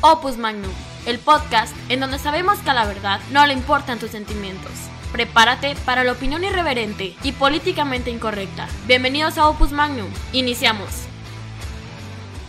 [0.00, 0.70] Opus Magnum,
[1.06, 4.70] el podcast en donde sabemos que a la verdad no le importan tus sentimientos.
[5.12, 8.68] Prepárate para la opinión irreverente y políticamente incorrecta.
[8.86, 10.08] Bienvenidos a Opus Magnum.
[10.32, 11.07] Iniciamos.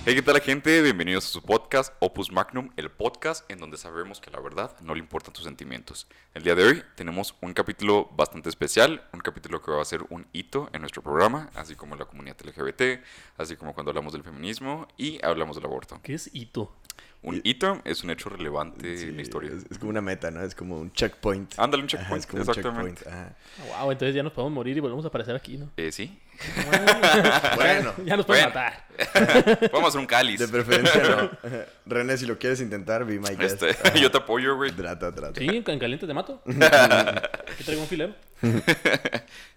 [0.09, 0.81] Hey, ¿qué tal la gente?
[0.81, 4.95] Bienvenidos a su podcast Opus Magnum, el podcast en donde sabemos que la verdad no
[4.95, 6.07] le importan tus sentimientos.
[6.33, 10.01] El día de hoy tenemos un capítulo bastante especial, un capítulo que va a ser
[10.09, 13.05] un hito en nuestro programa, así como la comunidad LGBT,
[13.37, 15.99] así como cuando hablamos del feminismo y hablamos del aborto.
[16.01, 16.73] ¿Qué es hito?
[17.21, 19.51] Un hito es un hecho relevante Sí, en la historia.
[19.51, 20.41] Es, es como una meta, ¿no?
[20.41, 21.53] Es como un checkpoint.
[21.59, 23.03] Ándale, un Ajá, checkpoint, es como un exactamente.
[23.03, 23.29] checkpoint,
[23.63, 23.79] ajá.
[23.83, 25.69] Wow, entonces ya nos podemos morir y volvemos a aparecer aquí, ¿no?
[25.77, 26.17] Eh, sí.
[27.55, 28.55] Bueno, ya nos pueden Bueno.
[28.55, 28.85] matar.
[29.73, 30.39] A hacer un cáliz.
[30.39, 31.31] de preferencia no.
[31.85, 33.63] René, si lo quieres intentar, be my guest.
[33.63, 34.71] Este, yo te apoyo, güey.
[34.71, 35.39] Trata, trata.
[35.39, 36.41] Sí, en caliente te mato.
[36.45, 38.15] Aquí traigo un filero.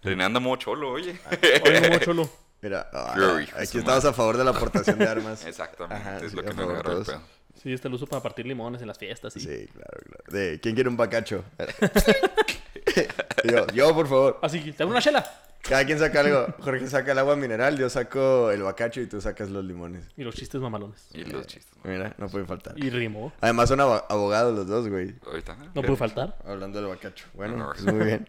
[0.03, 1.19] René anda modo cholo, oye.
[1.65, 2.31] Oye, como cholo.
[2.63, 3.15] Mira, ah,
[3.57, 5.45] aquí su estamos a favor de la aportación de armas.
[5.45, 7.23] Exactamente, Ajá, es sí, lo que me agarra el pedo.
[7.63, 9.33] Sí, este lo uso para partir limones en las fiestas.
[9.35, 9.41] Sí.
[9.41, 10.25] Sí, claro, claro.
[10.29, 11.45] De, ¿Quién quiere un bacacho?
[13.45, 14.39] yo, yo, por favor.
[14.43, 15.25] Así que, ¿te hago una chela?
[15.63, 16.47] Cada quien saca algo.
[16.59, 20.05] Jorge saca el agua mineral, yo saco el bacacho y tú sacas los limones.
[20.17, 21.09] Y los chistes mamalones.
[21.15, 21.73] Y los chistes.
[21.85, 22.75] Mira, no puede faltar.
[22.77, 23.33] Y rimó.
[23.41, 25.15] Además son abo- abogados los dos, güey.
[25.25, 25.57] Ahorita.
[25.73, 26.37] No puede faltar.
[26.45, 27.27] Hablando del bacacho.
[27.35, 27.73] Bueno, No, no.
[27.75, 28.29] pues muy bien.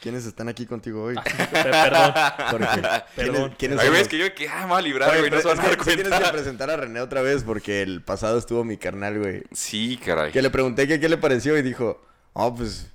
[0.00, 1.14] ¿Quiénes están aquí contigo hoy?
[1.14, 2.12] Per- Perdón.
[2.50, 2.82] Jorge.
[3.16, 3.54] Perdón.
[3.56, 5.18] ¿Quiénes, quiénes Ay, son güey, los- es que yo que ah, me voy a librar,
[5.18, 6.32] güey, no se van a dar sí tienes que cuenta.
[6.32, 9.42] presentar a René otra vez porque el pasado estuvo mi carnal, güey.
[9.52, 10.32] Sí, caray.
[10.32, 12.00] Que le pregunté que qué le pareció y dijo,
[12.32, 12.90] oh, pues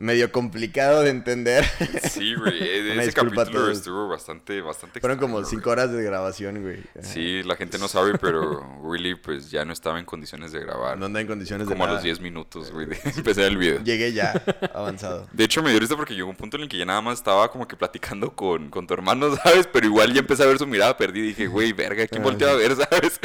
[0.00, 1.64] medio complicado de entender.
[2.10, 2.58] Sí, güey.
[2.62, 6.82] e- Ese capítulo estuvo bastante, bastante Fueron como cinco horas de grabación, güey.
[7.02, 10.96] Sí, la gente no sabe, pero Willy pues ya no estaba en condiciones de grabar.
[10.98, 13.84] No anda en condiciones de como a los 10 minutos, güey, de empezar el video.
[13.84, 14.32] Llegué ya,
[14.74, 15.28] avanzado.
[15.32, 17.18] De hecho, me dio risa porque llegó un punto en el que ya nada más
[17.18, 19.68] estaba como que platicando con, con tu hermano, ¿sabes?
[19.70, 22.54] Pero igual ya empecé a ver su mirada perdida y dije, güey, verga, ¿quién volteaba
[22.54, 23.20] a ver, sabes?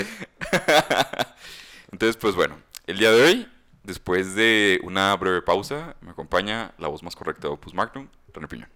[1.92, 3.48] Entonces, pues bueno, el día de hoy,
[3.86, 8.48] después de una breve pausa, me acompaña la voz más correcta de Opus Magnum, René
[8.48, 8.70] Piñón.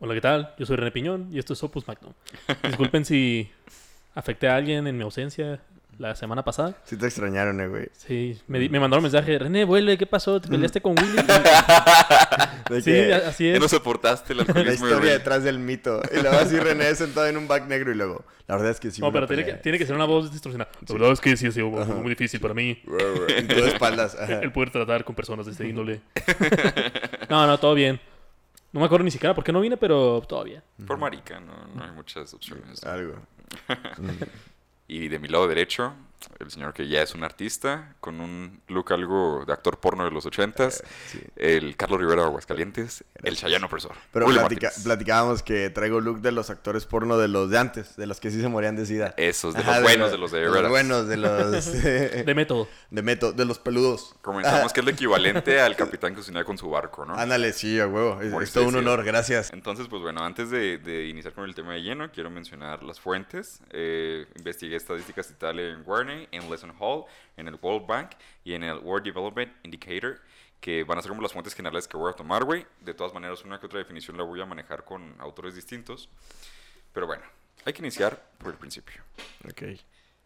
[0.00, 0.54] Hola, ¿qué tal?
[0.58, 2.12] Yo soy René Piñón y esto es Opus Magnum.
[2.62, 3.50] Disculpen si
[4.14, 5.60] afecté a alguien en mi ausencia
[5.98, 6.76] la semana pasada.
[6.84, 7.88] Sí te extrañaron, eh, güey.
[7.92, 9.38] Sí, me, di- me mandaron mensaje.
[9.38, 10.40] René, vuelve, ¿qué pasó?
[10.40, 11.16] ¿Te peleaste con Willy?
[12.70, 13.60] De sí, que así es.
[13.60, 15.12] no soportaste el la alcoholismo historia René.
[15.12, 16.00] detrás del mito.
[16.16, 18.90] Y luego así René sentado en un back negro y luego, la verdad es que
[18.90, 19.00] sí.
[19.02, 20.70] No, pero tiene que, tiene que ser una voz distorsionada.
[20.88, 24.16] La verdad es que sí ha sido muy, muy difícil para mí tú de espaldas.
[24.18, 24.40] ajá.
[24.40, 26.00] el poder tratar con personas de este índole.
[27.28, 28.00] No, no, todo bien.
[28.72, 30.62] No me acuerdo ni siquiera por qué no vine, pero todo bien.
[30.86, 32.82] Por marica, no, no hay muchas opciones.
[32.84, 33.14] Algo.
[34.86, 35.94] Y de mi lado derecho,
[36.38, 40.10] el señor que ya es un artista, con un look algo de actor porno de
[40.10, 41.20] los ochentas, Eh, sí.
[41.36, 43.92] el Carlos Rivera de Aguascalientes, el Chayano opresor.
[44.12, 48.06] Pero platica- platicábamos que traigo look de los actores porno de los de antes, de
[48.06, 49.14] los que sí se morían de sida.
[49.16, 50.70] Esos, de Ajá, los buenos, de los de los veras.
[50.70, 51.72] buenos, de los
[52.24, 52.68] De método.
[52.90, 54.14] de meto, de los peludos.
[54.22, 57.14] Comenzamos que es lo equivalente al capitán que se con su barco, ¿no?
[57.14, 58.20] Ándale, sí, a huevo.
[58.20, 59.52] Es, es todo un honor, gracias.
[59.52, 62.98] Entonces, pues bueno, antes de, de iniciar con el tema de lleno, quiero mencionar las
[63.00, 63.60] fuentes.
[63.70, 67.04] Eh, investigué estadísticas y tal en Warney, en Lesson Hall,
[67.36, 68.10] en el World Bank
[68.44, 70.20] y en el World Development Indicator,
[70.60, 72.66] que van a ser como las fuentes generales que voy a tomar, güey.
[72.80, 76.08] De todas maneras, una que otra definición la voy a manejar con autores distintos.
[76.92, 77.24] Pero bueno,
[77.64, 79.02] hay que iniciar por el principio.
[79.48, 79.62] Ok.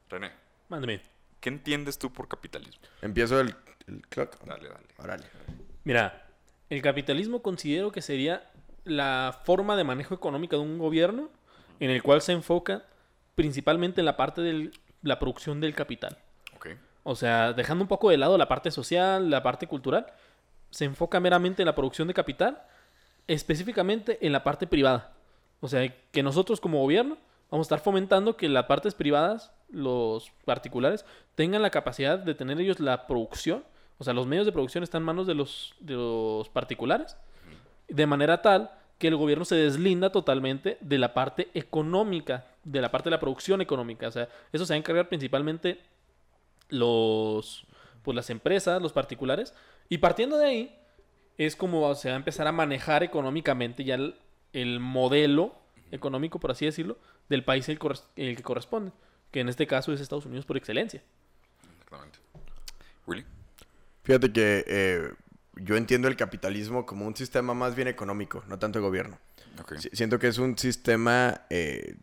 [0.09, 0.32] René,
[0.69, 1.00] Mándeme.
[1.41, 2.82] ¿qué entiendes tú por capitalismo?
[3.03, 3.55] Empiezo el,
[3.87, 4.38] el clock.
[4.44, 4.87] Dale, dale.
[4.99, 5.25] Órale.
[5.84, 6.26] Mira,
[6.70, 8.50] el capitalismo considero que sería
[8.84, 11.31] la forma de manejo económica de un gobierno
[11.81, 12.84] en el cual se enfoca
[13.34, 14.70] principalmente en la parte de
[15.03, 16.19] la producción del capital.
[17.05, 20.06] O sea, dejando un poco de lado la parte social, la parte cultural,
[20.71, 22.62] se enfoca meramente en la producción de capital,
[23.27, 25.15] específicamente en la parte privada.
[25.61, 27.17] O sea, que nosotros como gobierno
[27.50, 32.61] vamos a estar fomentando que las partes privadas, los particulares, tengan la capacidad de tener
[32.61, 33.65] ellos la producción.
[33.97, 37.17] O sea, los medios de producción están en manos de los, de los particulares.
[37.89, 42.91] De manera tal que el gobierno se deslinda totalmente de la parte económica, de la
[42.91, 44.09] parte de la producción económica.
[44.09, 45.81] O sea, eso se va a encargar principalmente
[46.69, 47.65] los
[48.03, 49.55] pues las empresas, los particulares,
[49.89, 50.79] y partiendo de ahí
[51.37, 54.17] es como se va a empezar a manejar económicamente ya el,
[54.53, 55.55] el modelo
[55.91, 56.99] económico, por así decirlo,
[57.29, 57.79] del país el,
[58.17, 58.93] el que corresponde.
[59.31, 61.03] que en este caso es Estados Unidos por excelencia.
[61.75, 62.19] Exactamente.
[63.06, 63.25] Willy.
[64.05, 65.11] Fíjate que eh,
[65.62, 69.19] yo entiendo el capitalismo como un sistema más bien económico, no tanto de gobierno.
[69.93, 71.96] Siento que es un sistema eh,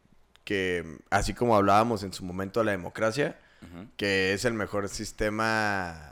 [0.44, 3.40] que, así como hablábamos en su momento de la democracia,
[3.98, 6.12] que es el mejor sistema...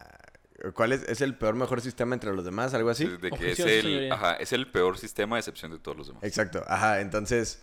[0.74, 1.04] ¿Cuál es?
[1.10, 2.74] ¿Es el peor mejor sistema entre los demás?
[2.74, 3.06] ¿Algo así?
[3.06, 6.24] De que es el, ajá, es el peor sistema a excepción de todos los demás.
[6.24, 7.62] Exacto, ajá, entonces,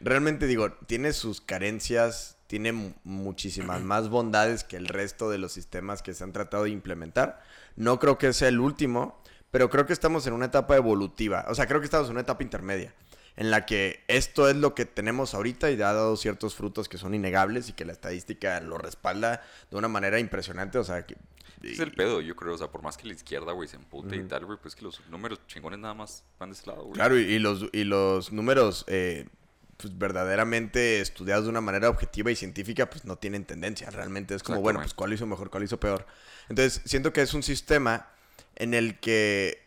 [0.00, 5.52] realmente digo, tiene sus carencias, tiene mu- muchísimas más bondades que el resto de los
[5.52, 7.42] sistemas que se han tratado de implementar.
[7.76, 11.54] No creo que sea el último, pero creo que estamos en una etapa evolutiva, o
[11.54, 12.94] sea, creo que estamos en una etapa intermedia,
[13.36, 16.98] en la que esto es lo que tenemos ahorita y ha dado ciertos frutos que
[16.98, 21.16] son innegables y que la estadística lo respalda de una manera impresionante, o sea, que...
[21.62, 22.54] Es el pedo, yo creo.
[22.54, 24.82] O sea, por más que la izquierda, güey, se empute y tal, güey, pues que
[24.82, 26.92] los números chingones nada más van de ese lado, güey.
[26.92, 29.28] Claro, y, y los, y los números eh,
[29.76, 33.90] pues, verdaderamente estudiados de una manera objetiva y científica, pues no tienen tendencia.
[33.90, 36.06] Realmente es como, bueno, pues cuál hizo mejor, cuál hizo peor.
[36.48, 38.08] Entonces, siento que es un sistema
[38.56, 39.62] en el que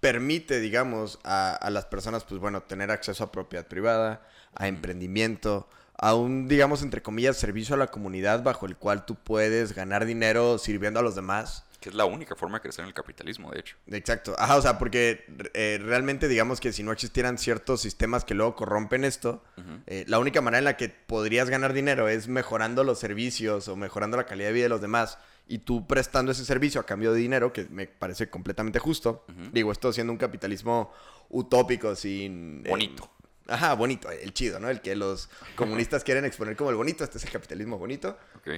[0.00, 5.68] permite, digamos, a, a las personas, pues bueno, tener acceso a propiedad privada, a emprendimiento,
[5.96, 10.06] a un, digamos, entre comillas, servicio a la comunidad bajo el cual tú puedes ganar
[10.06, 11.64] dinero sirviendo a los demás.
[11.80, 13.76] Que es la única forma de crecer en el capitalismo, de hecho.
[13.86, 14.34] Exacto.
[14.36, 18.56] Ajá, o sea, porque eh, realmente digamos que si no existieran ciertos sistemas que luego
[18.56, 19.44] corrompen esto,
[19.86, 23.76] eh, la única manera en la que podrías ganar dinero es mejorando los servicios o
[23.76, 27.12] mejorando la calidad de vida de los demás y tú prestando ese servicio a cambio
[27.12, 29.24] de dinero, que me parece completamente justo.
[29.52, 30.92] Digo, esto siendo un capitalismo
[31.30, 32.62] utópico, sin...
[32.66, 33.08] eh, Bonito.
[33.46, 34.68] ajá, bonito, el chido, ¿no?
[34.68, 38.18] El que los comunistas quieren exponer como el bonito, este es el capitalismo bonito.
[38.36, 38.48] Ok.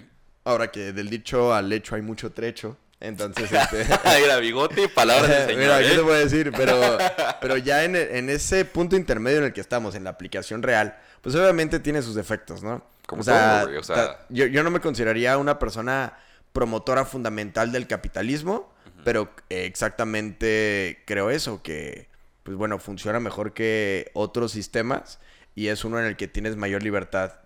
[0.44, 3.50] Ahora que del dicho al hecho hay mucho trecho, entonces...
[3.72, 3.82] este...
[4.22, 5.58] Era bigote y palabras de señor.
[5.58, 5.96] Mira, ¿qué ¿eh?
[5.96, 6.52] te puedo decir?
[6.56, 6.98] Pero,
[7.40, 10.98] pero ya en, en ese punto intermedio en el que estamos, en la aplicación real,
[11.20, 12.84] pues obviamente tiene sus defectos, ¿no?
[13.06, 16.16] Como todo, güey, o sea- yo, yo no me consideraría una persona
[16.52, 18.72] promotora fundamental del capitalismo,
[19.04, 22.08] pero eh, exactamente creo eso, que,
[22.42, 25.18] pues bueno, funciona mejor que otros sistemas
[25.54, 27.40] y es uno en el que tienes mayor libertad,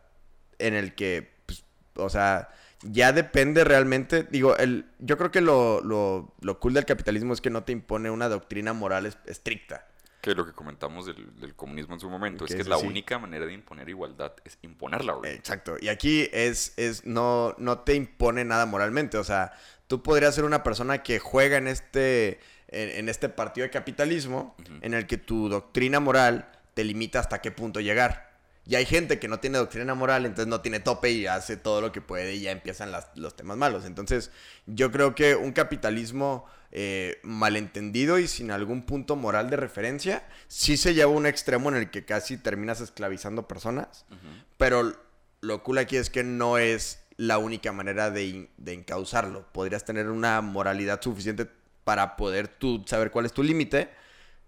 [0.59, 1.65] en el que, pues,
[1.97, 2.51] o sea,
[2.85, 7.41] ya depende realmente, digo, el, yo creo que lo, lo, lo cool del capitalismo es
[7.41, 9.87] que no te impone una doctrina moral es- estricta.
[10.21, 13.19] Que lo que comentamos del, del comunismo en su momento es que es la única
[13.19, 15.33] manera de imponer igualdad es imponerla, güey.
[15.35, 15.77] Exacto.
[15.79, 19.19] Y aquí es, es no, no te impone nada moralmente.
[19.19, 19.53] O sea,
[19.87, 24.57] tú podrías ser una persona que juega en este, en, en este partido de capitalismo,
[24.81, 28.34] en el que tu doctrina moral te limita hasta qué punto llegar.
[28.67, 31.81] Y hay gente que no tiene doctrina moral, entonces no tiene tope y hace todo
[31.83, 33.85] lo que puede y ya empiezan las- los temas malos.
[33.85, 34.31] Entonces,
[34.67, 36.47] yo creo que un capitalismo
[36.77, 41.69] eh, malentendido y sin algún punto moral de referencia, sí se lleva a un extremo
[41.69, 44.05] en el que casi terminas esclavizando personas.
[44.57, 44.93] Pero
[45.41, 49.47] lo cool aquí es que no es la única manera de, de encauzarlo.
[49.53, 51.47] Podrías tener una moralidad suficiente
[51.85, 53.91] para poder tú saber cuál es tu límite,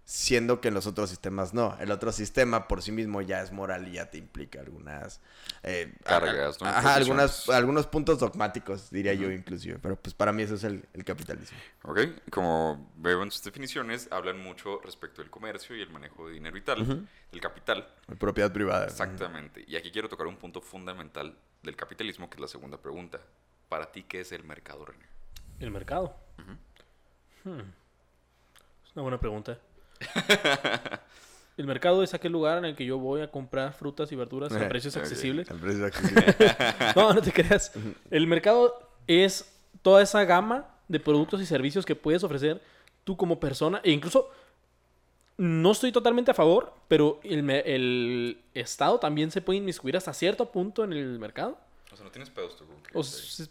[0.07, 1.75] siendo que en los otros sistemas no.
[1.81, 5.19] El otro sistema por sí mismo ya es moral y ya te implica algunas...
[5.63, 6.67] eh, Cargas, ¿no?
[6.67, 9.79] Ajá, algunas, algunos puntos dogmáticos, diría yo inclusive.
[9.79, 11.57] Pero pues para mí eso es el, el capitalismo.
[11.83, 11.99] Ok,
[12.31, 16.55] como veo en sus definiciones, hablan mucho respecto del comercio y el manejo de dinero
[16.55, 17.85] y tal, del capital.
[18.17, 18.85] Propiedad privada.
[18.85, 19.65] Exactamente.
[19.67, 23.19] Y aquí quiero tocar un punto fundamental del capitalismo, que es la segunda pregunta.
[23.67, 25.05] Para ti, ¿qué es el mercado, René?
[25.59, 26.15] El mercado.
[27.43, 27.59] Hmm.
[27.59, 29.59] Es una buena pregunta.
[31.57, 34.51] el mercado es aquel lugar en el que yo voy a comprar frutas y verduras
[34.53, 35.47] a precios accesibles.
[36.95, 37.71] No, no te creas.
[38.11, 42.61] El mercado es toda esa gama de productos y servicios que puedes ofrecer
[43.03, 43.81] tú como persona.
[43.83, 44.29] E incluso
[45.37, 50.83] no estoy totalmente a favor, pero el, Estado también se puede inmiscuir hasta cierto punto
[50.83, 51.57] en el mercado.
[51.91, 52.63] O sea, no tienes pedos tú.
[52.65, 53.49] O pues Es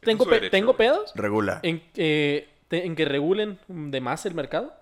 [0.00, 0.88] tengo, su pe- derecho, tengo güey.
[0.88, 1.60] pedos Regula.
[1.62, 4.74] en, que- te- en que regulen de más el mercado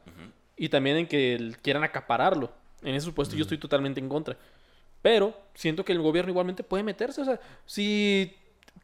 [0.57, 2.51] y también en que quieran acapararlo.
[2.83, 4.37] En ese supuesto yo estoy totalmente en contra.
[5.03, 7.21] Pero siento que el gobierno igualmente puede meterse.
[7.21, 8.35] O sea, si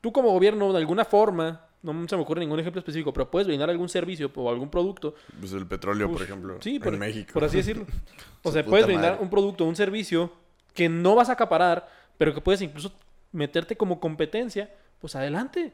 [0.01, 3.47] tú como gobierno de alguna forma, no se me ocurre ningún ejemplo específico, pero puedes
[3.47, 5.15] brindar algún servicio o algún producto.
[5.41, 6.59] Pues el petróleo, por ejemplo.
[6.61, 7.33] Sí, en por, México.
[7.33, 7.87] por así decirlo.
[8.45, 9.25] O sea, puedes brindar madre.
[9.25, 10.33] un producto, un servicio
[10.75, 11.89] que no vas a acaparar,
[12.19, 12.93] pero que puedes incluso
[13.31, 14.69] meterte como competencia,
[15.01, 15.73] pues adelante.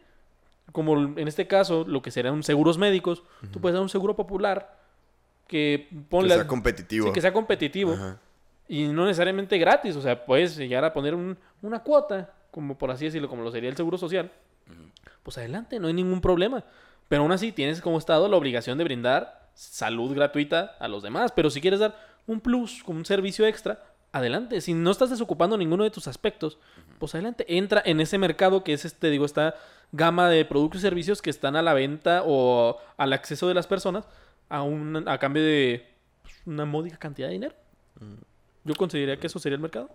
[0.72, 4.77] Como en este caso, lo que serían seguros médicos, tú puedes dar un seguro popular
[5.48, 5.88] que
[6.28, 7.06] sea competitivo.
[7.08, 8.18] Sí, que sea competitivo Ajá.
[8.68, 9.96] y no necesariamente gratis.
[9.96, 13.50] O sea, puedes llegar a poner un- una cuota, como por así decirlo, como lo
[13.50, 14.30] sería el seguro social.
[15.22, 16.64] Pues adelante, no hay ningún problema.
[17.08, 21.32] Pero aún así tienes como Estado la obligación de brindar salud gratuita a los demás.
[21.32, 24.60] Pero si quieres dar un plus, como un servicio extra, adelante.
[24.60, 26.58] Si no estás desocupando ninguno de tus aspectos,
[26.98, 27.44] pues adelante.
[27.56, 29.54] Entra en ese mercado que es, este, digo, esta
[29.92, 33.66] gama de productos y servicios que están a la venta o al acceso de las
[33.66, 34.06] personas
[34.48, 35.86] a, un, a cambio de
[36.22, 37.54] pues, una módica cantidad de dinero.
[38.64, 39.90] Yo consideraría que eso sería el mercado.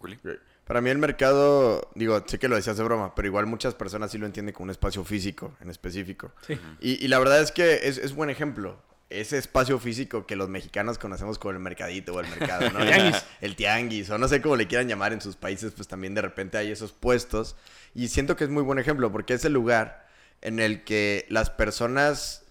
[0.00, 0.18] Willy.
[0.64, 4.10] Para mí el mercado, digo, sé que lo decías de broma, pero igual muchas personas
[4.10, 6.32] sí lo entienden como un espacio físico en específico.
[6.46, 6.58] Sí.
[6.80, 8.78] Y, y la verdad es que es, es buen ejemplo.
[9.08, 12.80] Ese espacio físico que los mexicanos conocemos como el mercadito o el mercado, ¿no?
[12.82, 13.24] El tianguis.
[13.40, 16.20] El tianguis, o no sé cómo le quieran llamar en sus países, pues también de
[16.20, 17.56] repente hay esos puestos.
[17.94, 20.06] Y siento que es muy buen ejemplo porque es el lugar
[20.42, 22.44] en el que las personas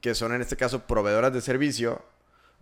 [0.00, 2.04] que son en este caso proveedoras de servicio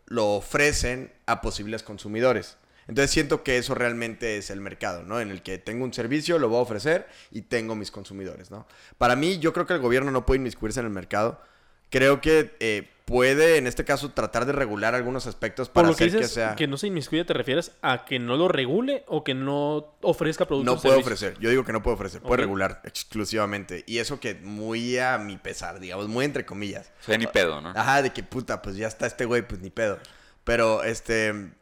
[0.06, 2.56] lo ofrecen a posibles consumidores.
[2.88, 5.20] Entonces siento que eso realmente es el mercado, ¿no?
[5.20, 8.66] En el que tengo un servicio, lo voy a ofrecer y tengo mis consumidores, ¿no?
[8.96, 11.42] Para mí, yo creo que el gobierno no puede inmiscuirse en el mercado.
[11.90, 16.04] Creo que eh, puede, en este caso, tratar de regular algunos aspectos Por para que
[16.04, 16.54] hacer dices que sea...
[16.56, 20.46] que no se inmiscuye, ¿te refieres a que no lo regule o que no ofrezca
[20.46, 21.18] productos No puede servicios?
[21.22, 22.40] ofrecer, yo digo que no puede ofrecer, puede Ok.
[22.40, 23.82] regular exclusivamente.
[23.86, 26.92] Y eso que muy a mi pesar, digamos, muy entre comillas.
[27.00, 27.70] O sea, ni pedo, ¿no?
[27.70, 29.98] Ajá, de que puta, pues ya está este güey, pues ni pedo.
[30.44, 31.52] Pero este,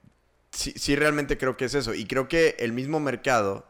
[0.50, 1.94] sí, sí realmente creo que es eso.
[1.94, 3.68] Y creo que el mismo mercado,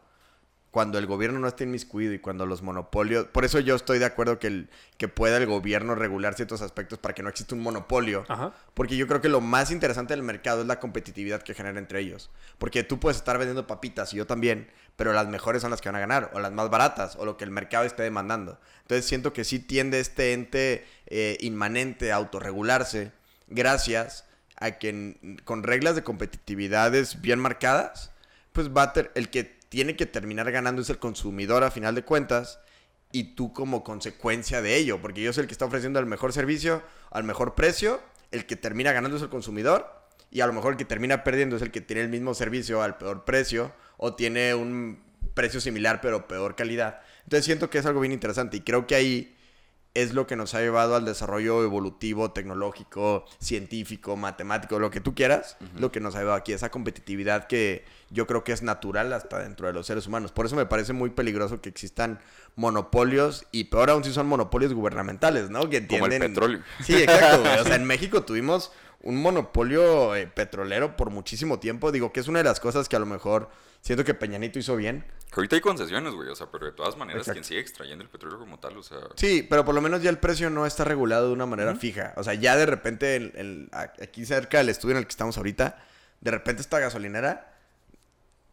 [0.77, 3.25] cuando el gobierno no esté inmiscuido y cuando los monopolios...
[3.25, 4.69] Por eso yo estoy de acuerdo que, el,
[4.99, 8.25] que pueda el gobierno regular ciertos aspectos para que no exista un monopolio.
[8.27, 8.53] Ajá.
[8.75, 12.01] Porque yo creo que lo más interesante del mercado es la competitividad que genera entre
[12.01, 12.29] ellos.
[12.59, 15.89] Porque tú puedes estar vendiendo papitas y yo también, pero las mejores son las que
[15.89, 18.59] van a ganar, o las más baratas, o lo que el mercado esté demandando.
[18.83, 23.11] Entonces siento que sí tiende este ente eh, inmanente a autorregularse
[23.47, 24.25] gracias
[24.57, 28.11] a que con reglas de competitividades bien marcadas,
[28.53, 31.95] pues va a ter- el que tiene que terminar ganando es el consumidor a final
[31.95, 32.59] de cuentas
[33.11, 36.33] y tú como consecuencia de ello, porque yo soy el que está ofreciendo el mejor
[36.33, 39.97] servicio al mejor precio, el que termina ganando es el consumidor
[40.29, 42.81] y a lo mejor el que termina perdiendo es el que tiene el mismo servicio
[42.81, 45.01] al peor precio o tiene un
[45.33, 46.99] precio similar pero peor calidad.
[47.23, 49.36] Entonces siento que es algo bien interesante y creo que ahí
[49.97, 55.15] es lo que nos ha llevado al desarrollo evolutivo, tecnológico, científico, matemático, lo que tú
[55.15, 59.11] quieras, lo que nos ha llevado aquí, esa competitividad que yo creo que es natural
[59.11, 60.31] hasta dentro de los seres humanos.
[60.31, 62.19] Por eso me parece muy peligroso que existan
[62.55, 65.67] monopolios y peor aún si son monopolios gubernamentales, ¿no?
[65.67, 66.61] Que Como el petróleo.
[66.83, 67.57] Sí, exacto, güey.
[67.57, 68.71] O sea, en México tuvimos
[69.03, 71.91] un monopolio eh, petrolero por muchísimo tiempo.
[71.91, 73.49] Digo que es una de las cosas que a lo mejor
[73.81, 75.05] siento que Peñanito hizo bien.
[75.31, 77.33] Que ahorita hay concesiones, güey, o sea, pero de todas maneras, Exacto.
[77.35, 78.99] quien sigue extrayendo el petróleo como tal, o sea...
[79.15, 82.13] Sí, pero por lo menos ya el precio no está regulado de una manera fija.
[82.15, 85.11] O sea, ya de repente, el- el- a- aquí cerca del estudio en el que
[85.11, 85.83] estamos ahorita,
[86.21, 87.53] de repente esta gasolinera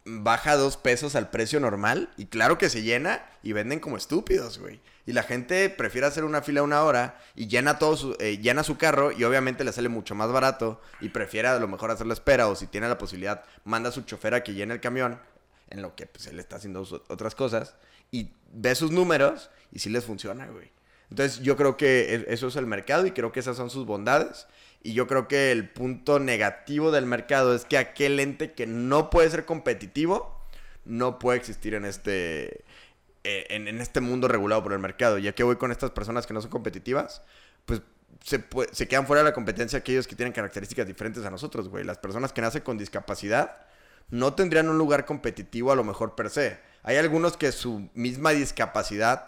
[0.05, 4.59] baja dos pesos al precio normal y claro que se llena y venden como estúpidos,
[4.59, 4.79] güey.
[5.05, 8.63] Y la gente prefiere hacer una fila una hora y llena todo su, eh, llena
[8.63, 12.07] su carro y obviamente le sale mucho más barato y prefiere a lo mejor hacer
[12.07, 14.79] la espera o si tiene la posibilidad manda a su chofer a que llene el
[14.81, 15.19] camión
[15.69, 17.75] en lo que pues él está haciendo otras cosas
[18.11, 20.71] y ve sus números y sí les funciona, güey.
[21.09, 23.85] Entonces yo creo que e- eso es el mercado y creo que esas son sus
[23.85, 24.47] bondades.
[24.81, 29.09] Y yo creo que el punto negativo del mercado es que aquel ente que no
[29.09, 30.39] puede ser competitivo
[30.85, 32.63] no puede existir en este,
[33.25, 35.17] en, en este mundo regulado por el mercado.
[35.17, 37.21] Ya que voy con estas personas que no son competitivas,
[37.65, 37.81] pues
[38.23, 41.83] se, se quedan fuera de la competencia aquellos que tienen características diferentes a nosotros, güey.
[41.83, 43.65] Las personas que nacen con discapacidad
[44.09, 46.59] no tendrían un lugar competitivo a lo mejor per se.
[46.83, 49.27] Hay algunos que su misma discapacidad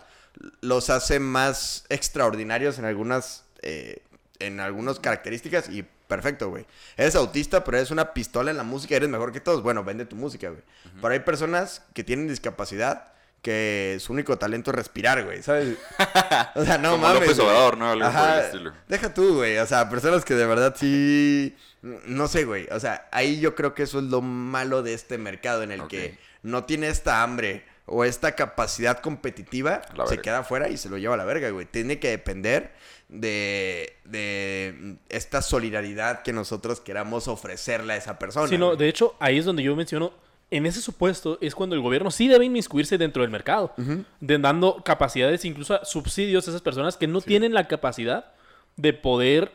[0.61, 4.03] los hace más extraordinarios en algunas eh,
[4.39, 6.65] en algunas características y perfecto, güey.
[6.95, 9.63] Eres autista, pero eres una pistola en la música, eres mejor que todos.
[9.63, 10.61] Bueno, vende tu música, güey.
[11.01, 13.13] Pero hay personas que tienen discapacidad
[13.47, 15.77] que su único talento es respirar, güey, ¿sabes?
[16.55, 17.21] O sea, no Como mames.
[17.21, 17.39] López.
[17.39, 17.91] Obrador, ¿no?
[17.91, 18.73] Algo por el estilo.
[18.89, 19.57] Deja tú, güey.
[19.59, 21.55] O sea, personas que de verdad sí.
[21.81, 22.67] No sé, güey.
[22.71, 25.87] O sea, ahí yo creo que eso es lo malo de este mercado en el
[25.87, 30.97] que no tiene esta hambre o esta capacidad competitiva, se queda afuera y se lo
[30.97, 31.65] lleva a la verga, güey.
[31.65, 32.73] Tiene que depender
[33.07, 38.49] de, de esta solidaridad que nosotros queramos ofrecerle a esa persona.
[38.49, 40.11] Sí, no, de hecho, ahí es donde yo menciono,
[40.49, 43.73] en ese supuesto es cuando el gobierno sí debe inmiscuirse dentro del mercado,
[44.19, 48.31] de dando capacidades, incluso subsidios a esas personas que no tienen la capacidad
[48.77, 49.51] de poder,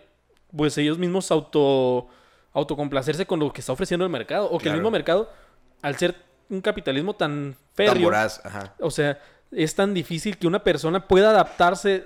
[0.55, 2.09] pues ellos mismos auto
[2.55, 5.31] autocomplacerse con lo que está ofreciendo el mercado, o que el mismo mercado,
[5.81, 6.15] al ser
[6.51, 8.75] un capitalismo tan Tan férreo, voraz, ajá.
[8.79, 9.19] o sea,
[9.51, 12.05] es tan difícil que una persona pueda adaptarse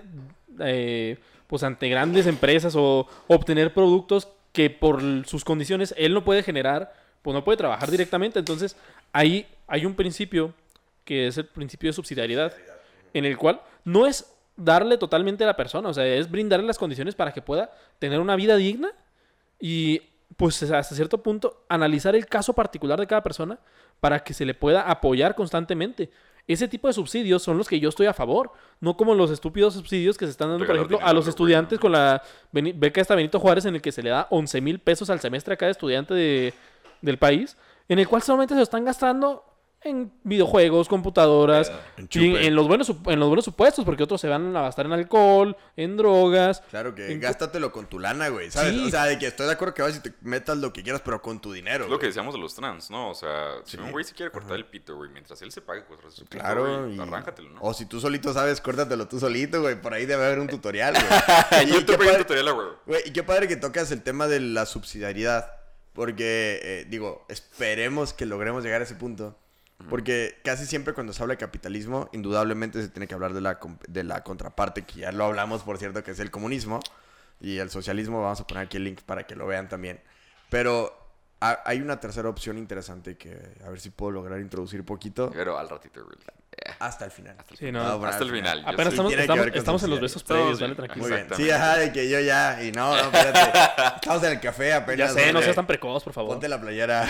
[0.61, 6.45] eh, pues ante grandes empresas o obtener productos que por sus condiciones él no puede
[6.45, 6.95] generar,
[7.27, 8.39] pues no puede trabajar directamente.
[8.39, 8.77] Entonces,
[9.13, 10.55] ahí hay un principio
[11.05, 12.53] que es el principio de subsidiariedad,
[13.13, 16.79] en el cual no es darle totalmente a la persona, o sea, es brindarle las
[16.79, 18.91] condiciones para que pueda tener una vida digna
[19.59, 20.03] y
[20.37, 23.59] pues hasta cierto punto, analizar el caso particular de cada persona
[23.99, 26.11] para que se le pueda apoyar constantemente.
[26.47, 29.75] Ese tipo de subsidios son los que yo estoy a favor, no como los estúpidos
[29.75, 33.41] subsidios que se están dando, por ejemplo, a los estudiantes con la beca esta Benito
[33.41, 36.15] Juárez en el que se le da 11 mil pesos al semestre a cada estudiante
[36.15, 36.55] de-
[37.03, 37.57] del país,
[37.89, 39.43] en el cual solamente se lo están gastando
[39.83, 42.45] en videojuegos, computadoras, y chupe.
[42.47, 45.57] en los buenos en los buenos supuestos, porque otros se van a gastar en alcohol,
[45.77, 46.61] en drogas.
[46.71, 48.73] Claro que En- gástatelo con tu lana, güey, ¿sabes?
[48.73, 48.85] Sí.
[48.87, 51.03] O sea, de que estoy de acuerdo que vas y te metas lo que quieras,
[51.05, 51.85] pero con tu dinero.
[51.85, 53.11] Es lo que decíamos de los trans, ¿no?
[53.11, 55.83] O sea, si un güey se quiere cortar el pito, güey, mientras él se pague
[55.83, 57.01] pito, Claro, güey, y...
[57.01, 57.61] arráncatelo, ¿no?
[57.63, 59.81] O si tú solito sabes, córtatelo tú solito, güey.
[59.81, 61.05] Por ahí debe haber un tutorial, güey.
[61.69, 62.67] Y YouTube qué padre- tutorial, güey.
[62.87, 65.53] Güey, y qué padre que tocas el tema de la subsidiariedad.
[65.97, 69.37] Porque, eh, digo, esperemos que logremos llegar a ese punto.
[69.91, 73.59] Porque casi siempre cuando se habla de capitalismo, indudablemente se tiene que hablar de la,
[73.89, 76.81] de la contraparte, que ya lo hablamos, por cierto, que es el comunismo.
[77.41, 80.01] Y el socialismo, vamos a poner aquí el link para que lo vean también.
[80.49, 80.97] Pero
[81.41, 85.31] ha- hay una tercera opción interesante que a ver si puedo lograr introducir poquito.
[85.35, 86.07] Pero al ratito.
[86.79, 87.37] Hasta el final.
[87.59, 87.81] Sí, no.
[88.05, 88.63] Hasta el final.
[88.63, 91.03] yo Apenas estamos, estamos, en los besos previos, dale tranquilo.
[91.03, 91.23] Muy bien.
[91.23, 91.45] Exactamente.
[91.45, 92.63] Sí, ajá, de que yo ya.
[92.63, 93.59] Y no, no, espérate.
[93.97, 95.13] Estamos en el café Ya apenas.
[95.15, 96.33] sé, no seas tan precoz, por favor.
[96.33, 97.07] Ponte la playera.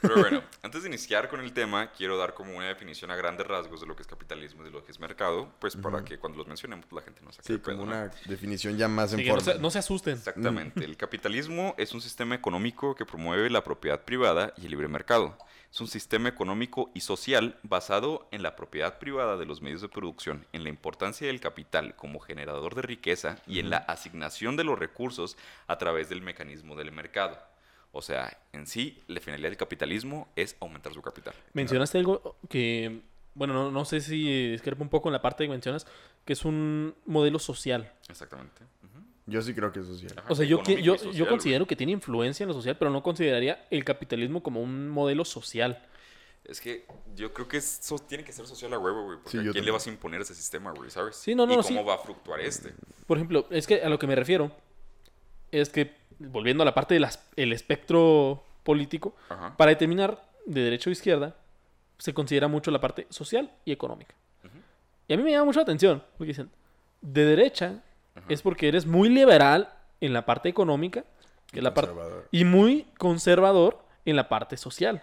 [0.00, 3.46] Pero bueno, antes de iniciar con el tema, quiero dar como una definición a grandes
[3.46, 6.18] rasgos de lo que es capitalismo y de lo que es mercado, pues para que
[6.18, 7.96] cuando los mencionemos la gente no saque Sí, de pedo, como ¿no?
[7.98, 9.52] una definición ya más Sí, en que no, forma.
[9.52, 10.14] se, no se asusten.
[10.14, 10.82] Exactamente.
[10.84, 15.36] El capitalismo es un sistema económico que promueve la propiedad privada y el libre mercado.
[15.72, 19.88] Es un sistema económico y social basado en la propiedad privada de los medios de
[19.88, 24.64] producción, en la importancia del capital como generador de riqueza y en la asignación de
[24.64, 25.36] los recursos
[25.68, 27.38] a través del mecanismo del mercado.
[27.92, 31.34] O sea, en sí, la finalidad del capitalismo es aumentar su capital.
[31.52, 33.02] Mencionaste algo que,
[33.34, 35.86] bueno, no, no sé si discrepa un poco en la parte que mencionas,
[36.24, 37.92] que es un modelo social.
[38.08, 38.62] Exactamente.
[39.26, 40.06] Yo sí creo que sí.
[40.16, 41.28] Ajá, O sea, yo, yo, social, yo güey.
[41.30, 45.24] considero que tiene influencia en lo social, pero no consideraría el capitalismo como un modelo
[45.24, 45.86] social.
[46.44, 49.18] Es que yo creo que eso tiene que ser social a huevo, güey.
[49.18, 50.90] Porque Sí, ¿a quién le vas a imponer ese sistema, güey?
[50.90, 51.16] ¿Sabes?
[51.16, 51.86] Sí, no, no, ¿Y no, cómo sí.
[51.86, 52.72] va a fluctuar este?
[53.06, 54.50] Por ejemplo, es que a lo que me refiero
[55.52, 56.94] es que, volviendo a la parte
[57.36, 59.56] del espectro político, Ajá.
[59.56, 61.36] para determinar de derecha o izquierda,
[61.98, 64.14] se considera mucho la parte social y económica.
[65.06, 66.50] Y a mí me llama mucho la atención, porque dicen,
[67.02, 67.82] de derecha
[68.28, 71.04] es porque eres muy liberal en la parte económica
[71.50, 71.92] que es la parte
[72.30, 75.02] y muy conservador en la parte social.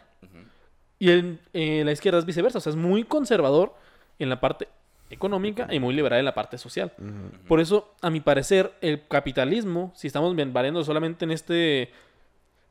[1.00, 3.76] Y en, en la izquierda es viceversa, o sea, es muy conservador
[4.18, 4.68] en la parte
[5.10, 6.92] económica y muy liberal en la parte social.
[7.48, 11.84] Por eso, a mi parecer, el capitalismo, si estamos variando solamente en este,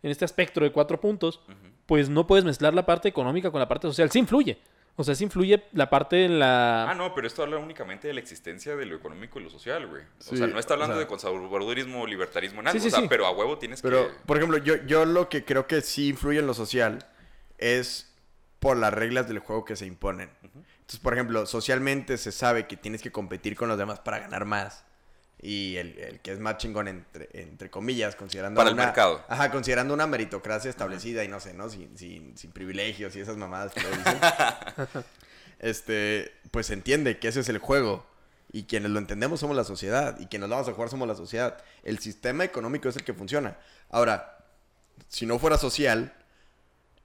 [0.03, 1.41] en este espectro de cuatro puntos,
[1.87, 4.11] pues no puedes mezclar la parte económica con la parte social.
[4.11, 4.59] Sí influye.
[4.99, 6.91] O sea, sí influye la parte en la...
[6.91, 9.87] Ah, no, pero esto habla únicamente de la existencia de lo económico y lo social,
[9.87, 10.03] güey.
[10.31, 12.73] O sea, no está hablando o sea- de conservadurismo o libertarismo algo.
[12.73, 13.07] Sí, sí, o sea, sí.
[13.09, 14.15] pero a huevo tienes Pero, que...
[14.25, 17.07] por ejemplo, yo, yo lo que creo que sí influye en lo social
[17.59, 18.15] es
[18.59, 20.31] por las reglas del juego que se imponen.
[20.43, 24.47] Entonces, por ejemplo, socialmente se sabe que tienes que competir con los demás para ganar
[24.47, 24.87] más.
[25.41, 29.23] Y el, el que es más chingón, entre, entre comillas, considerando Para el una- mercado.
[29.29, 31.69] Ajá, considerando una meritocracia establecida y no sé, ¿no?
[31.69, 34.19] Sin, sin, sin privilegios y esas mamadas que lo dicen.
[35.59, 38.07] este, pues entiende que ese es el juego.
[38.53, 40.19] Y quienes lo entendemos somos la sociedad.
[40.21, 41.59] Y quienes lo vamos a jugar somos la sociedad.
[41.83, 43.59] El sistema económico es el que funciona.
[43.91, 44.39] Ahora,
[45.09, 46.15] si no fuera social,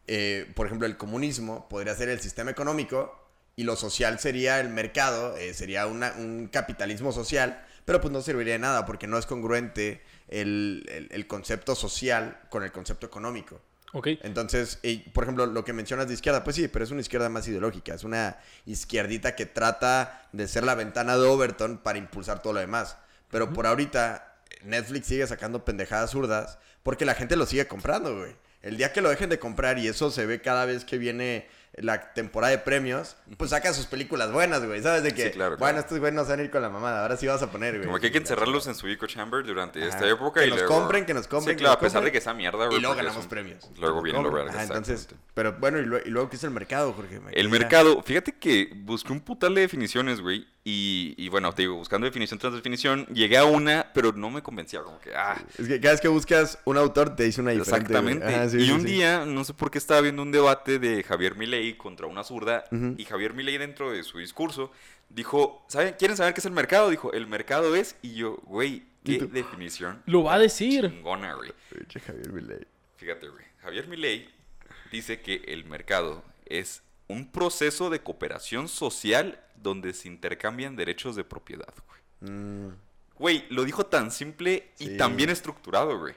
[0.08, 3.18] eh, por ejemplo, el comunismo podría ser el sistema económico
[3.56, 8.22] y lo social sería el mercado, eh, sería una- un capitalismo social, pero pues no
[8.22, 13.06] serviría de nada porque no es congruente el, el- el concepto social con el concepto
[13.06, 13.62] económico.
[13.94, 14.08] Ok.
[14.22, 14.80] Entonces,
[15.14, 17.94] por ejemplo, lo que mencionas de izquierda, pues sí, pero es una izquierda más ideológica,
[17.94, 22.60] es una izquierdita que trata de ser la ventana de Overton para impulsar todo lo
[22.62, 22.96] demás.
[23.30, 28.34] Pero por ahorita, Netflix sigue sacando pendejadas zurdas porque la gente lo sigue comprando, güey.
[28.62, 31.48] El día que lo dejen de comprar, y eso se ve cada vez que viene
[31.74, 34.82] la temporada de premios, pues saca sus películas buenas, güey.
[34.82, 35.04] ¿Sabes?
[35.04, 35.80] De que, Sí, claro, bueno, claro.
[35.80, 37.76] estos güeyes no se van a ir con la mamada, ahora sí vas a poner,
[37.76, 37.86] güey.
[37.86, 39.88] Como que hay que encerrarlos en su eco chamber durante Ajá.
[39.90, 40.76] esta época Que y nos luego...
[40.76, 42.78] compren, que nos compren, Sí, claro, a pesar de que sea mierda, güey.
[42.78, 43.70] Y luego ganamos premios.
[43.80, 46.52] Luego viene lo verga, Ajá, entonces, pero bueno, y, lue- y luego, ¿qué es el
[46.52, 47.20] mercado, Jorge?
[47.22, 50.46] Me El mercado, fíjate que busqué un putal de definiciones, güey.
[50.64, 54.44] Y, y bueno, te digo, buscando definición tras definición, llegué a una, pero no me
[54.44, 54.82] convencía.
[54.84, 57.80] Como que, ah, Es que cada vez que buscas un autor te dice una diferente.
[57.80, 58.26] Exactamente.
[58.28, 58.88] Ajá, sí, y sí, un sí.
[58.88, 62.66] día, no sé por qué estaba viendo un debate de Javier Milei contra una zurda.
[62.98, 64.72] Y Javier Milei, dentro de su discurso,
[65.10, 65.96] dijo: ¿Saben?
[65.98, 66.92] ¿Quieren saber qué es el mercado?
[66.92, 67.96] Dijo: El mercado es.
[68.04, 70.88] Y yo, güey, ¿Y qué definición Lo va a decir.
[70.92, 71.52] chingona, güey.
[72.06, 72.68] Javier Milei.
[72.98, 73.46] Fíjate, güey.
[73.64, 74.30] Javier Milei
[74.92, 81.24] dice que el mercado es un proceso de cooperación social donde se intercambian derechos de
[81.24, 82.32] propiedad, güey.
[82.32, 82.76] Mm,
[83.18, 84.98] Güey, lo dijo tan simple y Sí.
[84.98, 86.16] tan bien estructurado, güey.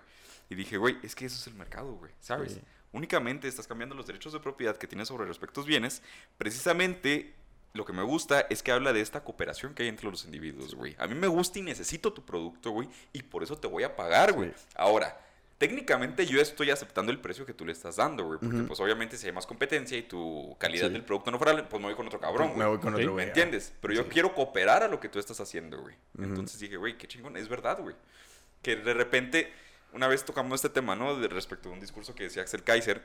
[0.48, 2.59] Y dije, güey, es que eso es el mercado, güey, ¿sabes?
[2.92, 6.00] Únicamente estás cambiando los derechos de propiedad que tienes sobre respectos bienes.
[6.38, 7.35] Precisamente
[7.72, 10.74] lo que me gusta es que habla de esta cooperación que hay entre los individuos,
[10.74, 10.94] güey.
[10.98, 13.96] A mí me gusta y necesito tu producto, güey, y por eso te voy a
[13.96, 14.52] pagar, güey.
[14.76, 15.18] Ahora,
[15.64, 19.16] técnicamente yo estoy aceptando el precio que tú le estás dando, güey, porque pues obviamente
[19.16, 22.07] si hay más competencia y tu calidad del producto no fuera, pues me voy con
[22.07, 22.59] otro cabrón, güey.
[22.59, 23.72] Me voy con otro ¿Me güey, entiendes?
[23.81, 25.96] Pero yo quiero cooperar a lo que tú estás haciendo, güey.
[26.18, 27.96] Entonces dije, güey, qué chingón, es verdad, güey.
[28.61, 29.50] Que de repente,
[29.94, 31.18] una vez tocamos este tema, ¿no?
[31.18, 33.03] De respecto a un discurso que decía Axel Kaiser,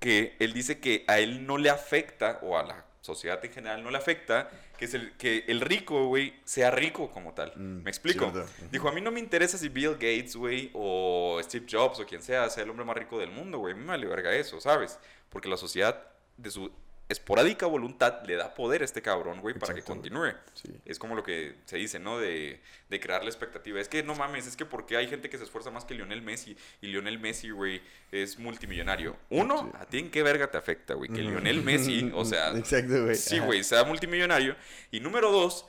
[0.00, 3.82] que él dice que a él no le afecta, o a la sociedad en general
[3.82, 7.52] no le afecta, que, es el, que el rico, güey, sea rico como tal.
[7.56, 8.30] Mm, ¿Me explico?
[8.30, 8.50] cierto.
[8.70, 12.22] Dijo, a mí no me interesa si Bill Gates, güey, o Steve Jobs, o quien
[12.22, 13.74] sea, sea el hombre más rico del mundo, güey.
[13.74, 14.98] A mí me vale verga eso, ¿sabes?
[15.28, 16.70] Porque la sociedad, de su
[17.10, 20.32] esporádica voluntad, le da poder a este cabrón, güey, para que continúe.
[20.54, 20.70] Sí.
[20.86, 22.18] Es como lo que se dice, ¿no?
[22.18, 23.80] De, de crear la expectativa.
[23.80, 26.22] Es que no mames, es que porque hay gente que se esfuerza más que Lionel
[26.22, 29.16] Messi y Lionel Messi, güey, es multimillonario.
[29.28, 31.10] Uno, ¿a ti en qué verga te afecta, güey?
[31.10, 33.16] Que Lionel Messi, o sea, Exacto, güey.
[33.16, 34.56] sí, güey, sea multimillonario.
[34.90, 35.66] Y número dos,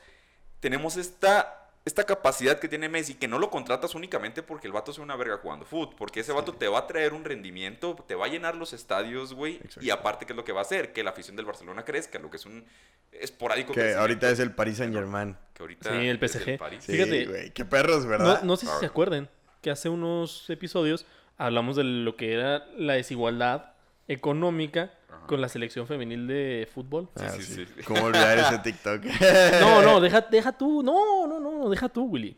[0.60, 4.94] tenemos esta, esta capacidad que tiene Messi, que no lo contratas únicamente porque el vato
[4.94, 8.14] sea una verga jugando fútbol, porque ese vato te va a traer un rendimiento, te
[8.16, 10.94] va a llenar los estadios, güey, y aparte, ¿qué es lo que va a hacer?
[10.94, 12.64] Que la afición del Barcelona crezca, lo que es un
[13.12, 15.36] esporádico Que ahorita es el Paris Saint Germain.
[15.54, 16.58] que ahorita Sí, el es PSG.
[16.60, 16.84] París.
[16.84, 17.50] Sí, Fíjate, güey.
[17.52, 18.44] Qué perros, No, ¿verdad?
[18.44, 18.92] no sé si se Claro.
[18.92, 19.30] acuerden
[19.62, 21.06] que hace unos episodios
[21.38, 23.74] hablamos de lo que era la desigualdad
[24.08, 24.94] económica
[25.28, 27.10] con la selección femenil de fútbol.
[27.16, 27.66] Ah, sí, sí.
[27.66, 27.84] sí.
[27.84, 29.04] ¿Cómo olvidar ese TikTok?
[29.62, 30.84] No, no, deja, deja tú.
[30.84, 32.38] No, no, no, deja tú, Willy.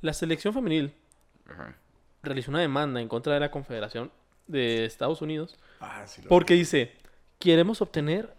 [0.00, 0.92] La selección femenil
[1.48, 1.74] Ajá.
[2.22, 4.10] realizó una demanda en contra de la Confederación
[4.46, 6.92] de Estados Unidos Ah, sí lo porque dice,
[7.38, 8.32] queremos obtener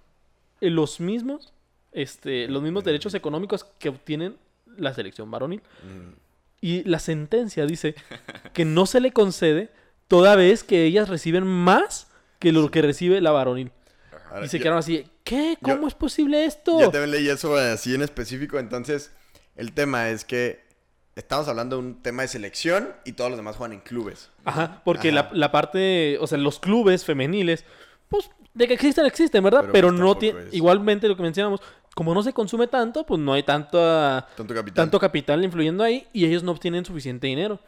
[0.62, 1.54] los mismos,
[1.92, 4.38] este, los mismos derechos económicos que obtienen
[4.78, 5.62] la selección varonil.
[5.84, 6.14] Mm.
[6.62, 7.96] Y la sentencia dice
[8.54, 9.70] que no se le concede
[10.08, 12.07] toda vez que ellas reciben más
[12.40, 13.72] que lo que recibe la varonil.
[14.32, 15.58] Ahora, Y se yo- quedaron así, ¿qué?
[15.62, 16.80] ¿Cómo yo- es posible esto?
[16.80, 18.60] Yo también leí eso así en específico.
[18.60, 19.12] Entonces,
[19.56, 20.66] el tema es que
[21.16, 24.30] estamos hablando de un tema de selección y todos los demás juegan en clubes.
[24.46, 25.30] Ajá, porque Ajá.
[25.32, 27.64] La, la parte, o sea, los clubes femeniles,
[28.10, 29.62] pues de que existen, existen, ¿verdad?
[29.62, 31.62] Pero, Pero, pues, no tiene, igualmente lo que mencionamos,
[31.96, 34.76] como no se consume tanto, pues no hay tanta, Tanto capital.
[34.76, 37.60] tanto capital influyendo ahí y ellos no obtienen suficiente dinero.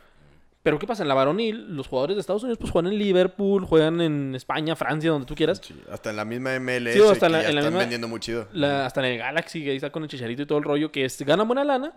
[0.61, 1.03] Pero ¿qué pasa?
[1.03, 4.75] En la varonil, los jugadores de Estados Unidos pues juegan en Liverpool, juegan en España,
[4.75, 5.61] Francia, donde tú quieras.
[5.63, 7.79] Sí, hasta en la misma MLS Sí, hasta que la- ya en la están misma-
[7.79, 8.47] vendiendo muy chido.
[8.51, 10.91] La- hasta en el Galaxy, que ahí está con el chicharito y todo el rollo,
[10.91, 11.93] que es, ganan buena lana.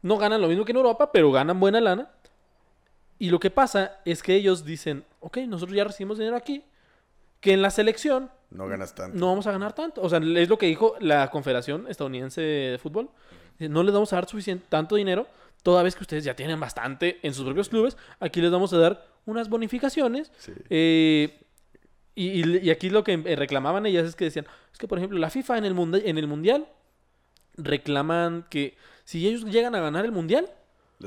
[0.00, 2.08] No ganan lo mismo que en Europa, pero ganan buena lana.
[3.18, 6.64] Y lo que pasa es que ellos dicen, ok, nosotros ya recibimos dinero aquí,
[7.40, 9.18] que en la selección No ganas tanto.
[9.18, 10.00] no vamos a ganar tanto.
[10.02, 13.10] O sea, es lo que dijo la Confederación Estadounidense de Fútbol.
[13.58, 15.26] No les vamos a dar suficiente, tanto dinero,
[15.62, 17.96] toda vez que ustedes ya tienen bastante en sus propios clubes.
[18.20, 20.32] Aquí les vamos a dar unas bonificaciones.
[20.38, 20.52] Sí.
[20.70, 21.40] Eh,
[22.14, 25.18] y, y- y aquí lo que reclamaban ellas es que decían, es que por ejemplo
[25.18, 26.66] la FIFA en el, mundi- en el Mundial
[27.56, 30.48] reclaman que si ellos llegan a ganar el Mundial,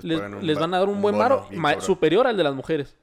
[0.03, 1.47] les, les van a dar un, un buen varo
[1.81, 2.95] superior al de las mujeres.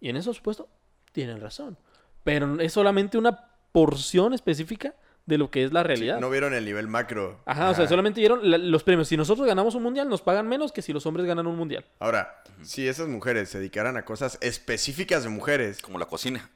[0.00, 0.68] Y en eso, supuesto,
[1.12, 1.76] tienen razón.
[2.24, 4.94] Pero es solamente una porción específica
[5.26, 6.18] de lo que es la realidad.
[6.20, 7.40] No vieron el nivel macro.
[7.46, 9.06] Ajá, o sea, solamente dieron la- los premios.
[9.08, 11.84] Si nosotros ganamos un mundial, nos pagan menos que si los hombres ganan un mundial.
[12.00, 16.50] Ahora, si esas mujeres se dedicaran a cosas específicas de mujeres, Como la cocina.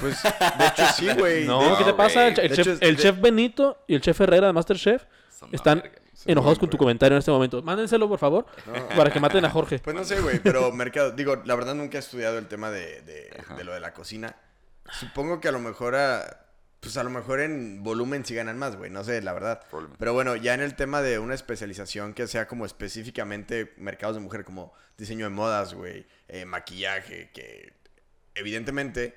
[0.00, 1.44] pues de hecho sí, güey.
[1.46, 2.28] No, De- ¿qué te pasa?
[2.28, 5.04] El, chef, es- el de- chef Benito y el chef Herrera de Masterchef
[5.36, 5.82] Son están
[6.26, 7.62] enojados con tu comentario en este momento.
[7.62, 8.46] Mándenselo, por favor,
[8.96, 9.80] para que maten a Jorge.
[9.80, 13.02] Pues no sé, güey, pero mercado, digo, la verdad nunca he estudiado el tema de,
[13.02, 14.36] de- de lo de la cocina.
[15.00, 16.43] Supongo que a lo mejor a,
[16.84, 19.62] pues a lo mejor en volumen sí ganan más, güey, no sé, la verdad.
[19.98, 24.20] Pero bueno, ya en el tema de una especialización que sea como específicamente mercados de
[24.20, 27.72] mujer, como diseño de modas, güey, eh, maquillaje, que
[28.34, 29.16] evidentemente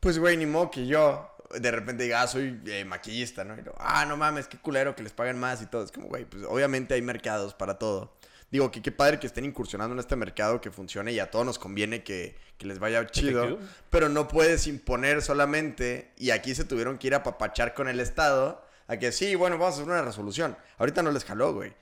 [0.00, 3.58] Pues, güey, ni modo que yo de repente diga, ah, soy eh, maquillista, ¿no?
[3.58, 5.84] Y lo, ah, no mames, qué culero que les paguen más y todo.
[5.84, 8.14] Es como, güey, pues obviamente hay mercados para todo.
[8.50, 11.46] Digo, que qué padre que estén incursionando en este mercado que funcione y a todos
[11.46, 13.58] nos conviene que, que les vaya chido.
[13.90, 18.00] Pero no puedes imponer solamente, y aquí se tuvieron que ir a papachar con el
[18.00, 20.56] Estado, a que sí, bueno, vamos a hacer una resolución.
[20.78, 21.74] Ahorita no les jaló, güey.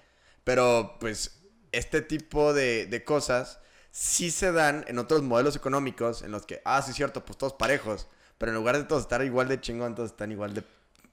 [0.45, 1.41] Pero, pues,
[1.73, 3.61] este tipo de, de cosas
[4.01, 7.55] sí se dan en otros modelos económicos en los que, ah, sí, cierto, pues todos
[7.55, 8.07] parejos.
[8.39, 10.63] Pero en lugar de todos estar igual de chingón, todos están igual de,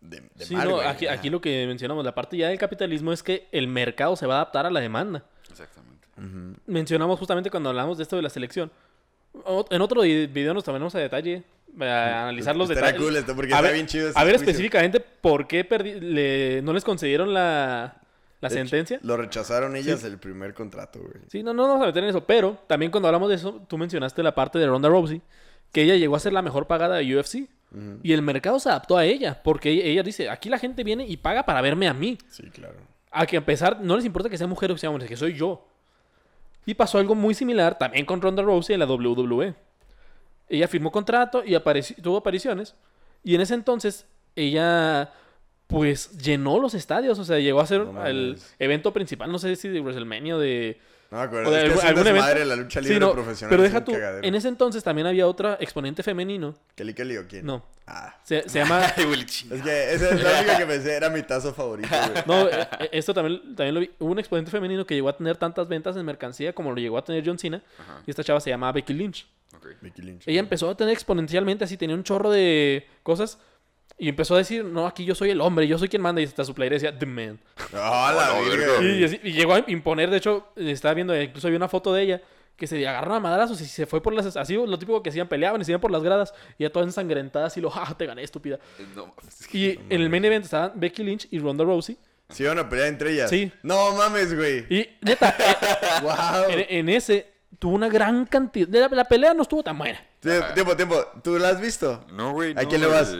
[0.01, 0.87] de, de Sí, mal, no, güey.
[1.07, 4.35] aquí, lo que mencionamos, la parte ya del capitalismo es que el mercado se va
[4.35, 5.23] a adaptar a la demanda.
[5.49, 6.07] Exactamente.
[6.67, 8.71] Mencionamos justamente cuando hablamos de esto de la selección.
[9.43, 11.43] O- En otro video nos tomaremos a detalle
[11.81, 13.01] a analizar los detalles.
[13.01, 14.47] cool esto, porque a está ver, bien chido ese A ver juicio.
[14.51, 17.99] específicamente por qué perdi- le- no les concedieron la,
[18.47, 18.99] la De hecho, sentencia.
[19.03, 21.13] Lo rechazaron ellas el primer contrato, güey.
[21.27, 22.25] Sí, no, no nos vamos a meter en eso.
[22.25, 25.21] Pero también cuando hablamos de eso, tú mencionaste la parte de Ronda Rousey,
[25.71, 27.47] que ella llegó a ser la mejor pagada de UFC.
[28.03, 31.17] Y el mercado se adaptó a ella, porque ella, dice, aquí la gente viene y
[31.17, 32.17] paga para verme a mí.
[32.29, 32.75] Sí, claro.
[33.11, 35.17] A que a pesar, no les importa que sea mujer o que sea hombre, que
[35.17, 35.67] soy yo.
[36.65, 39.55] Y pasó algo muy similar también con Ronda Rousey en la WWE.
[40.47, 42.75] Ella firmó contrato y apareció- tuvo apariciones.
[43.25, 44.05] Y en ese entonces,
[44.37, 45.11] ella
[45.67, 47.17] pues llenó los estadios.
[47.19, 50.39] O sea, llegó a ser No el evento principal, no sé si de WrestleMania o
[50.39, 50.79] de...
[51.11, 51.49] No me acuerdo.
[51.49, 52.13] o de es que algún- evento.
[52.15, 53.49] desmadre la lucha Sí, libre no, profesional.
[53.51, 54.27] Pero deja un tú, cagadero.
[54.27, 56.55] en ese entonces también había otra exponente femenino.
[56.73, 57.45] ¿Kelly Kelly o quién?
[57.45, 58.15] No, Ah.
[58.23, 58.81] se, se llama...
[58.97, 60.95] Es que esa es la única que pensé.
[60.95, 62.23] Era mi tazo favorito, güey.
[62.25, 63.91] No, eh, eh, esto también, también lo vi.
[63.99, 66.97] Hubo un exponente femenino que llegó a tener tantas ventas en mercancía como lo llegó
[66.97, 67.61] a tener John Cena.
[67.79, 68.01] Ajá.
[68.07, 69.27] Y esta chava se llamaba Becky Lynch.
[69.55, 69.67] Ok.
[69.81, 70.23] Mickey Lynch.
[70.27, 73.37] Ella empezó a tener exponencialmente así, tenía un chorro de cosas.
[73.97, 76.21] Y empezó a decir, no, aquí yo soy el hombre, yo soy quien manda.
[76.21, 77.39] Y hasta su playera decía, The Man.
[77.73, 78.83] ¡Ah, la verga.
[79.23, 82.21] Y, llegó a imponer, de hecho, estaba viendo, incluso había una foto de ella
[82.57, 84.35] que se agarraron a madrazos y se fue por las...
[84.37, 86.33] Así, lo típico que hacían, peleaban y se iban por las gradas.
[86.57, 88.59] Y ya todas ensangrentadas y lo, ah, te gané, estúpida.
[88.79, 91.97] Eh, No, es que- Y en el main event estaban Becky Lynch y Ronda Rousey.
[92.29, 93.29] ¿Se iban a pelear entre ellas?
[93.29, 93.51] Sí.
[93.61, 94.65] No mames, güey.
[94.69, 95.55] Y neta, eh,
[96.01, 96.49] ¡Wow!
[96.49, 98.67] en, en ese tuvo una gran cantidad.
[98.69, 99.99] La, la pelea no estuvo tan buena.
[100.19, 101.05] Tiempo, tiempo, tiempo.
[101.23, 102.05] ¿Tú la has visto?
[102.13, 102.51] No, güey.
[102.57, 103.15] ¿A no, quién le vas?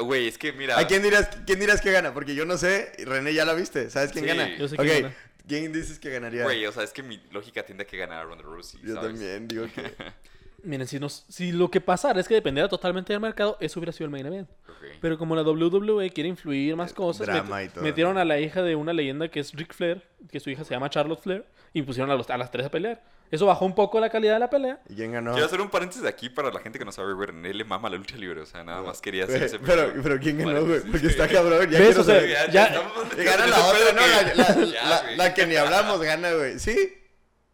[0.00, 0.28] güey.
[0.28, 0.78] Es que mira.
[0.78, 2.12] ¿A quién dirás, quién dirás que gana?
[2.14, 2.92] Porque yo no sé.
[3.04, 3.90] René ya la viste.
[3.90, 4.28] ¿Sabes quién Sí.
[4.28, 4.56] gana?
[4.56, 4.80] Yo sé ok.
[4.82, 5.14] quién gana.
[5.46, 6.42] ¿Quién dices que ganaría?
[6.44, 8.80] Güey, o sea, es que mi lógica tiende a que ganara a Ronda Rousey.
[8.82, 9.10] yo ¿sabes?
[9.10, 9.92] también digo que.
[10.64, 13.92] Miren, si, nos, si lo que pasara es que dependiera totalmente del mercado, eso hubiera
[13.92, 14.48] sido el main event.
[15.02, 18.20] Pero como la WWE quiere influir más cosas, drama met- y todo, metieron ¿no?
[18.20, 20.88] a la hija de una leyenda que es Ric Flair, que su hija se llama
[20.88, 23.02] Charlotte Flair, y pusieron a, los- a las tres a pelear.
[23.34, 24.80] Eso bajó un poco la calidad de la pelea.
[24.88, 25.32] ¿Y quién ganó?
[25.32, 27.26] Quiero hacer un paréntesis aquí para la gente que no sabe, güey.
[27.26, 28.40] René le mama la lucha libre.
[28.40, 30.80] O sea, nada más quería hacer ese pero, pero ¿quién ganó, güey?
[30.80, 31.68] Porque está cabrón.
[31.70, 31.88] Ya ¿Ves?
[31.96, 34.02] quiero O sea, ya- estamos Y gana la otra, ¿no?
[34.02, 35.16] que- La, la- Ya, la- güey.
[35.16, 36.58] la que ni hablamos gana, güey.
[36.58, 36.94] ¿Sí?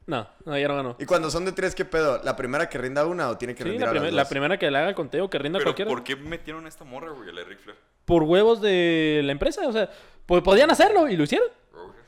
[0.06, 0.96] No, no, ya no ganó.
[0.98, 2.20] ¿Y cuando son de tres, qué pedo?
[2.24, 4.58] ¿La primera que rinda una o tiene que Sí, rendir la, a las la primera
[4.58, 5.88] que le haga el conteo, que rinda Pero cualquiera.
[5.88, 7.28] ¿por qué metieron a esta morra, güey?
[7.28, 7.78] A la Ric Flair.
[8.04, 9.68] Por huevos de la empresa.
[9.68, 9.88] O sea,
[10.26, 11.46] pues podían hacerlo y lo hicieron.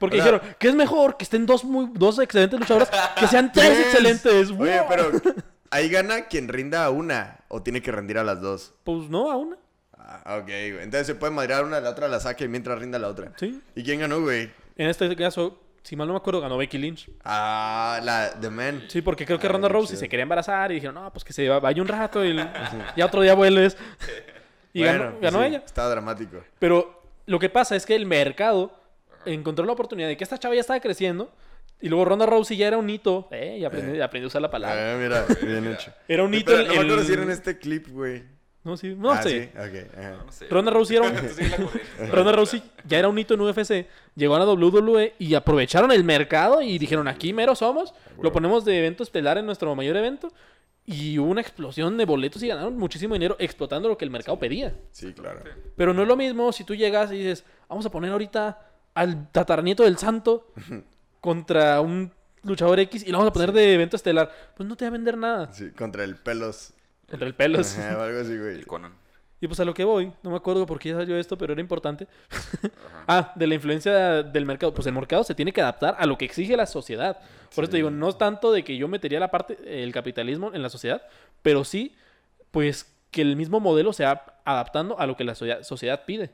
[0.02, 3.28] Porque O sea- dijeron que es mejor que estén dos, muy, dos excelentes luchadoras que
[3.28, 4.50] sean tres excelentes.
[4.50, 4.86] Oye, ¡Wow!
[4.88, 5.10] pero
[5.70, 8.74] ahí gana quien rinda a una o tiene que rendir a las dos.
[8.82, 9.56] Pues no, a una.
[9.96, 10.82] Ah, ok, güey.
[10.82, 13.30] Entonces se puede madrear una, la otra la saque mientras rinda la otra.
[13.36, 13.62] Sí.
[13.76, 14.50] ¿Y quién ganó, güey?
[14.76, 17.08] En este caso, si mal no me acuerdo, ganó Becky Lynch.
[17.24, 18.82] Ah, la The Man.
[18.88, 21.22] Sí, porque creo que Ah, Ronda qué Rousey se quería embarazar y dijeron, no, pues
[21.24, 22.34] que se vaya un rato y
[22.96, 23.76] ya otro día vuelves.
[24.72, 25.62] Y Bueno, ganó, ganó sí, ella.
[25.64, 26.38] Estaba dramático.
[26.58, 28.72] Pero lo que pasa es que el mercado
[29.26, 31.30] encontró la oportunidad de que esta chava ya estaba creciendo
[31.80, 33.28] y luego Ronda Rousey ya era un hito.
[33.32, 34.94] Eh, ya aprendí, aprendió a usar la palabra.
[34.94, 35.92] Ah, mira, bien hecho.
[36.08, 37.88] Era un Eh, hito pero el- no me acuerdo el- si era en este clip,
[37.88, 38.22] güey.
[38.64, 39.50] No, sí, no ah, sé.
[39.52, 39.58] sí.
[40.24, 40.46] No sé.
[40.48, 41.16] Ronda Rousey era un...
[42.12, 46.04] Ronda Rousey ya era un hito en UFC, llegó a la WWE y aprovecharon el
[46.04, 50.32] mercado y dijeron, aquí mero somos, lo ponemos de evento estelar en nuestro mayor evento
[50.86, 54.38] y hubo una explosión de boletos y ganaron muchísimo dinero explotando lo que el mercado
[54.38, 54.76] pedía.
[54.92, 55.40] Sí, claro.
[55.76, 58.60] Pero no es lo mismo si tú llegas y dices, vamos a poner ahorita
[58.94, 60.52] al tataranieto del santo
[61.20, 64.30] contra un luchador X y lo vamos a poner de evento estelar.
[64.56, 65.52] Pues no te va a vender nada.
[65.52, 66.72] Sí, contra el pelos.
[67.08, 67.78] Contra el pelos.
[67.78, 68.56] Ajá, algo así, güey.
[68.56, 68.92] El Conan.
[69.40, 71.60] Y pues a lo que voy, no me acuerdo por qué salió esto, pero era
[71.60, 72.06] importante.
[73.08, 74.72] ah, de la influencia del mercado.
[74.72, 77.18] Pues el mercado se tiene que adaptar a lo que exige la sociedad.
[77.52, 80.52] Por eso te digo, no es tanto de que yo metería la parte, el capitalismo
[80.54, 81.02] en la sociedad,
[81.42, 81.96] pero sí
[82.52, 86.30] pues que el mismo modelo se va adaptando a lo que la sociedad pide.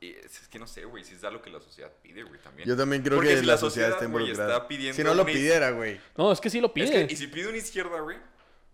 [0.00, 2.68] Es, es que no sé, güey, si es algo que la sociedad pide, güey, también.
[2.68, 4.54] Yo también creo Porque que si la sociedad está güey, involucrada.
[4.56, 6.00] está pidiendo si no lo una- pidiera, güey.
[6.16, 7.06] No, es que sí lo Es pide.
[7.06, 8.16] que, y si pide una izquierda, güey,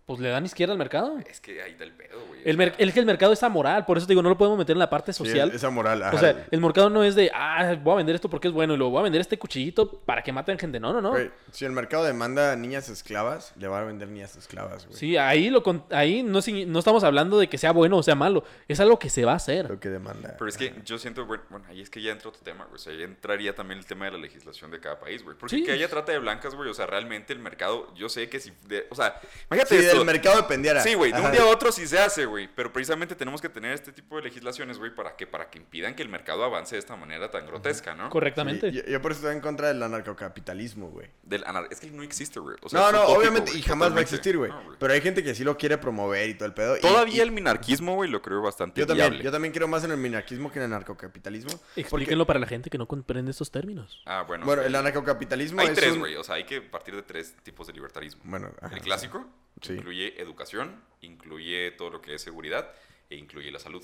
[0.05, 1.17] Pues le dan izquierda al mercado.
[1.27, 2.41] es que ahí está el pedo, güey.
[2.45, 4.37] El, o mer- el que el mercado es amoral, por eso te digo, no lo
[4.37, 5.49] podemos meter en la parte Sí, social.
[5.51, 5.99] esa moral.
[6.03, 6.19] o ajá.
[6.19, 8.77] sea, el mercado no es de, ah, voy a vender esto porque es bueno y
[8.77, 10.79] luego voy a vender este cuchillito para que maten gente.
[10.79, 11.09] No, no, no.
[11.09, 14.95] Güey, si el mercado demanda niñas esclavas, le van a vender niñas esclavas, güey.
[14.95, 18.13] Sí, ahí, lo con- ahí no, no estamos hablando de que sea bueno o sea
[18.13, 18.43] malo.
[18.67, 19.67] Es algo que se va a hacer.
[19.67, 20.35] Lo que demanda.
[20.37, 22.75] Pero es que yo siento, güey, bueno, ahí es que ya entra otro tema, güey.
[22.75, 25.35] O sea, ahí entraría también el tema de la legislación de cada país, güey.
[25.35, 25.63] Porque Sí.
[25.63, 28.51] que haya trata de blancas, güey, o sea, realmente el mercado, yo sé que si,
[28.67, 29.94] de- o sea, imagínate esto.
[29.97, 30.81] Del mercado dependiera.
[30.81, 32.47] Sí, güey, de un día a otro sí se hace, güey.
[32.53, 35.95] Pero precisamente tenemos que tener este tipo de legislaciones, güey, para que, para que impidan
[35.95, 38.09] que el mercado avance de esta manera tan grotesca, ¿no?
[38.09, 38.71] Correctamente.
[38.71, 41.09] Sí, yo, yo por eso estoy en contra del anarcocapitalismo, güey.
[41.23, 42.55] Del anar- Es que no existe, güey.
[42.61, 44.51] O sea, No, no, utópico, obviamente, y jamás va a existir, güey.
[44.51, 44.75] No.
[44.79, 46.77] Pero hay gente que sí lo quiere promover y todo el pedo.
[46.79, 49.23] Todavía y- el minarquismo, güey, lo creo bastante Yo también, viable.
[49.25, 51.51] yo también creo más en el minarquismo que en el anarcocapitalismo.
[51.51, 54.01] porque- Explíquenlo para la gente que no comprende estos términos.
[54.05, 54.45] Ah, bueno.
[54.45, 56.15] Bueno, el anarcocapitalismo Hay es tres, un- güey.
[56.15, 58.21] O sea, hay que partir de tres tipos de libertarismo.
[58.25, 58.75] Bueno, ajá.
[58.75, 59.25] el clásico
[59.61, 59.73] Sí.
[59.73, 62.71] incluye educación, incluye todo lo que es seguridad
[63.09, 63.83] e incluye la salud.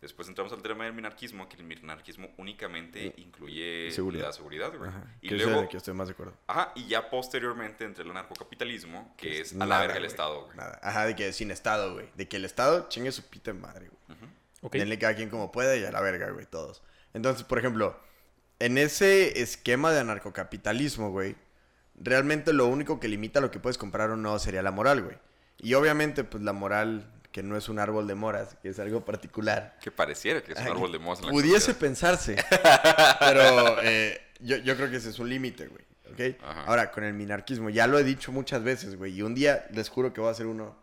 [0.00, 4.26] Después entramos al tema del minarquismo, que el minarquismo únicamente incluye Seguridad.
[4.26, 4.90] la seguridad, güey.
[4.90, 6.34] Ajá, Y que luego, el que estoy más de acuerdo.
[6.48, 10.56] ajá, y ya posteriormente entre el anarcocapitalismo, que es a la verga el Estado, güey.
[10.56, 10.80] Nada.
[10.82, 12.08] Ajá, de que sin Estado, güey.
[12.16, 14.18] De que el Estado chingue su pita madre, güey.
[14.62, 14.72] ¿Ok?
[14.74, 16.82] Denle cada quien como pueda y a la verga, güey, todos.
[17.14, 17.96] Entonces, por ejemplo,
[18.58, 21.36] en ese esquema de anarcocapitalismo, güey,
[22.00, 25.16] realmente lo único que limita lo que puedes comprar o no sería la moral, güey.
[25.58, 29.04] Y obviamente, pues la moral, que no es un árbol de moras, que es algo
[29.04, 29.76] particular.
[29.82, 32.36] Que pareciera que es un Ay, árbol de modas en la Pudiese pensarse.
[33.20, 35.82] pero eh, yo, yo creo que ese es un límite, güey.
[36.12, 36.42] ¿ok?
[36.42, 36.64] Ajá.
[36.64, 39.14] Ahora, con el minarquismo, ya lo he dicho muchas veces, güey.
[39.14, 40.76] Y un día les juro que voy a hacer uno.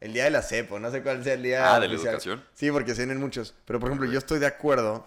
[0.00, 1.74] El día de la CEPO, no sé cuál sea el día.
[1.74, 2.14] Ah, de la oficial.
[2.14, 2.44] educación.
[2.54, 3.54] Sí, porque se vienen muchos.
[3.64, 5.06] Pero, por ejemplo, yo estoy de acuerdo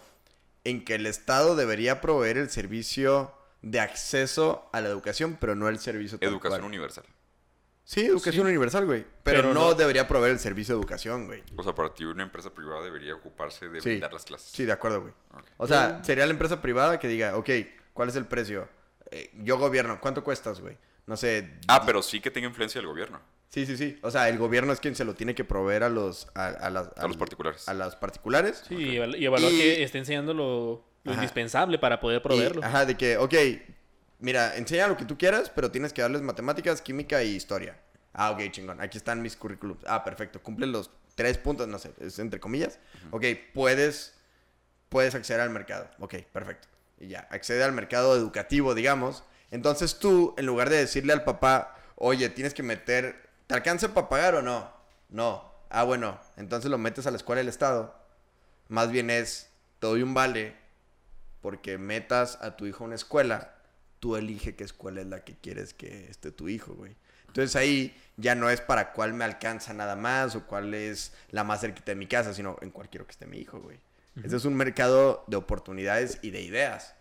[0.64, 5.70] en que el Estado debería proveer el servicio de acceso a la educación, pero no
[5.70, 6.68] el servicio tal Educación cual.
[6.70, 7.06] universal.
[7.84, 9.02] Sí, educación universal, güey.
[9.24, 11.44] Pero, Pero no, no- debería proveer el servicio de educación, güey.
[11.58, 13.90] O sea, para ti una empresa privada debería ocuparse de Sí.
[13.90, 14.50] brindar las clases.
[14.52, 15.14] Sí, de acuerdo, güey.
[15.58, 17.50] O sea, sería la empresa privada que diga, ok,
[17.94, 18.70] ¿cuál es el precio?
[19.10, 20.78] Eh, yo gobierno, ¿cuánto cuestas, güey?
[21.06, 21.58] No sé.
[21.68, 23.20] Ah, pero sí que tenga influencia del gobierno.
[23.50, 24.00] Sí, sí, sí.
[24.04, 26.30] O sea, el gobierno es quien se lo tiene que proveer a los...
[26.36, 27.68] A, a las- A los particulares.
[27.68, 28.64] A los particulares.
[28.70, 30.34] Sí, y eval- y evaluar Y- que esté enseñando
[31.04, 31.22] lo, lo Ajá.
[31.22, 32.64] indispensable para poder Y, proveerlo.
[32.64, 33.34] ajá, de que, ok,
[34.20, 37.78] mira, enseña lo que tú quieras, pero tienes que darles matemáticas, química y historia.
[38.14, 38.82] Ah, ok, chingón.
[38.82, 39.84] Aquí están mis currículums.
[39.88, 40.42] Ah, perfecto.
[40.44, 42.80] Cumple los tres puntos, no sé, es entre comillas.
[43.12, 44.16] Ok, puedes,
[44.90, 45.90] puedes acceder al mercado.
[46.00, 46.68] Ok, perfecto.
[47.00, 49.24] Y ya, accede al mercado educativo, digamos.
[49.50, 54.08] Entonces tú, en lugar de decirle al papá, oye, tienes que meter, ¿te alcanza para
[54.10, 54.72] pagar o no?
[55.10, 55.50] No.
[55.70, 57.96] Ah, bueno, entonces lo metes a la escuela del Estado.
[58.68, 60.56] Más bien es, te doy un vale
[61.42, 63.56] porque metas a tu hijo a una escuela,
[64.00, 66.96] tú elige qué escuela es la que quieres que esté tu hijo, güey.
[67.28, 71.44] Entonces ahí ya no es para cuál me alcanza nada más o cuál es la
[71.44, 73.80] más cerquita de mi casa, sino en cuál quiero que esté mi hijo, güey.
[74.22, 76.96] Este es un mercado de oportunidades y de ideas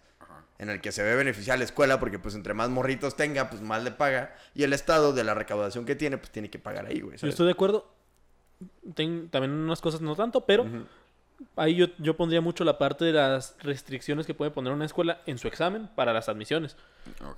[0.58, 3.60] en el que se ve beneficiar la escuela porque pues entre más morritos tenga, pues
[3.62, 6.86] más le paga y el Estado de la recaudación que tiene, pues tiene que pagar
[6.86, 7.16] ahí, güey.
[7.16, 7.92] Yo estoy de acuerdo.
[8.94, 10.64] Ten- también unas cosas no tanto, pero
[11.56, 15.20] ahí yo, yo pondría mucho la parte de las restricciones que puede poner una escuela
[15.26, 16.76] en su examen para las admisiones.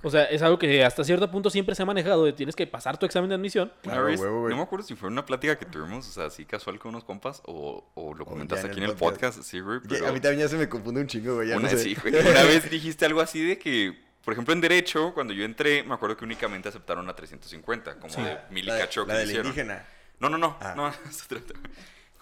[0.03, 2.67] O sea, es algo que hasta cierto punto siempre se ha manejado, de tienes que
[2.67, 3.71] pasar tu examen de admisión.
[3.83, 4.51] Una Claro, vez, huevo, güey.
[4.51, 7.03] no me acuerdo si fue una plática que tuvimos, o sea, así casual con unos
[7.03, 9.35] compas, o, o lo comentaste en aquí en el podcast.
[9.37, 9.81] podcast, sí, güey.
[9.81, 11.47] Que Pero A mí también ya se me confunde un chingo, güey.
[11.49, 11.83] ya una, no sé.
[11.83, 15.43] sí, güey, una vez dijiste algo así de que, por ejemplo, en Derecho, cuando yo
[15.45, 19.13] entré, me acuerdo que únicamente aceptaron a 350, como de mil y cacho la que
[19.13, 19.45] la hicieron.
[19.47, 19.85] indígena.
[20.19, 20.73] No, no, no, Ah.
[20.75, 21.27] no, es.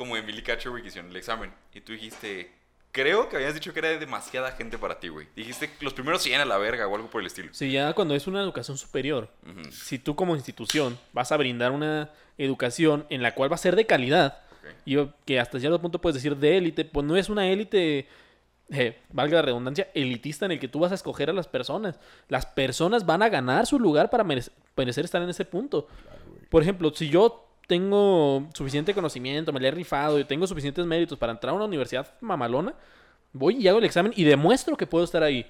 [0.02, 1.52] Como de mil y cacho, güey, que hicieron el examen.
[1.74, 2.52] Y tú dijiste,
[2.92, 5.28] creo que habías dicho que era demasiada gente para ti, güey.
[5.36, 7.54] Dijiste que los primeros 100 a la verga o algo por el estilo.
[7.54, 9.30] Si ya cuando es una educación superior,
[9.72, 13.76] si tú como institución vas a brindar una educación en la cual va a ser
[13.76, 14.42] de calidad,
[14.86, 18.08] y que hasta cierto punto puedes decir de élite, pues no es una élite,
[18.70, 22.00] eh, valga la redundancia, elitista en el que tú vas a escoger a las personas.
[22.30, 25.88] Las personas van a ganar su lugar para merece- merecer estar en ese punto.
[26.50, 31.18] Por ejemplo, si yo tengo suficiente conocimiento, me le he rifado y tengo suficientes méritos
[31.18, 32.74] para entrar a una universidad mamalona,
[33.34, 35.50] voy y hago el examen y demuestro que puedo estar ahí.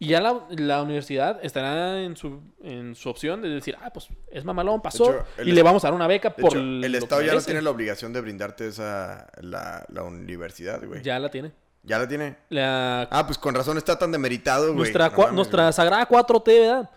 [0.00, 4.08] Y ya la, la universidad estará en su, en su opción de decir, ah, pues
[4.32, 6.90] es mamalón, pasó, hecho, y le vamos a dar una beca por hecho, lo el
[6.92, 7.46] que Estado ya no merece".
[7.46, 11.00] tiene la obligación de brindarte esa la, la universidad, güey.
[11.02, 11.14] Ya.
[11.14, 11.52] Ya la tiene.
[11.84, 12.36] la tiene.
[12.48, 14.76] La, Ah, pues con razón está tan demeritado, güey.
[14.78, 16.90] nuestra, No cua- mames, nuestra sagrada 4T, ¿verdad?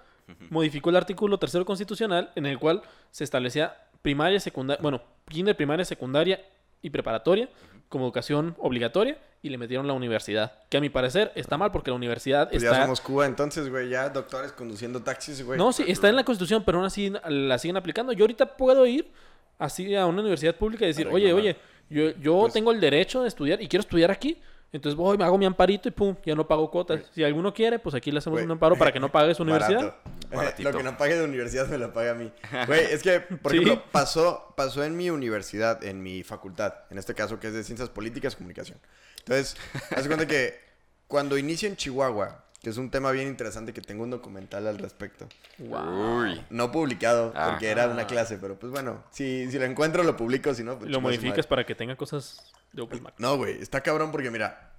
[0.49, 5.85] Modificó el artículo tercero constitucional en el cual se establecía primaria, secundaria, bueno, kinder, primaria,
[5.85, 6.41] secundaria
[6.81, 7.49] y preparatoria
[7.89, 10.51] como educación obligatoria y le metieron la universidad.
[10.69, 12.75] Que a mi parecer está mal porque la universidad Pues está...
[12.75, 13.89] ya somos Cuba entonces, güey.
[13.89, 15.57] Ya doctores conduciendo taxis, güey.
[15.57, 18.11] No, sí, está en la constitución, pero aún así la siguen aplicando.
[18.13, 19.09] Yo ahorita puedo ir
[19.57, 21.55] así a una universidad pública y decir, oye, oye,
[21.89, 24.37] yo, yo Pues- tengo el derecho de estudiar y quiero estudiar aquí.
[24.73, 27.01] Entonces voy, me hago mi amparito y pum, ya no pago cuotas.
[27.13, 28.45] Si alguno quiere, pues aquí le hacemos Güey.
[28.45, 29.77] un amparo para que no pague su universidad.
[29.79, 29.97] Barato.
[30.35, 30.71] Baratito.
[30.71, 32.31] Lo que no pague de universidad me lo paga a mí.
[32.67, 33.59] Güey, es que, por Sí.
[33.59, 37.63] ejemplo, pasó, pasó en mi universidad, en mi facultad, en este caso que es de
[37.63, 38.77] Ciencias Políticas y Comunicación.
[39.19, 39.55] Entonces,
[39.95, 40.59] haz de cuenta que
[41.07, 44.77] cuando inicia en Chihuahua, que es un tema bien interesante que tengo un documental al
[44.79, 45.27] respecto.
[45.59, 46.43] Uy.
[46.49, 47.49] No publicado, Ah.
[47.51, 50.77] porque era una clase, pero pues bueno, si, si lo encuentro lo publico, si no,
[50.77, 53.13] pues Lo modificas para que tenga cosas de Open Mac.
[53.19, 54.73] No, güey, está cabrón porque mira,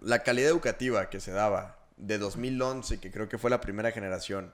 [0.00, 4.52] la calidad educativa que se daba de 2011, que creo que fue la primera generación.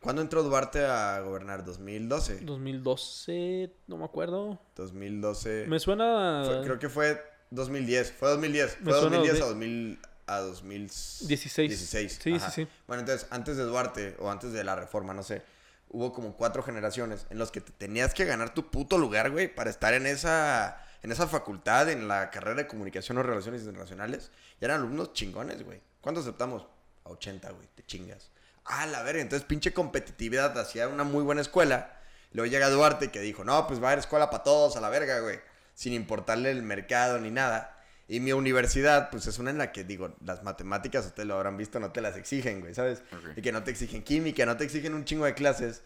[0.00, 1.62] ¿Cuándo entró Duarte a gobernar?
[1.64, 2.40] ¿2012?
[2.40, 4.58] 2012, no me acuerdo.
[4.76, 5.66] 2012.
[5.68, 6.42] Me suena...
[6.46, 7.20] Fue- creo que fue
[7.50, 8.12] 2010.
[8.12, 8.78] Fue 2010.
[8.80, 11.28] Me Fue suena 2010 a 2000 2000 a 2016.
[11.68, 12.18] 16.
[12.22, 12.68] Sí, sí, sí.
[12.86, 15.42] Bueno, entonces, antes de Duarte o antes de la reforma, no sé,
[15.88, 19.52] hubo como cuatro generaciones en los que te tenías que ganar tu puto lugar, güey,
[19.52, 24.30] para estar en esa, en esa facultad, en la carrera de comunicación o relaciones internacionales.
[24.60, 25.80] Y eran alumnos chingones, güey.
[26.00, 26.66] ¿Cuánto aceptamos?
[27.04, 28.30] A 80, güey, te chingas.
[28.64, 31.96] Ah, la verga, entonces pinche competitividad hacia una muy buena escuela.
[32.32, 34.90] Luego llega Duarte que dijo, no, pues va a haber escuela para todos, a la
[34.90, 35.40] verga, güey.
[35.74, 37.79] Sin importarle el mercado ni nada.
[38.10, 41.56] Y mi universidad, pues es una en la que, digo, las matemáticas, ustedes lo habrán
[41.56, 43.04] visto, no te las exigen, güey, ¿sabes?
[43.36, 45.84] Y que no te exigen química, no te exigen un chingo de clases.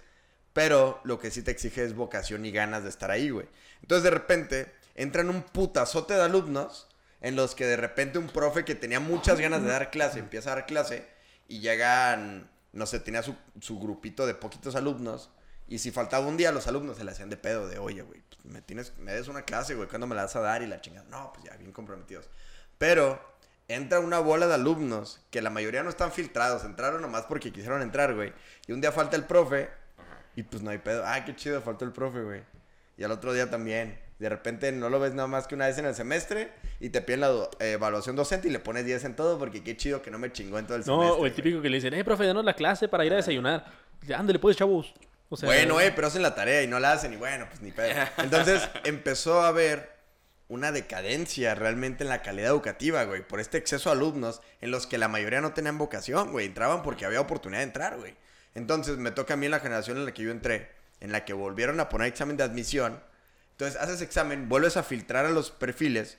[0.54, 3.46] Pero lo que sí te exige es vocación y ganas de estar ahí, güey.
[3.82, 6.88] Entonces de repente entran un putazote de alumnos
[7.20, 10.50] en los que de repente un profe que tenía muchas ganas de dar clase empieza
[10.50, 11.06] a dar clase
[11.46, 15.28] y llegan, no sé, tenía su, su grupito de poquitos alumnos.
[15.66, 18.20] Y si faltaba un día, los alumnos se le hacían de pedo, de oye, güey,
[18.28, 20.62] pues, me tienes, me des una clase, güey, ¿cuándo me la vas a dar?
[20.62, 22.28] Y la chingada, no, pues ya, bien comprometidos.
[22.78, 23.18] Pero
[23.68, 27.80] entra una bola de alumnos que la mayoría no están filtrados, entraron nomás porque quisieron
[27.80, 28.32] entrar, güey.
[28.66, 29.70] Y un día falta el profe
[30.36, 31.02] y pues no hay pedo.
[31.06, 32.42] Ah, qué chido, faltó el profe, güey.
[32.98, 33.98] Y al otro día también.
[34.18, 37.00] De repente no lo ves nada más que una vez en el semestre y te
[37.02, 40.02] piden la do- eh, evaluación docente y le pones 10 en todo porque qué chido
[40.02, 41.10] que no me chingó en todo el No, semestre.
[41.10, 41.32] o el güey.
[41.34, 43.64] típico que le dicen, eh, profe, danos la clase para ir a desayunar.
[44.16, 44.94] Ándale, pues, chavos.
[45.28, 47.60] O sea, Bueno, eh, pero hacen la tarea y no la hacen y bueno, pues
[47.60, 47.94] ni pedo.
[48.18, 49.94] Entonces empezó a haber
[50.48, 54.86] una decadencia realmente en la calidad educativa, güey, por este exceso de alumnos en los
[54.86, 58.14] que la mayoría no tenían vocación, güey, entraban porque había oportunidad de entrar, güey.
[58.54, 60.70] Entonces me toca a mí en la generación en la que yo entré,
[61.00, 63.02] en la que volvieron a poner examen de admisión.
[63.52, 66.18] Entonces haces examen, vuelves a filtrar a los perfiles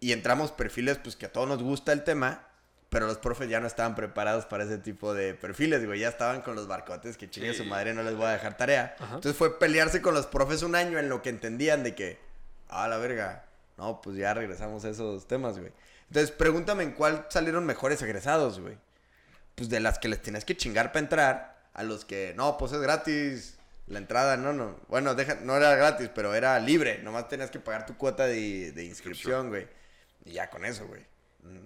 [0.00, 2.48] y entramos perfiles pues que a todos nos gusta el tema,
[2.88, 6.40] pero los profes ya no estaban preparados para ese tipo de perfiles, güey, ya estaban
[6.42, 7.58] con los barcotes que chingue Sí.
[7.58, 8.94] su madre, no les voy a dejar tarea.
[8.98, 9.14] Ajá.
[9.16, 12.18] Entonces fue pelearse con los profes un año en lo que entendían de que,
[12.68, 13.44] ah, la verga,
[13.76, 15.72] no, pues ya regresamos a esos temas, güey.
[16.08, 18.76] Entonces pregúntame en cuál salieron mejores egresados, güey.
[19.56, 22.72] Pues de las que les tienes que chingar para entrar, a los que, no, pues
[22.72, 23.52] es gratis.
[23.88, 24.76] La entrada, no, no.
[24.88, 27.00] Bueno, deja, no era gratis, pero era libre.
[27.02, 29.68] Nomás tenías que pagar tu cuota de, de inscripción, güey.
[30.24, 31.02] Y ya con eso, güey.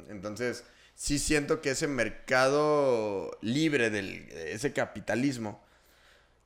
[0.09, 0.65] Entonces,
[1.01, 5.65] sí siento que ese mercado libre del de ese capitalismo,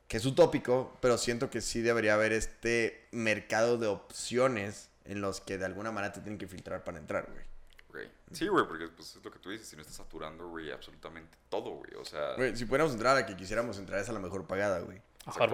[0.07, 5.41] que es utópico, pero siento que sí debería haber este mercado de opciones en los
[5.41, 7.45] que de alguna manera te tienen que filtrar para entrar, güey.
[7.89, 8.09] Güey.
[8.31, 11.37] Sí, güey, porque pues, es lo que tú dices, si no estás saturando, güey, absolutamente
[11.49, 11.91] todo, güey.
[11.99, 14.47] O sea, Güey, si pudiéramos entrar a la que quisiéramos entrar es a la mejor
[14.47, 15.03] pagada, güey.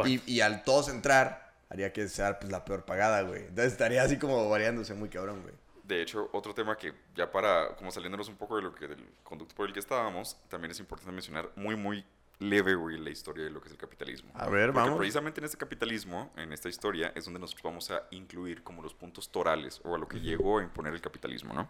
[0.05, 3.47] Y, y al todos entrar, haría que sea pues la peor pagada, güey.
[3.47, 5.55] Entonces estaría así como variándose muy cabrón, güey.
[5.91, 9.05] De hecho, otro tema que ya para, como saliéndonos un poco de lo que del
[9.23, 12.05] conducto por el que estábamos, también es importante mencionar muy, muy
[12.39, 14.31] leve, güey, la historia de lo que es el capitalismo.
[14.35, 14.99] A ver, Porque vamos.
[14.99, 18.95] precisamente en este capitalismo, en esta historia, es donde nosotros vamos a incluir como los
[18.95, 21.69] puntos torales o a lo que llegó a imponer el capitalismo, ¿no?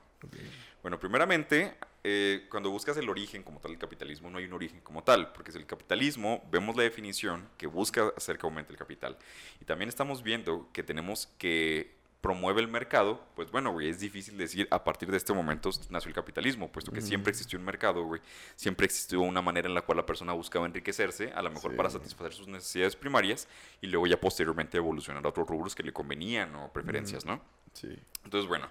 [0.80, 4.80] Bueno, primeramente, eh, cuando buscas el origen como tal del capitalismo, no hay un origen
[4.80, 8.78] como tal, porque es el capitalismo, vemos la definición que busca hacer que aumente el
[8.78, 9.18] capital.
[9.60, 14.36] Y también estamos viendo que tenemos que promueve el mercado, pues bueno, güey, es difícil
[14.36, 18.04] decir a partir de este momento nació el capitalismo, puesto que siempre existió un mercado,
[18.04, 18.20] güey,
[18.56, 21.76] siempre existió una manera en la cual la persona buscaba enriquecerse, a lo mejor Sí.
[21.76, 23.48] para satisfacer sus necesidades primarias,
[23.80, 27.40] y luego ya posteriormente evolucionar a otros rubros que le convenían o preferencias, ¿no?
[27.72, 27.88] Sí.
[28.24, 28.68] Entonces, bueno,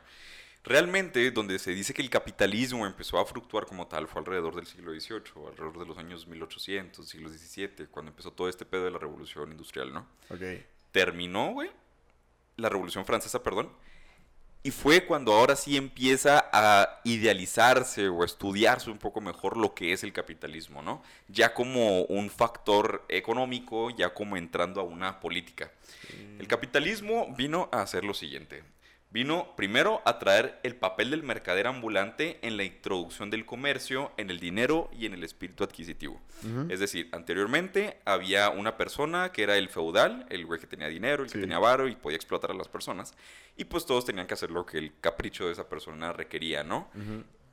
[0.64, 4.68] realmente donde se dice que el capitalismo empezó a fluctuar como tal fue alrededor del
[4.68, 8.92] siglo XVIII, alrededor de los años 1800, siglo XVII, cuando empezó todo este pedo de
[8.92, 10.06] la revolución industrial, ¿no?
[10.30, 10.42] Ok.
[10.92, 11.70] Terminó, güey,
[12.60, 13.70] la revolución francesa, perdón,
[14.62, 19.74] y fue cuando ahora sí empieza a idealizarse o a estudiarse un poco mejor lo
[19.74, 21.02] que es el capitalismo, ¿no?
[21.30, 25.72] Ya como un factor económico, ya como entrando a una política.
[26.40, 28.64] El capitalismo vino a hacer lo siguiente.
[29.12, 34.30] Vino primero a traer el papel del mercader ambulante en la introducción del comercio, en
[34.30, 36.22] el dinero y en el espíritu adquisitivo.
[36.70, 41.24] Es decir, anteriormente había una persona que era el feudal, el güey que tenía dinero,
[41.24, 43.16] el que tenía varo y podía explotar a las personas.
[43.58, 46.88] Y pues todos tenían que hacer lo que el capricho de esa persona requería, ¿no?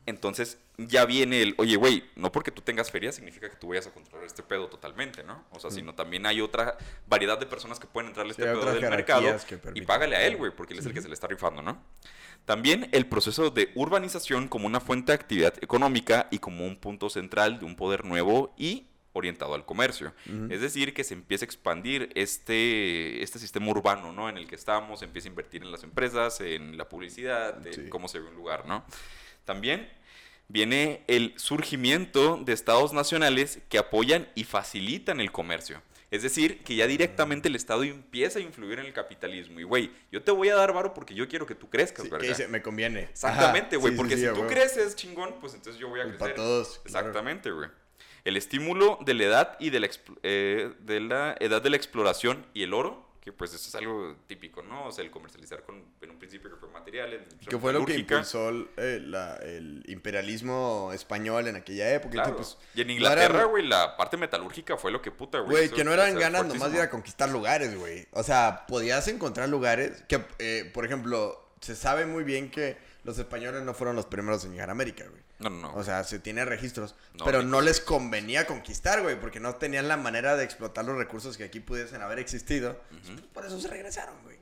[0.06, 3.86] Entonces ya viene el, oye, güey, no porque tú tengas feria significa que tú vayas
[3.88, 5.44] a controlar este pedo totalmente, ¿no?
[5.50, 6.78] O sea, sino también hay otra
[7.08, 9.36] variedad de personas que pueden entrarle a este Sí, pedo del mercado
[9.74, 11.82] y págale a él, güey, porque él es el que se le está rifando, ¿no?
[12.44, 17.10] También el proceso de urbanización como una fuente de actividad económica y como un punto
[17.10, 20.12] central de un poder nuevo y orientado al comercio.
[20.50, 24.28] Es decir, que se empieza a expandir este, este sistema urbano, ¿no?
[24.28, 27.72] En el que estamos, se empieza a invertir en las empresas, en la publicidad, en
[27.74, 27.88] Sí.
[27.88, 28.84] cómo se ve un lugar, ¿no?
[29.46, 29.88] También
[30.48, 35.80] viene el surgimiento de estados nacionales que apoyan y facilitan el comercio.
[36.10, 39.58] Es decir, que ya directamente el Estado empieza a influir en el capitalismo.
[39.58, 42.10] Y, güey, yo te voy a dar varo porque yo quiero que tú crezcas, Sí,
[42.10, 42.36] ¿verdad?
[42.36, 43.00] que me conviene.
[43.00, 46.16] Exactamente, güey, sí, porque sí, si tú creces, chingón, pues entonces yo voy a Pues
[46.16, 46.34] crecer.
[46.34, 46.80] pa' todos.
[46.84, 47.68] Exactamente, güey.
[48.24, 49.88] El estímulo de la edad y de la,
[50.22, 54.14] eh, de la edad de la exploración y el oro, que pues eso es algo
[54.28, 54.86] típico, ¿no?
[54.86, 57.22] O sea, el comercializar con, en un principio que fue materiales.
[57.48, 62.08] Que fue lo que impulsó el, eh, la- el imperialismo español en aquella época.
[62.14, 62.36] y Claro.
[62.36, 65.50] pues, y en no Inglaterra, güey, la parte metalúrgica fue lo que puta, güey.
[65.50, 66.90] Güey, que no eran crecer ganas nomás de ir a fuertísimo.
[66.92, 68.06] conquistar lugares, güey.
[68.12, 73.18] O sea, podías encontrar lugares que, eh, por ejemplo, se sabe muy bien que los
[73.18, 75.25] españoles no fueron los primeros en llegar a América, güey.
[75.38, 75.74] No, no, no.
[75.74, 76.94] O sea, se tiene registros.
[77.14, 80.96] No, pero no les convenía conquistar, güey, porque no tenían la manera de explotar los
[80.96, 82.80] recursos que aquí pudiesen haber existido.
[83.34, 84.36] Por eso se regresaron, güey.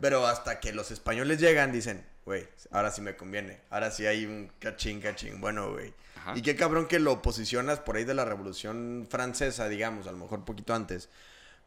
[0.00, 3.60] Pero hasta que los españoles llegan, dicen, güey, ahora sí me conviene.
[3.70, 5.40] Ahora sí hay un cachín, cachín.
[5.40, 5.94] Bueno, güey.
[6.34, 10.18] Y qué cabrón que lo posicionas por ahí de la Revolución Francesa, digamos, a lo
[10.18, 11.08] mejor poquito antes.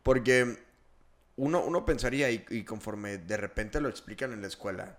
[0.04, 0.58] Porque
[1.36, 4.98] uno, uno pensaría, y, y conforme de repente lo explican en la escuela,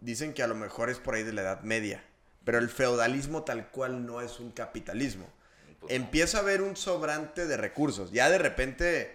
[0.00, 2.02] dicen que a lo mejor es por ahí de la Edad Media.
[2.44, 5.26] Pero el feudalismo tal cual no es un capitalismo.
[5.80, 5.92] Pues.
[5.92, 8.10] Empieza a haber un sobrante de recursos.
[8.12, 9.14] Ya de repente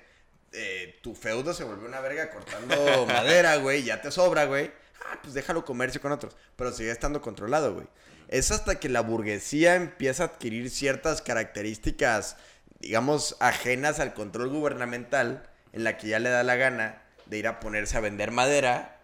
[0.52, 3.84] eh, tu feudo se volvió una verga cortando madera, güey.
[3.84, 4.72] Ya te sobra, güey.
[5.06, 6.36] Ah, pues déjalo comercio con otros.
[6.56, 7.88] Pero sigue estando controlado, güey.
[8.28, 12.38] Es hasta que la burguesía empieza a adquirir ciertas características,
[12.80, 17.48] digamos, ajenas al control gubernamental, en la que ya le da la gana de ir
[17.48, 18.95] a ponerse a vender madera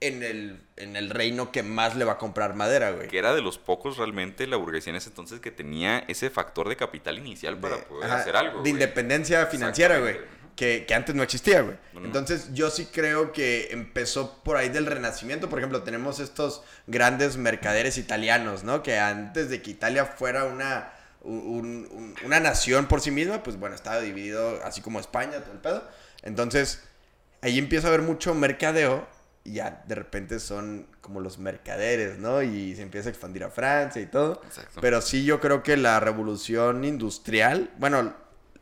[0.00, 3.08] en el, en el reino que más le va a comprar madera, güey.
[3.08, 6.68] que era de los pocos realmente la burguesía en ese entonces que tenía ese factor
[6.68, 8.54] de capital inicial para de- poder ajá, hacer algo.
[8.56, 8.72] De güey.
[8.72, 10.16] independencia financiera, güey.
[10.54, 11.76] Que, que antes no existía, güey.
[11.92, 12.06] No, no.
[12.06, 15.48] Entonces, yo sí creo que empezó por ahí del Renacimiento.
[15.48, 18.82] Por ejemplo, tenemos estos grandes mercaderes italianos, ¿no?
[18.82, 23.56] Que antes de que Italia fuera una, un- un- una nación por sí misma, pues
[23.56, 25.88] bueno, estaba dividido así como España, todo el pedo.
[26.22, 26.82] Entonces,
[27.40, 29.06] ahí empieza a haber mucho mercadeo
[29.48, 32.42] y ya de repente son como los mercaderes, ¿no?
[32.42, 34.42] Y se empieza a expandir a Francia y todo.
[34.44, 34.80] Exacto.
[34.80, 38.14] Pero sí yo creo que la revolución industrial, bueno,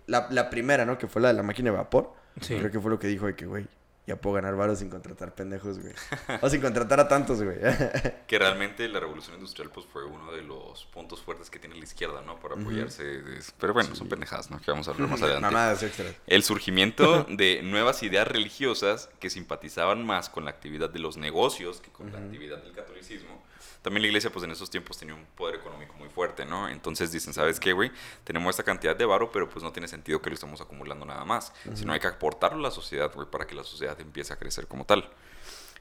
[0.06, 0.96] la, la primera, ¿no?
[0.96, 2.14] Que fue la de la máquina de vapor.
[2.40, 2.54] Sí.
[2.56, 3.66] Creo que fue lo que dijo de que, güey,
[4.06, 5.92] ya puedo ganar varos sin contratar pendejos, güey.
[6.40, 7.58] o sin contratar a tantos, güey.
[8.26, 11.84] Que realmente la revolución industrial pues fue uno de los puntos fuertes que tiene la
[11.84, 12.38] izquierda, ¿no?
[12.40, 13.02] Para apoyarse.
[13.04, 14.60] de- Pero bueno, son pendejadas, ¿no?
[14.60, 15.42] Que vamos a hablar más adelante.
[15.46, 16.14] Mamadas extras.
[16.26, 21.80] El surgimiento de nuevas ideas religiosas que simpatizaban más con la actividad de los negocios
[21.80, 23.42] que con la actividad del catolicismo.
[23.86, 26.68] También la iglesia, pues en esos tiempos tenía un poder económico muy fuerte, ¿no?
[26.68, 27.92] Entonces dicen, ¿sabes qué, güey?
[28.24, 31.24] Tenemos esta cantidad de varo, pero pues no tiene sentido que lo estamos acumulando nada
[31.24, 31.52] más.
[31.76, 34.66] Sino hay que aportarlo a la sociedad, güey, para que la sociedad empiece a crecer
[34.66, 35.08] como tal.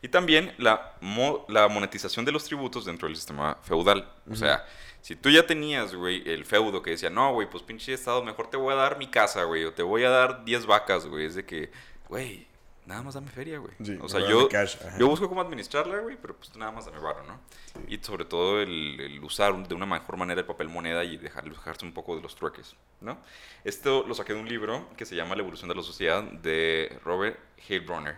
[0.03, 4.07] Y también la, mo- la monetización de los tributos dentro del sistema feudal.
[4.29, 4.63] O sea,
[5.01, 8.51] si tú ya tenías, güey, el feudo que decía, no, güey, pues pinche estado, mejor
[8.51, 11.25] te voy a dar mi casa, güey, o te voy a dar 10 vacas, güey.
[11.25, 11.71] Es de que,
[12.07, 12.45] güey,
[12.85, 13.73] nada más dame feria, güey.
[13.83, 16.99] Sí, o sea, yo, cash, yo busco cómo administrarla, güey, pero pues nada más dame
[16.99, 17.39] varo, ¿no?
[17.87, 21.43] Y sobre todo el, el usar de una mejor manera el papel moneda y dejar,
[21.49, 23.17] dejarse un poco de los trueques, ¿no?
[23.63, 26.97] Esto lo saqué de un libro que se llama La evolución de la sociedad de
[27.03, 28.17] Robert Heilbronner.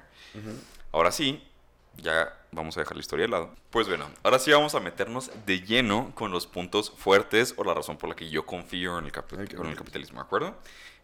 [0.91, 1.43] Ahora sí,
[1.97, 3.55] ya vamos a dejar la historia de lado.
[3.71, 7.73] Pues bueno, ahora sí vamos a meternos de lleno con los puntos fuertes o la
[7.73, 10.55] razón por la que yo confío en el, capi- con el capitalismo, ¿de acuerdo?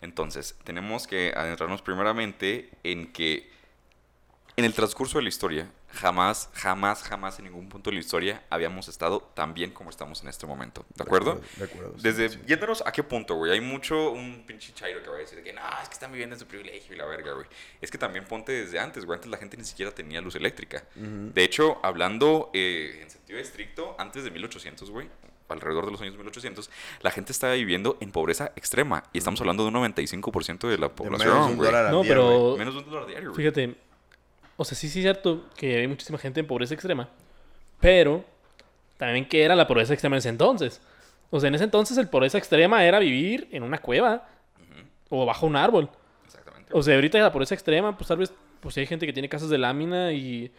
[0.02, 3.50] Entonces, tenemos que adentrarnos primeramente en que
[4.56, 8.44] en el transcurso de la historia jamás, jamás, jamás en ningún punto de la historia
[8.50, 10.86] habíamos estado tan bien como estamos en este momento.
[10.96, 11.40] ¿De acuerdo?
[11.58, 11.94] De acuerdo.
[11.98, 12.40] sí, Desde, sí.
[12.48, 13.52] yéndonos a qué punto, güey.
[13.52, 16.36] Hay mucho, un pinche chairo que va a decir que no, es que están viviendo
[16.36, 17.46] en su privilegio y la verga, güey.
[17.82, 19.18] Es que también ponte desde antes, güey.
[19.18, 20.84] Antes la gente ni siquiera tenía luz eléctrica.
[20.96, 25.10] De hecho, hablando eh, en sentido estricto, antes de 1800, güey,
[25.50, 26.70] alrededor de los años 1800,
[27.02, 29.04] la gente estaba viviendo en pobreza extrema.
[29.14, 31.68] Y estamos hablando de un 95% de la población, menos de un güey.
[31.68, 32.56] dólar al No, día, pero-.
[32.58, 33.38] Menos de un dólar diario, güey.
[33.38, 33.76] Fíjate,
[34.58, 37.10] o sea, sí, sí es cierto que hay muchísima gente en pobreza extrema,
[37.80, 38.24] pero
[38.98, 40.82] también que era la pobreza extrema en ese entonces.
[41.30, 44.28] O sea, en ese entonces el pobreza extrema era vivir en una cueva
[45.10, 45.90] o bajo un árbol.
[46.26, 46.72] Exactamente.
[46.74, 49.50] O sea, ahorita la pobreza extrema, pues tal vez, pues hay gente que tiene casas
[49.50, 50.52] de lámina y,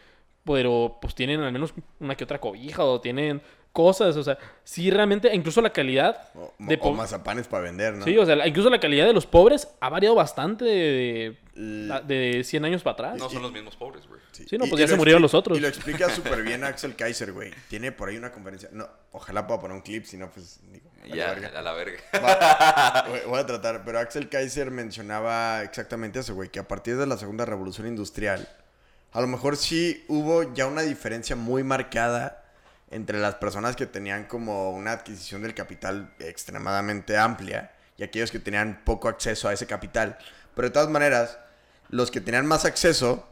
[0.45, 3.41] pero pues tienen al menos una que otra cobija o tienen
[3.75, 8.05] cosas, o sea, sí realmente, incluso la calidad O, de o mazapanes para vender, ¿no?
[8.05, 12.01] Sí, o sea, la- incluso la calidad de los pobres ha variado bastante de, de,
[12.07, 13.19] de 100 años para atrás.
[13.19, 14.21] No son los mismos pobres, güey.
[14.33, 15.59] Sí, no, pues y ya se murieron los otros.
[15.59, 17.53] Y lo explica súper bien Axel Kaiser, güey.
[17.69, 18.69] Tiene por ahí una conferencia.
[18.73, 20.89] No, ojalá pueda poner un clip, si no, pues digo.
[21.03, 21.59] vale Ya, verga.
[21.59, 21.99] a la verga.
[22.15, 27.07] Va, voy a tratar, pero Axel Kaiser mencionaba exactamente eso, güey, que a partir de
[27.07, 28.49] la segunda revolución industrial,
[29.13, 32.44] a lo mejor sí hubo ya una diferencia muy marcada
[32.95, 38.39] entre las personas que tenían como una adquisición del capital extremadamente amplia y aquellos que
[38.39, 40.17] tenían poco acceso a ese capital.
[40.55, 41.39] Pero de todas maneras,
[41.89, 43.29] los que tenían más acceso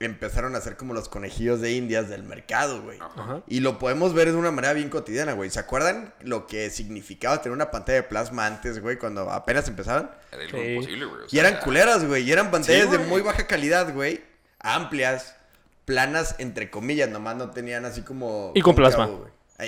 [0.00, 2.98] empezaron a ser como los conejillos de indias del mercado, güey.
[3.00, 3.42] Ajá.
[3.46, 5.50] Y lo podemos ver de una manera bien cotidiana, güey.
[5.50, 10.10] ¿Se acuerdan lo que significaba tener una pantalla de plasma antes, güey, cuando apenas empezaron?
[10.32, 10.56] Era Sí.
[10.56, 11.22] imposible, güey.
[11.22, 12.24] o Y eran culeras, güey.
[12.24, 14.22] Y eran pantallas de muy baja calidad, güey.
[14.58, 15.36] Amplias,
[15.84, 17.08] planas, entre comillas.
[17.08, 18.52] Nomás no tenían así como...
[18.54, 19.10] Y con plasma.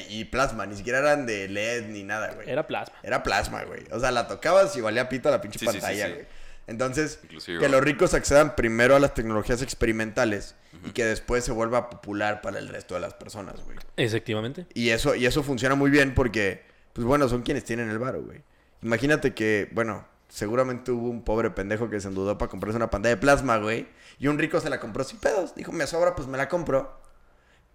[0.09, 0.67] Y plasma.
[0.67, 2.49] Ni siquiera eran de LED ni nada, güey.
[2.51, 2.97] Era plasma.
[3.03, 3.85] Era plasma, güey.
[3.93, 6.13] O sea, la tocabas y valía pito la pinche Sí, sí, sí, pantalla, sí.
[6.13, 6.27] güey.
[6.67, 11.53] Entonces, Inclusive, que los ricos accedan primero a las tecnologías experimentales y que después se
[11.53, 13.79] vuelva popular para el resto de las personas, güey.
[13.97, 14.67] Efectivamente.
[14.75, 16.63] Y eso, y eso funciona muy bien porque,
[16.93, 18.43] pues bueno, son quienes tienen el varo, güey.
[18.83, 23.15] Imagínate que, bueno, seguramente hubo un pobre pendejo que se endeudó para comprarse una pantalla
[23.15, 23.87] de plasma, güey.
[24.19, 25.55] Y un rico se la compró sin pedos.
[25.55, 27.01] Dijo, me sobra, pues me la compro.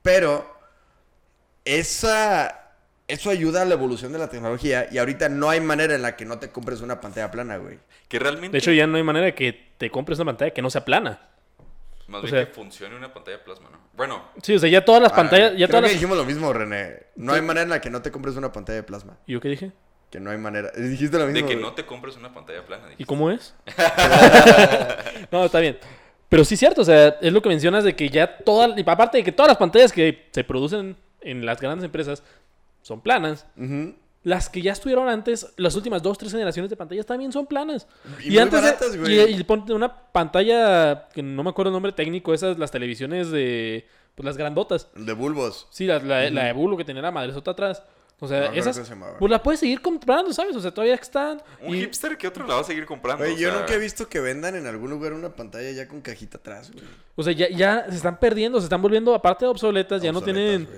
[0.02, 0.46] Pero
[1.66, 2.58] esa...
[3.08, 6.16] Eso ayuda a la evolución de la tecnología y ahorita no hay manera en la
[6.16, 7.78] que no te compres una pantalla plana, güey.
[8.08, 8.54] Que realmente.
[8.54, 10.86] De hecho, ya no hay manera de que te compres una pantalla que no sea
[10.86, 11.20] plana.
[12.08, 13.80] Más o bien sea- que funcione una pantalla de plasma, ¿no?
[13.98, 15.52] Bueno, Sí, o sea, ya todas las Ah, pantallas.
[15.58, 15.92] Ya creo todas que las...
[15.94, 17.08] dijimos lo mismo, René.
[17.18, 19.18] No hay manera en la que no te compres una pantalla de plasma.
[19.26, 19.74] ¿Y yo qué dije?
[20.10, 20.72] Que no hay manera.
[20.72, 21.42] Dijiste lo mismo.
[21.42, 21.66] de que güey.
[21.66, 22.84] no te compres una pantalla plana.
[22.86, 23.06] ¿Y dijiste.
[23.08, 23.54] cómo es?
[25.32, 25.78] no, está bien.
[26.32, 28.90] Pero sí es cierto, o sea, es lo que mencionas de que ya todas, y
[28.90, 32.24] aparte de que todas las pantallas que se producen en las grandes empresas
[32.84, 33.46] son planas,
[34.24, 37.86] las que ya estuvieron antes, las últimas dos, tres generaciones de pantallas también son planas.
[38.24, 42.34] Y antes baratas, y, y ponte una pantalla, que no me acuerdo el nombre técnico,
[42.34, 44.88] esas, las televisiones de, pues las grandotas.
[44.96, 45.68] De bulbos.
[45.70, 47.84] Sí, la, la, la de Bulo que tenía la madresota atrás.
[48.24, 50.56] O No sea, acuerdo esas, se pues la puedes seguir comprando, ¿sabes?
[50.56, 51.42] O sea, todavía están.
[51.60, 53.24] Un y- hipster que otro la va a seguir comprando.
[53.24, 55.88] Güey, o yo sea, nunca he visto que vendan en algún lugar una pantalla ya
[55.88, 56.86] con cajita atrás, güey.
[57.16, 60.22] O sea, ya, ya se están perdiendo, se están volviendo, aparte de obsoletas, ya no
[60.22, 60.66] tienen...
[60.66, 60.78] güey.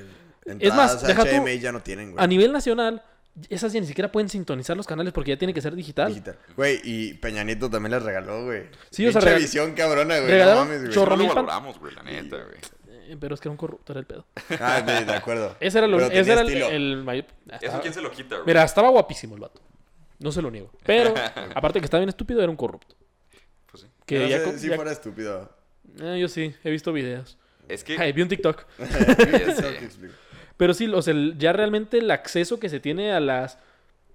[0.60, 2.24] Es más, Entradas deja tú- HDMI ya no tienen, güey.
[2.24, 3.04] A nivel nacional,
[3.50, 6.10] esas ya ni siquiera pueden sintonizar los canales porque ya tiene que ser digital.
[6.10, 6.38] Digital.
[6.56, 8.64] Güey, y Peña Nieto también les regaló, güey.
[8.90, 10.40] Sí, o sea, Pinche regal- visión cabrona, güey.
[10.40, 10.96] No mames, güey.
[10.96, 12.58] No lo valoramos, güey, la neta, güey.
[13.06, 14.26] Eh, pero es que era un corrupto, era el pedo.
[14.60, 15.56] Ah, de, de acuerdo.
[15.60, 17.26] Ese era, lo, Pero ese tenía era el, el mayor...
[17.62, 18.48] ¿Eso quién se lo quita, güey?
[18.48, 19.62] Mira, estaba guapísimo el vato.
[20.20, 20.72] No se lo niego.
[20.86, 21.14] Pero,
[21.56, 22.96] aparte de que estaba bien estúpido, era un corrupto.
[23.72, 23.90] Pues sí.
[24.06, 25.50] Que No ya, sé si ya- fuera estúpido.
[26.02, 27.38] Eh, yo sí, he visto videos.
[27.68, 27.98] Es que.
[28.00, 28.66] Ay, vi un TikTok.
[30.58, 33.58] Pero sí, o sea, ya realmente el acceso que se tiene a las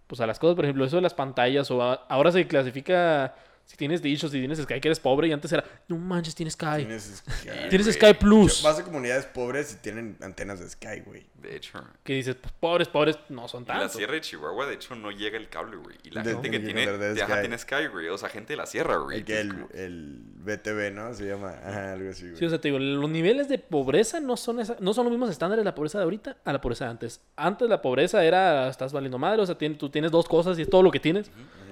[0.07, 3.35] pues a las cosas, por ejemplo, eso de las pantallas o a- ahora se clasifica
[3.71, 6.35] si tienes Dish o si tienes Sky que eres pobre y antes era, no manches,
[6.35, 6.79] tienes Sky.
[6.79, 7.49] Tienes Sky.
[7.69, 7.93] Tienes güey.
[8.13, 8.63] Sky Plus.
[8.63, 11.27] Vas a comunidades pobres y tienen antenas de Sky, güey.
[11.35, 11.79] De hecho.
[12.03, 13.93] Que dices, pues pobres, pobres no son En la tantos.
[13.93, 15.97] sierra de Chihuahua, de hecho, no llega el cable, güey.
[16.03, 17.33] Y la De- gente que tiene que tiene, ser de Sky.
[17.43, 18.09] tiene Sky, güey.
[18.09, 19.19] O sea, gente de la sierra, güey.
[19.19, 21.13] El que el, como- el BTV, ¿no?
[21.13, 21.51] Se llama.
[21.63, 22.37] Ajá, algo así, güey.
[22.37, 25.11] Sí, o sea, te digo, los niveles de pobreza no son, esa- no son los
[25.13, 27.21] mismos estándares de la pobreza de ahorita a la pobreza de antes.
[27.37, 30.63] Antes la pobreza era, estás valiendo madre, o sea, tien- tú tienes dos cosas y
[30.63, 31.31] es todo lo que tienes.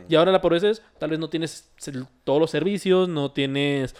[0.09, 1.71] Y ahora la pobreza es, tal vez no tienes
[2.25, 3.95] todos los servicios, no tienes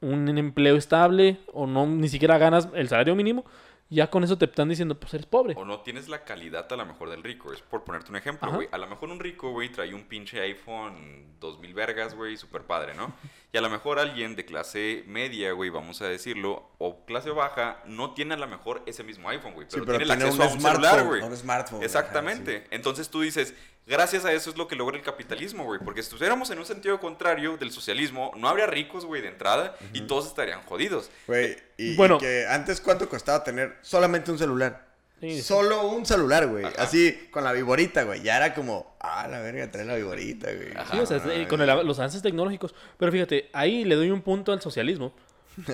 [0.00, 3.44] un empleo estable o no ni siquiera ganas el salario mínimo.
[3.88, 5.52] Ya con eso te están diciendo, pues eres pobre.
[5.54, 7.52] O no tienes la calidad a lo mejor del rico.
[7.52, 8.66] Es por ponerte un ejemplo, güey.
[8.72, 12.94] A lo mejor un rico, güey, trae un pinche iPhone 2000 vergas, güey, super padre,
[12.94, 13.12] ¿no?
[13.52, 17.82] Y a lo mejor alguien de clase media, güey, vamos a decirlo, o clase baja,
[17.84, 19.66] no tiene a lo mejor ese mismo iPhone, güey.
[19.68, 21.22] Sí, Pero, pero tiene el tiene acceso un a un celular, smartphone, güey.
[21.22, 22.66] a un smartphone, ajá, Exactamente.
[22.70, 23.54] Entonces tú dices,
[23.86, 25.80] Gracias a eso es lo que logra el capitalismo, güey.
[25.84, 29.76] Porque si estuviéramos en un sentido contrario del socialismo, no habría ricos, güey, de entrada
[29.92, 31.10] y todos estarían jodidos.
[31.26, 32.18] Güey, y, y Bueno.
[32.18, 34.86] que antes cuánto costaba tener solamente un celular.
[35.20, 35.42] Sí, sí.
[35.42, 36.64] Solo un celular, güey.
[36.64, 36.82] Ajá.
[36.82, 38.22] Así, con la viborita, güey.
[38.22, 40.68] Ya era como, ah, la verga, trae la viborita, güey.
[40.90, 42.74] Sí, o sea, con el- los avances tecnológicos.
[42.98, 45.12] Pero fíjate, ahí le doy un punto al socialismo.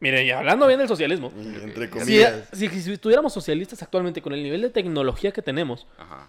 [0.00, 1.32] Mire, y hablando bien del socialismo.
[1.36, 2.48] Entre Si, comillas.
[2.52, 6.28] si, si estuviéramos socialistas actualmente con el nivel de tecnología que tenemos, Ajá.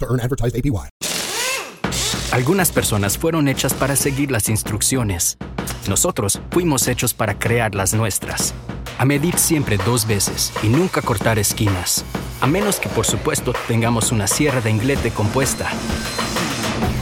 [0.01, 0.89] to earn advertised APY.
[2.31, 5.37] Algunas personas fueron hechas para seguir las instrucciones.
[5.89, 8.53] Nosotros fuimos hechos para crear las nuestras.
[8.97, 12.05] A medir siempre dos veces y nunca cortar esquinas.
[12.39, 15.69] A menos que por supuesto tengamos una sierra de inglete compuesta.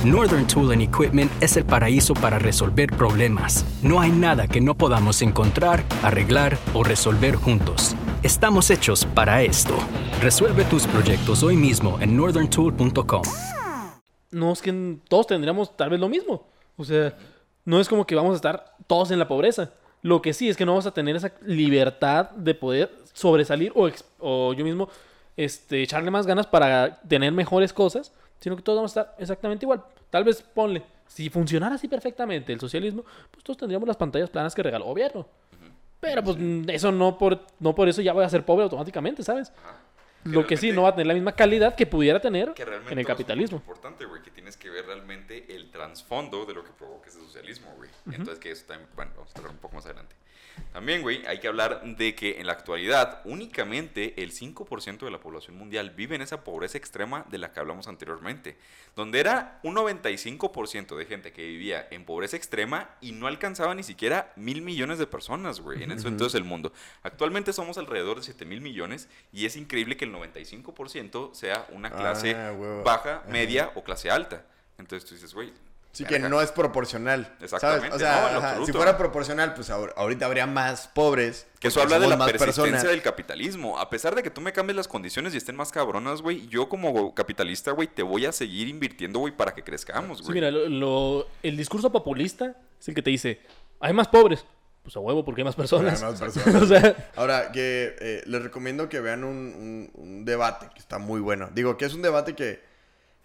[0.04, 3.66] Northern Tool and Equipment es el paraíso para resolver problemas.
[3.84, 7.96] No hay nada que no podamos encontrar, arreglar o resolver juntos.
[8.22, 9.78] Estamos hechos para esto.
[10.22, 13.22] Resuelve tus proyectos hoy mismo en northerntool.com.
[14.32, 16.46] no es que todos tendríamos tal vez lo mismo.
[16.76, 17.18] O sea,
[17.64, 19.72] no es como que vamos a estar todos en la pobreza.
[20.02, 24.54] Lo que sí es que no vamos a tener esa libertad de poder sobresalir o,
[24.54, 24.90] yo mismo
[25.38, 28.12] este, echarle más ganas para tener mejores cosas,
[28.42, 29.82] sino que todos vamos a estar exactamente igual.
[30.10, 34.54] Tal vez ponle, si funcionara así perfectamente el socialismo, pues todos tendríamos las pantallas planas
[34.54, 35.26] que regaló el gobierno.
[36.00, 39.24] Pero pues mm, eso no por, no por eso ya voy a ser pobre automáticamente,
[39.24, 39.52] ¿sabes?
[40.26, 42.74] Lo que sí, no va a tener la misma calidad que pudiera tener Que en
[42.92, 43.58] el es capitalismo.
[43.60, 47.20] muy importante, güey, que tienes que ver realmente el trasfondo de lo que provoca ese
[47.20, 47.90] socialismo, güey.
[48.08, 50.16] Entonces, que eso también, bueno, vamos a hablar un poco más adelante.
[50.74, 55.20] También, güey, hay que hablar de que en la actualidad únicamente el 5% de la
[55.20, 58.58] población mundial vive en esa pobreza extrema de la que hablamos anteriormente,
[58.96, 63.84] donde era un 95% de gente que vivía en pobreza extrema y no alcanzaba ni
[63.84, 66.72] siquiera mil millones de personas, güey, en eso entonces el mundo.
[67.04, 71.90] Actualmente somos alrededor de 7 mil millones y es increíble que el 95% sea una
[71.92, 72.84] clase Ah, huevo.
[72.84, 74.46] baja, media o clase alta.
[74.78, 75.52] Entonces tú dices, güey.
[75.92, 77.26] Sí, que no es proporcional.
[77.26, 77.54] ¿sabes?
[77.54, 81.48] Exactamente, O sea, no, ajá, si fuera proporcional, pues ahor- ahorita habría más pobres.
[81.60, 82.84] Que eso habla de la persistencia personas.
[82.84, 83.80] del capitalismo.
[83.80, 86.70] A pesar de que tú me cambies las condiciones y estén más cabronas, güey, yo
[86.70, 90.36] como capitalista, güey, te voy a seguir invirtiendo, güey, para que crezcamos, Sí, güey.
[90.36, 93.42] mira, lo- lo- el discurso populista es el que te dice,
[93.80, 94.46] hay más pobres.
[94.84, 96.02] Pues a huevo, porque hay más personas.
[96.02, 96.62] Hay más personas.
[96.62, 100.98] o sea, Ahora, que eh, les recomiendo que vean un, un- un debate que está
[101.00, 101.50] muy bueno.
[101.54, 102.64] Digo, que es un debate que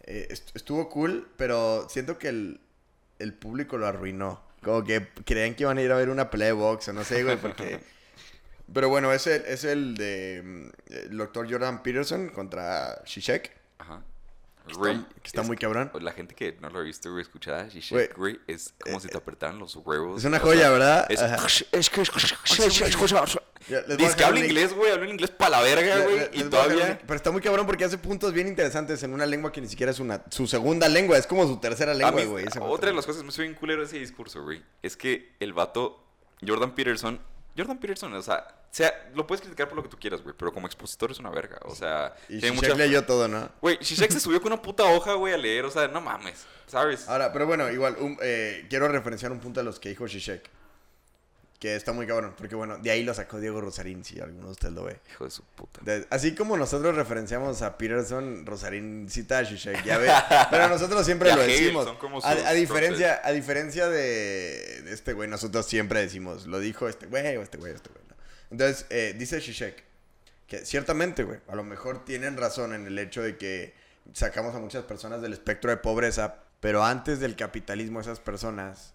[0.05, 2.61] eh, est- estuvo cool, pero siento que el,
[3.19, 4.43] el público lo arruinó.
[4.63, 7.05] Como que creían que iban a ir a ver una pelea de box o no
[7.05, 7.81] sé, güey, porque...
[8.73, 13.53] Pero bueno, es el, es el de mm, el doctor Jordan Peterson contra Shishek.
[13.77, 14.03] Ajá.
[14.67, 15.91] está- Güey, que está es- muy cabrón.
[16.01, 17.69] La gente que no lo ha visto, güey, escuchada,
[18.17, 20.19] güey, es como si te apretaran los huevos.
[20.21, 21.07] es una o joya, sea, ¿verdad?
[21.11, 21.47] Es, Ajá.
[21.73, 21.91] es
[23.69, 26.99] Dice que habla inglés, güey, habla inglés para la verga, güey, y todavía...
[27.01, 29.93] Pero está muy cabrón porque hace puntos bien interesantes en una lengua que ni siquiera
[29.93, 32.47] es una, su segunda lengua, es como su tercera lengua, güey.
[32.61, 35.35] otra de las cosas que me suena bien culero de ese discurso, güey, es que
[35.41, 36.05] el vato,
[36.47, 37.21] Jordan Peterson,
[37.57, 40.53] Jordan Peterson, o sea, sea, lo puedes criticar por lo que tú quieras, güey, pero
[40.53, 43.49] como expositor es una verga, o sea, Y tiene Shishak leyó todo, ¿no?
[43.61, 46.45] Güey, Shishak se subió con una puta hoja, güey, a leer, o sea, no mames,
[46.67, 47.09] ¿sabes?
[47.09, 50.51] Ahora, pero bueno, igual, eh, quiero referenciar un punto a los que dijo Shishek.
[51.65, 54.53] Que está muy cabrón, porque bueno, de ahí lo sacó Diego Rosarín, si alguno de
[54.53, 55.01] ustedes lo ve.
[55.11, 55.81] Hijo de su puta.
[55.83, 60.11] De- así como nosotros referenciamos a Peterson, Rosarín cita a Shishek, ya ve.
[60.51, 61.89] Pero nosotros siempre lo decimos.
[62.23, 67.35] A, a diferencia, a diferencia de, este güey, nosotros siempre decimos, lo dijo este güey,
[67.39, 68.03] o este güey, o este güey.
[68.11, 68.15] ¿no?
[68.51, 69.85] Entonces, eh, dice Shishek
[70.47, 73.73] que ciertamente, güey, a lo mejor tienen razón en el hecho de que
[74.12, 78.93] sacamos a muchas personas del espectro de pobreza, pero antes del capitalismo esas personas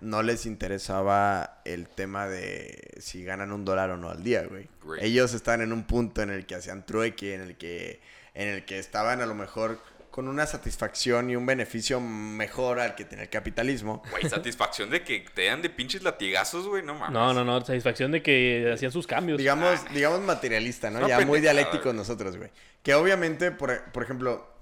[0.00, 4.68] no les interesaba el tema de si ganan un dólar o no al día, güey.
[4.84, 5.02] Great.
[5.02, 8.00] Ellos estaban en un punto en el que hacían trueque, en el que,
[8.34, 9.80] en el que estaban a lo mejor
[10.10, 14.02] con una satisfacción y un beneficio mejor al que tenía el capitalismo.
[14.10, 17.12] Güey, satisfacción de que te dan de pinches latigazos, güey, no mames.
[17.12, 19.38] no, no, no, satisfacción de que hacían sus cambios.
[19.38, 21.06] digamos, digamos materialista, ¿no?
[21.06, 21.96] Ya muy dialécticos güey.
[21.96, 22.50] nosotros, güey.
[22.82, 24.57] Que obviamente, por, por ejemplo,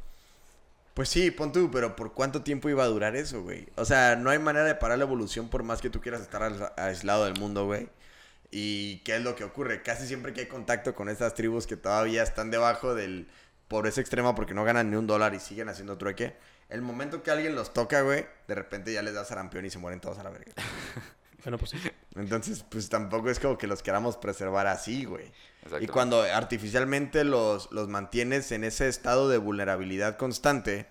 [0.96, 3.68] pues sí, pon tú, pero ¿por cuánto tiempo iba a durar eso, güey?
[3.76, 6.40] O sea, no hay manera de parar la evolución por más que tú quieras estar
[6.42, 7.90] ais- aislado del mundo, güey.
[8.50, 9.82] ¿Y qué es lo que ocurre?
[9.82, 13.28] Casi siempre que hay contacto con estas tribus que todavía están debajo del
[13.68, 16.34] pobreza extrema porque no ganan ni un dólar y siguen haciendo trueque.
[16.70, 19.78] El momento que alguien los toca, güey, de repente ya les da sarampión y se
[19.78, 20.52] mueren todos a la verga.
[21.44, 21.78] Bueno, pues sí.
[22.16, 25.30] Entonces, pues tampoco es como que los queramos preservar así, güey.
[25.80, 30.86] Y cuando artificialmente los, los mantienes en ese estado de vulnerabilidad constante,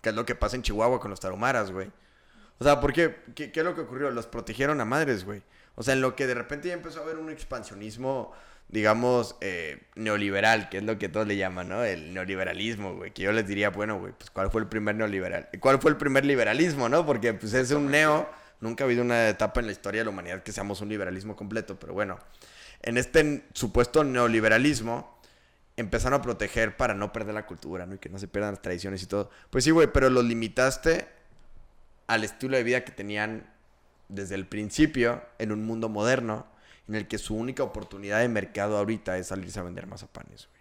[0.00, 1.90] que es lo que pasa en Chihuahua con los tarumaras, güey.
[2.58, 3.16] O sea, ¿por qué?
[3.34, 4.10] ¿Qué, qué es lo que ocurrió?
[4.10, 5.42] Los protegieron a madres, güey.
[5.74, 8.32] O sea, en lo que de repente ya empezó a haber un expansionismo,
[8.68, 11.84] digamos, eh, neoliberal, que es lo que todos le llaman, ¿no?
[11.84, 13.12] El neoliberalismo, güey.
[13.12, 15.48] Que yo les diría, bueno, güey, pues ¿cuál fue el primer neoliberal?
[15.60, 17.06] ¿Cuál fue el primer liberalismo, no?
[17.06, 18.28] Porque pues es un neo.
[18.60, 21.36] Nunca ha habido una etapa en la historia de la humanidad que seamos un liberalismo
[21.36, 22.18] completo, pero bueno.
[22.82, 25.18] En este supuesto neoliberalismo,
[25.78, 27.94] empezaron a proteger para no perder la cultura, ¿no?
[27.94, 29.30] Y que no se pierdan las tradiciones y todo.
[29.50, 31.08] Pues sí, güey, pero los limitaste
[32.08, 33.48] al estilo de vida que tenían
[34.08, 36.46] desde el principio en un mundo moderno
[36.88, 40.58] en el que su única oportunidad de mercado ahorita es salirse a vender mazapanes, güey.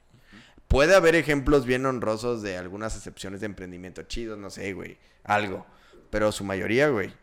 [0.68, 5.66] Puede haber ejemplos bien honrosos de algunas excepciones de emprendimiento chidos, no sé, güey, algo.
[6.10, 7.14] Pero su mayoría, güey,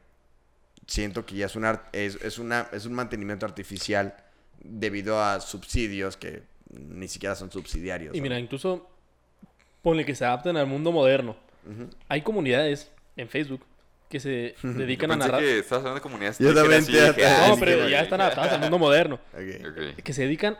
[0.86, 1.46] siento que ya
[1.92, 4.16] es, es, una, es un mantenimiento artificial
[4.64, 8.14] debido a subsidios que ni siquiera son subsidiarios.
[8.14, 8.22] Y ¿no?
[8.22, 8.88] mira, incluso
[9.82, 11.36] ponle que se adapten al mundo moderno.
[12.08, 13.60] Hay comunidades en Facebook
[14.08, 15.40] que se dedican a Pensé narrar.
[15.42, 18.52] que estabas hablando de comunidades Yo también te- dije, ah, No, pero ya están adaptadas
[18.54, 19.18] al mundo moderno.
[19.32, 20.02] Ok, Ok.
[20.02, 20.58] Que se dedican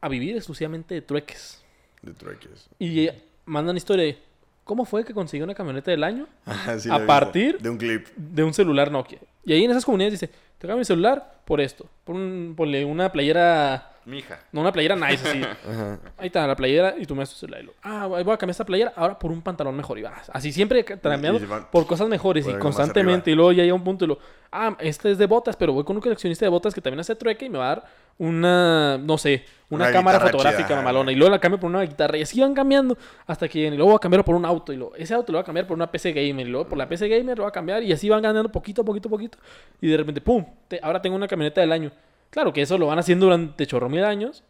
[0.00, 1.62] a vivir exclusivamente de trueques.
[2.02, 2.68] de trueques.
[2.78, 4.18] Y eh, mandan historia de
[4.64, 8.06] cómo fue que consiguió una camioneta del año Ah, sí A partir- De un clip.
[8.16, 9.18] de un celular Nokia.
[9.44, 11.86] Y ahí en esas comunidades dice, te cambio mi celular por esto.
[12.04, 13.95] Por un, ponle una playera...
[14.06, 14.38] Mija.
[14.52, 15.42] No, una playera nice así.
[15.68, 15.98] Ajá.
[16.16, 17.24] Ahí está la playera y tú me.
[17.24, 19.98] Y lo, ah, voy a cambiar esta playera ahora por un pantalón mejor.
[19.98, 21.40] Y vas así siempre cambiando
[21.72, 23.32] por cosas mejores y constantemente.
[23.32, 24.18] Y luego ya llega un punto y lo,
[24.52, 27.16] ah, este es de botas, pero voy con un coleccionista de botas que también hace
[27.16, 27.84] trueque y me va a dar
[28.18, 31.10] una, no sé, una, Una cámara fotográfica chida, mamalona.
[31.10, 32.16] Y luego la cambio por una guitarra.
[32.16, 32.96] Y así van cambiando
[33.26, 34.72] hasta que y luego voy a cambiarlo por un auto.
[34.72, 36.46] Y luego ese auto lo voy a cambiar por una PC gamer.
[36.46, 37.82] Y luego por la PC gamer lo voy a cambiar.
[37.82, 39.36] Y así van ganando poquito, poquito, poquito.
[39.80, 40.44] Y de repente, ¡pum!
[40.68, 41.90] te- ahora tengo una camioneta del año.
[42.30, 44.44] Claro que eso lo van haciendo durante chorro mil años.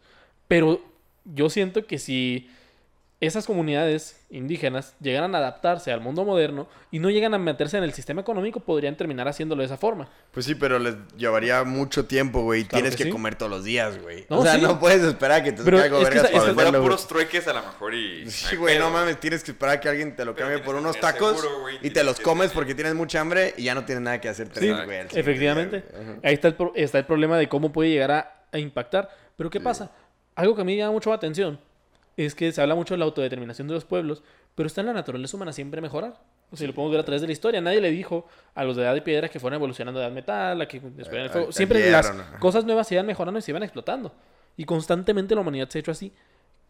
[0.47, 0.81] Pero
[1.25, 2.49] yo siento que si
[3.19, 7.83] esas comunidades indígenas llegaran a adaptarse al mundo moderno y no llegan a meterse en
[7.83, 10.07] el sistema económico, podrían terminar haciéndolo de esa forma.
[10.31, 12.65] Pues sí, pero les llevaría mucho tiempo, güey.
[12.65, 13.11] Claro Tienes que que, sí.
[13.11, 14.27] comer todos los días, güey.
[14.29, 14.61] No, o sea, sí.
[14.61, 16.81] no puedes esperar que te que vergas para esa- Si fuera venderlo, güey.
[16.83, 18.29] puros trueques, a lo mejor y.
[18.29, 21.41] Sí, güey, no mames, tienes que esperar que alguien te lo cambie por unos tacos
[21.41, 24.29] seguro, y te los comes porque tienes mucha hambre y ya no tienes nada que
[24.29, 24.49] hacer.
[24.53, 25.83] Sí, güey, día, efectivamente.
[26.23, 29.09] Ahí está el, pro- está el problema de cómo puede llegar a, a impactar.
[29.35, 29.91] Pero ¿qué pasa?
[30.35, 31.59] Algo que a mí me llama mucho la atención
[32.17, 34.23] es que se habla mucho de la autodeterminación de los pueblos,
[34.55, 36.19] pero está en la naturaleza humana siempre mejorar.
[36.49, 37.61] O sea, lo podemos ver a través de la historia.
[37.61, 40.61] Nadie le dijo a los de edad de piedra que fueran evolucionando de edad metal,
[40.61, 41.49] a que después el fuego.
[41.49, 44.13] a Siempre las cosas nuevas se iban mejorando y se iban explotando.
[44.55, 46.11] Y constantemente la humanidad se ha hecho así.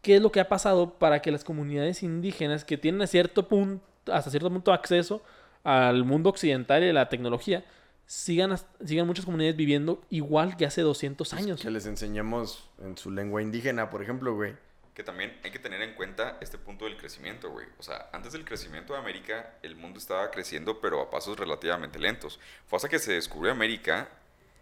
[0.01, 3.47] ¿Qué es lo que ha pasado para que las comunidades indígenas que tienen a cierto
[3.47, 5.21] punto, hasta cierto punto acceso
[5.63, 7.63] al mundo occidental y a la tecnología,
[8.05, 11.61] sigan, sigan muchas comunidades viviendo igual que hace 200 años?
[11.61, 14.53] Que les enseñemos en su lengua indígena, por ejemplo, güey.
[14.97, 17.67] Que también hay que tener en cuenta este punto del crecimiento, güey.
[17.77, 21.99] O sea, antes del crecimiento de América, el mundo estaba creciendo, pero a pasos relativamente
[21.99, 22.39] lentos.
[22.65, 24.09] Fue hasta que se descubrió América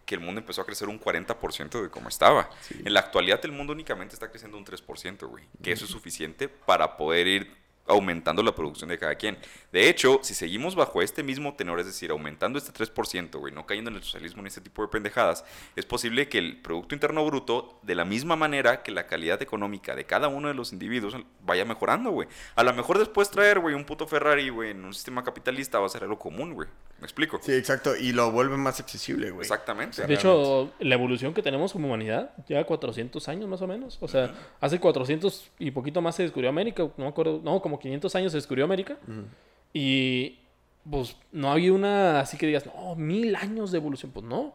[0.06, 2.50] que el mundo empezó a crecer un 40% de cómo estaba.
[2.70, 5.46] En la actualidad, el mundo únicamente está creciendo un 3%, güey.
[5.64, 7.56] Que eso es suficiente para poder ir
[7.88, 9.38] aumentando la producción de cada quien.
[9.72, 13.66] De hecho, si seguimos bajo este mismo tenor, es decir, aumentando este 3%, güey, no
[13.66, 17.26] cayendo en el socialismo ni este tipo de pendejadas, es posible que el Producto Interno
[17.26, 21.16] Bruto, de la misma manera que la calidad económica de cada uno de los individuos,
[21.42, 22.28] vaya mejorando, güey.
[22.56, 25.86] A lo mejor después traer, güey, un puto Ferrari, güey, en un sistema capitalista va
[25.86, 26.68] a ser algo común, güey.
[27.00, 27.40] ¿Me explico?
[27.42, 27.96] Sí, exacto.
[27.96, 29.42] Y lo vuelve más accesible, güey.
[29.42, 30.08] Exactamente.
[30.08, 33.98] De hecho, la evolución que tenemos como humanidad lleva 400 años más o menos.
[34.02, 36.84] O sea, hace 400 y poquito más se descubrió América.
[36.84, 38.98] No me acuerdo, no, como 500 años se descubrió América.
[39.74, 40.40] Y
[40.90, 44.12] pues no había una así que digas, no, mil años de evolución.
[44.12, 44.54] Pues no.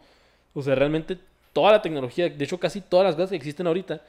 [0.55, 1.19] O sea, realmente
[1.53, 4.03] toda la tecnología, de hecho casi todas las cosas que existen ahorita,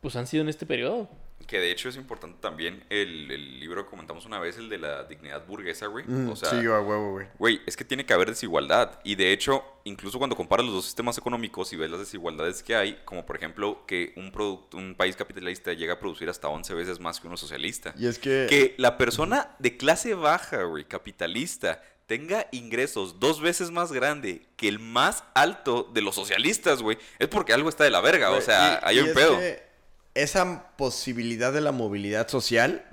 [0.00, 1.08] pues han sido en este periodo.
[1.50, 4.78] Que de hecho es importante también el, el libro que comentamos una vez, el de
[4.78, 6.04] la dignidad burguesa, güey.
[6.06, 7.26] Mm, o sea, sí, a huevo, güey.
[7.40, 9.00] Güey, es que tiene que haber desigualdad.
[9.02, 12.76] Y de hecho, incluso cuando comparas los dos sistemas económicos y ves las desigualdades que
[12.76, 16.72] hay, como por ejemplo que un, producto, un país capitalista llega a producir hasta 11
[16.74, 17.94] veces más que uno socialista.
[17.98, 18.46] Y es que...
[18.48, 24.68] Que la persona de clase baja, güey, capitalista, tenga ingresos dos veces más grande que
[24.68, 28.30] el más alto de los socialistas, güey, es porque algo está de la verga.
[28.30, 29.36] o sea, y- hay y un pedo.
[29.36, 29.69] que
[30.14, 32.84] esa posibilidad de la movilidad social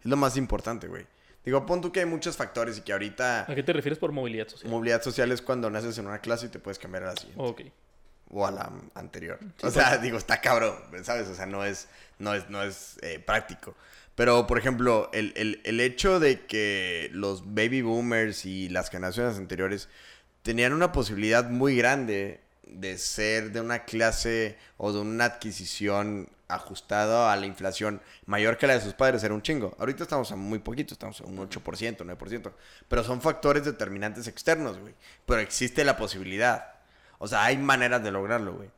[0.00, 1.06] es lo más importante, güey.
[1.44, 4.12] Digo, pon tú que hay muchos factores y que ahorita ¿A qué te refieres por
[4.12, 4.70] movilidad social?
[4.70, 7.42] movilidad social es cuando naces en una clase y te puedes cambiar a la siguiente.
[7.42, 7.62] Ok.
[8.30, 9.38] o a la anterior.
[9.62, 11.28] o sea, digo, está cabrón, ¿sabes?
[11.28, 13.74] O sea, no es, no es, no es eh, práctico.
[14.14, 19.36] Pero, por ejemplo, el, el, el hecho de que los baby boomers y las generaciones
[19.36, 19.88] anteriores
[20.42, 27.32] tenían una posibilidad muy grande de ser de una clase o de una adquisición ajustada
[27.32, 29.74] a la inflación mayor que la de sus padres era un chingo.
[29.78, 32.52] Ahorita estamos a muy poquito, estamos a un 8%, 9%.
[32.88, 34.94] Pero son factores determinantes externos, güey.
[35.26, 36.74] Pero existe la posibilidad.
[37.18, 38.70] O sea, hay maneras de lograrlo, güey.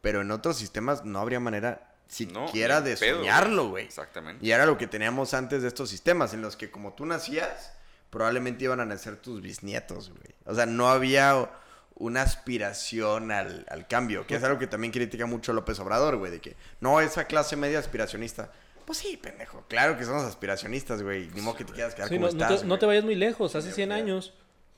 [0.00, 3.84] Pero en otros sistemas no habría manera siquiera de pedo, soñarlo, güey.
[3.84, 4.44] Exactamente.
[4.44, 7.72] Y era lo que teníamos antes de estos sistemas, en los que como tú nacías,
[8.10, 10.34] probablemente iban a nacer tus bisnietos, güey.
[10.44, 11.50] O sea, no había
[11.98, 16.30] una aspiración al, al cambio, que es algo que también critica mucho López Obrador, güey,
[16.30, 18.50] de que no, esa clase media aspiracionista.
[18.84, 21.28] Pues sí, pendejo, claro que somos aspiracionistas, güey.
[21.34, 23.04] Ni modo que te quieras quedar Sí, como no, no estás, te, no te vayas
[23.04, 23.54] muy lejos.
[23.54, 23.94] Hace Ya, 100 ya.
[23.96, 24.32] años,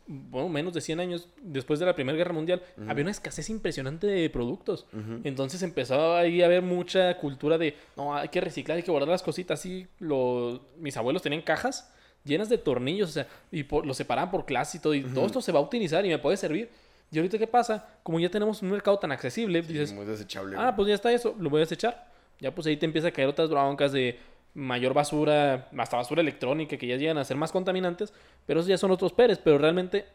[0.06, 4.08] bueno, menos de 100 años, después de la Primera Guerra Mundial, había una escasez impresionante
[4.08, 4.86] de productos.
[5.22, 9.10] Entonces empezó ahí a haber mucha cultura de, no, hay que reciclar, hay que guardar
[9.10, 9.60] las cositas.
[9.60, 11.92] Así, lo, mis abuelos tenían cajas
[12.24, 14.94] llenas de tornillos, o sea, y por- lo separaban por clase y todo.
[14.94, 16.68] Y todo esto se va a utilizar y me puede servir.
[17.12, 17.88] Y ahorita, ¿qué pasa?
[18.02, 21.34] Como ya tenemos un mercado tan accesible, dices, Muy desechable, Ah, pues ya está eso,
[21.38, 22.08] lo voy a desechar.
[22.38, 24.18] Ya pues ahí te empieza a caer otras broncas de
[24.54, 28.12] mayor basura, hasta basura electrónica que ya llegan a ser más contaminantes,
[28.46, 30.06] pero esos ya son otros peres, pero realmente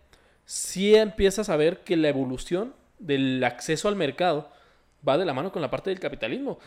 [0.46, 4.50] sí empiezas a ver que la evolución del acceso al mercado
[5.08, 6.60] va de la mano con la parte del capitalismo.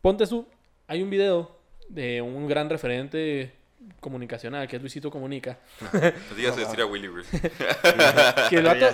[0.00, 0.46] Ponte tú,
[0.86, 1.56] hay un video
[1.88, 3.52] de un gran referente
[4.00, 7.08] comunicacional que es Luisito Comunica, No digas decir a Willy,
[8.50, 8.86] que el vato,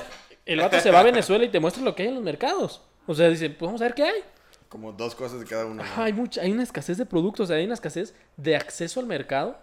[0.47, 2.83] el vato se va a Venezuela y te muestra lo que hay en los mercados.
[3.07, 4.21] O sea, dice, pues vamos a ver qué hay.
[4.69, 5.83] Como dos cosas de cada uno.
[5.97, 9.07] hay, mucha, hay una escasez de productos, o sea, hay una escasez de acceso al
[9.07, 9.59] mercado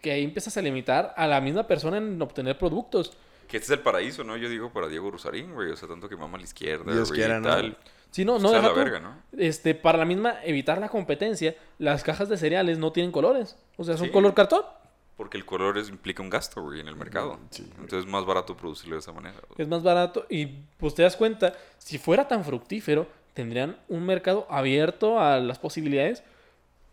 [0.00, 3.12] que ahí empiezas a limitar a la misma persona en obtener productos.
[3.46, 4.36] Que este es el paraíso, ¿no?
[4.36, 5.70] Yo digo para Diego Rusarín, güey.
[5.70, 7.48] O sea, tanto que mama a la izquierda, Dios güey, quiera, y ¿no?
[7.48, 7.76] tal.
[8.10, 8.80] Sí, no, no, O sea, deja la tú.
[8.80, 9.14] verga, ¿no?
[9.38, 13.56] Este, para la misma evitar la competencia, las cajas de cereales no tienen colores.
[13.76, 14.12] O sea, son Sí.
[14.12, 14.62] color cartón.
[15.16, 17.38] Porque el color es- implica un gasto, güey, en el mercado.
[17.58, 19.36] Entonces es más barato producirlo de esa manera.
[19.48, 19.54] güey.
[19.58, 20.46] Es más barato y
[20.78, 26.22] pues te das cuenta, si fuera tan fructífero, tendrían un mercado abierto a las posibilidades.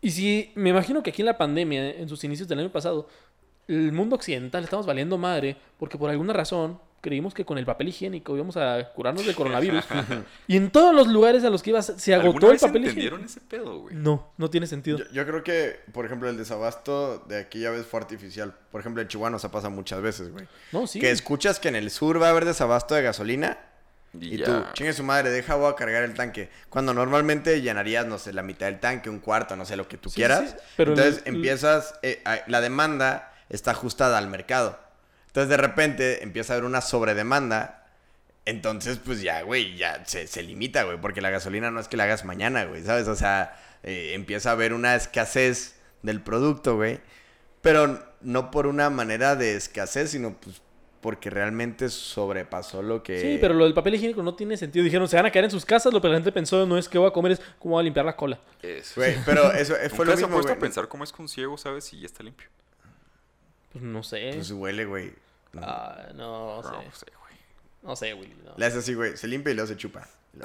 [0.02, 3.08] Y si, me imagino que aquí en la pandemia, en sus inicios del año pasado,
[3.68, 7.88] el mundo occidental estamos valiendo madre porque por alguna razón creímos que con el papel
[7.88, 9.84] higiénico íbamos a curarnos del coronavirus.
[10.46, 13.20] y en todos los lugares a los que ibas se ¿Alguna agotó el papel entendieron
[13.24, 13.40] higiénico.
[13.40, 13.94] ese pedo, güey?
[13.96, 14.98] No, no tiene sentido.
[14.98, 18.54] Yo, yo creo que, por ejemplo, el desabasto de aquella vez fue artificial.
[18.70, 20.46] Por ejemplo, en Chihuahua nos ha pasado muchas veces, güey.
[20.72, 21.00] No, sí.
[21.00, 23.58] Que escuchas que en el sur va a haber desabasto de gasolina.
[24.12, 24.44] Y, Y, ya.
[24.44, 26.50] tú, chingue su madre, deja voy a cargar el tanque.
[26.68, 29.98] Cuando normalmente llenarías, no sé, la mitad del tanque, un cuarto, no sé, lo que
[29.98, 30.50] tú Sí, quieras.
[30.50, 34.78] sí, pero Entonces el- empiezas, eh, la demanda está ajustada al mercado.
[35.30, 37.86] Entonces de repente empieza a haber una sobredemanda.
[38.46, 41.96] Entonces, pues ya, güey, ya se, se limita, güey, porque la gasolina no es que
[41.96, 43.06] la hagas mañana, güey, ¿sabes?
[43.06, 47.00] O sea, eh, empieza a haber una escasez del producto, güey.
[47.62, 50.62] Pero no por una manera de escasez, sino pues
[51.00, 53.20] porque realmente sobrepasó lo que...
[53.20, 54.84] Sí, pero lo del papel higiénico no tiene sentido.
[54.84, 55.92] Dijeron, se van a quedar en sus casas.
[55.92, 57.84] Lo que la gente pensó no es que voy a comer, es cómo voy a
[57.84, 58.38] limpiar la cola.
[58.62, 59.00] Eso.
[59.00, 61.84] Güey, pero eso fue lo se ha mismo, a pensar cómo es con ciego, ¿sabes?
[61.84, 62.48] Si ya está limpio.
[63.72, 64.32] Pues no sé.
[64.34, 65.12] Pues huele, güey.
[65.52, 65.62] No.
[65.64, 67.04] Ah, no, No, sé.
[67.06, 67.34] sé, güey.
[67.82, 68.34] No sé, Willy.
[68.44, 68.54] no.
[68.56, 69.16] Le hace así, güey.
[69.16, 70.06] Se limpia y luego se chupa.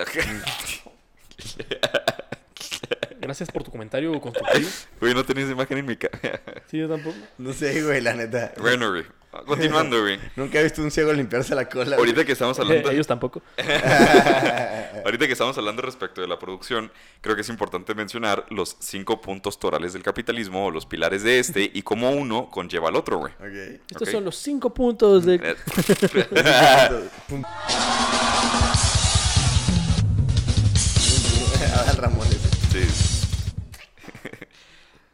[3.19, 4.69] Gracias por tu comentario constructivo.
[4.99, 6.41] Güey, no tenías imagen en mi cara.
[6.67, 7.15] Sí, yo tampoco.
[7.38, 8.53] No sé, güey, la neta.
[8.59, 9.03] bueno, güey.
[9.45, 10.19] Continuando, güey.
[10.36, 11.97] Nunca he visto un ciego limpiarse la cola.
[11.97, 11.99] güey.
[11.99, 12.91] Ahorita que estamos hablando...
[12.95, 13.41] Ellos tampoco.
[15.05, 19.21] Ahorita que estamos hablando respecto de la producción, creo que es importante mencionar los cinco
[19.21, 23.17] puntos torales del capitalismo o los pilares de este y cómo uno conlleva al otro,
[23.17, 23.33] güey.
[23.89, 25.36] Estos son los cinco puntos de...
[25.36, 25.55] Eh,
[31.97, 32.39] Ramones.
[32.71, 32.86] Sí.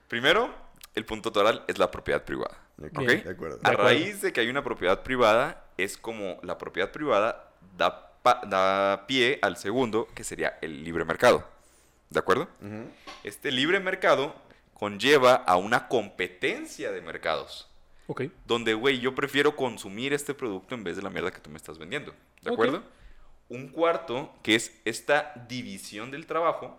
[0.07, 0.53] Primero,
[0.95, 2.57] el punto toral es la propiedad privada.
[2.87, 3.07] Ok, ¿ok?
[3.23, 3.59] de acuerdo.
[3.63, 3.83] A De acuerdo.
[3.83, 9.05] raíz de que hay una propiedad privada, es como la propiedad privada da, pa- da
[9.07, 11.47] pie al segundo, que sería el libre mercado.
[12.09, 12.47] ¿De acuerdo?
[13.23, 14.35] Este libre mercado
[14.73, 17.69] conlleva a una competencia de mercados.
[18.07, 18.23] Ok.
[18.45, 21.57] Donde, güey, yo prefiero consumir este producto en vez de la mierda que tú me
[21.57, 22.13] estás vendiendo.
[22.41, 22.83] ¿De acuerdo?
[23.47, 26.77] Un cuarto, que es esta división del trabajo,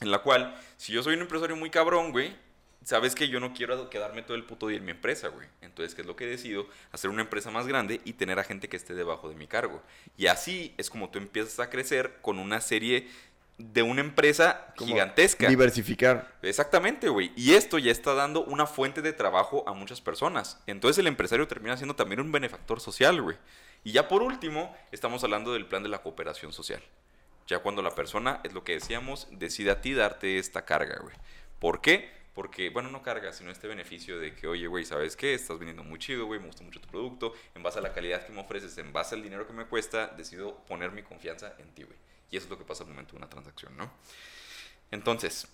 [0.00, 2.36] en la cual, si yo soy un empresario muy cabrón, güey,
[2.84, 5.48] sabes que yo no quiero quedarme todo el puto día en mi empresa, güey.
[5.60, 6.66] Entonces, ¿qué es lo que decido?
[6.92, 9.82] Hacer una empresa más grande y tener a gente que esté debajo de mi cargo.
[10.16, 13.08] Y así es como tú empiezas a crecer con una serie
[13.58, 15.48] de una empresa Como gigantesca.
[15.48, 16.36] Diversificar.
[16.42, 17.32] Exactamente, güey.
[17.36, 20.60] Y esto ya está dando una fuente de trabajo a muchas personas.
[20.66, 23.36] Entonces el empresario termina siendo también un benefactor social, güey.
[23.84, 26.82] Y ya por último, estamos hablando del plan de la cooperación social.
[27.46, 31.14] Ya cuando la persona, es lo que decíamos, decide a ti darte esta carga, güey.
[31.60, 32.10] ¿Por qué?
[32.36, 35.32] Porque, bueno, no carga, sino este beneficio de que, oye, güey, ¿sabes qué?
[35.32, 37.32] Estás vendiendo muy chido, güey, me gusta mucho tu producto.
[37.54, 40.08] En base a la calidad que me ofreces, en base al dinero que me cuesta,
[40.08, 41.96] decido poner mi confianza en ti, güey.
[42.30, 43.90] Y eso es lo que pasa al momento de una transacción, ¿no?
[44.90, 45.48] Entonces,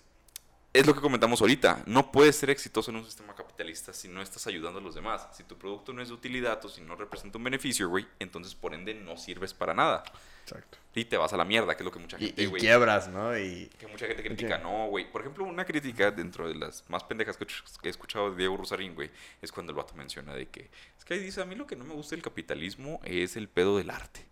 [0.73, 1.83] es lo que comentamos ahorita.
[1.85, 5.27] No puedes ser exitoso en un sistema capitalista si no estás ayudando a los demás.
[5.33, 8.55] Si tu producto no es de utilidad o si no representa un beneficio, güey, entonces
[8.55, 10.03] por ende no sirves para nada.
[10.43, 10.77] Exacto.
[10.95, 12.59] Y te vas a la mierda, que es lo que mucha Y, gente, y güey.
[12.59, 13.37] quiebras, ¿no?
[13.37, 15.09] Y Que mucha gente critica, no, güey.
[15.09, 17.45] Por ejemplo, una crítica dentro de las más pendejas que,
[17.83, 19.09] he escuchado de Diego Rosarín, güey,
[19.41, 21.75] es cuando el vato menciona de que, es que ahí dice, a mí lo que
[21.75, 24.25] no me gusta del capitalismo es el pedo del arte.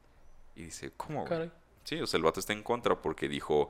[0.56, 1.26] Y dice, ¿cómo?
[1.26, 1.52] güey?"
[1.84, 3.70] Sí, o sea, el vato está en contra porque dijo,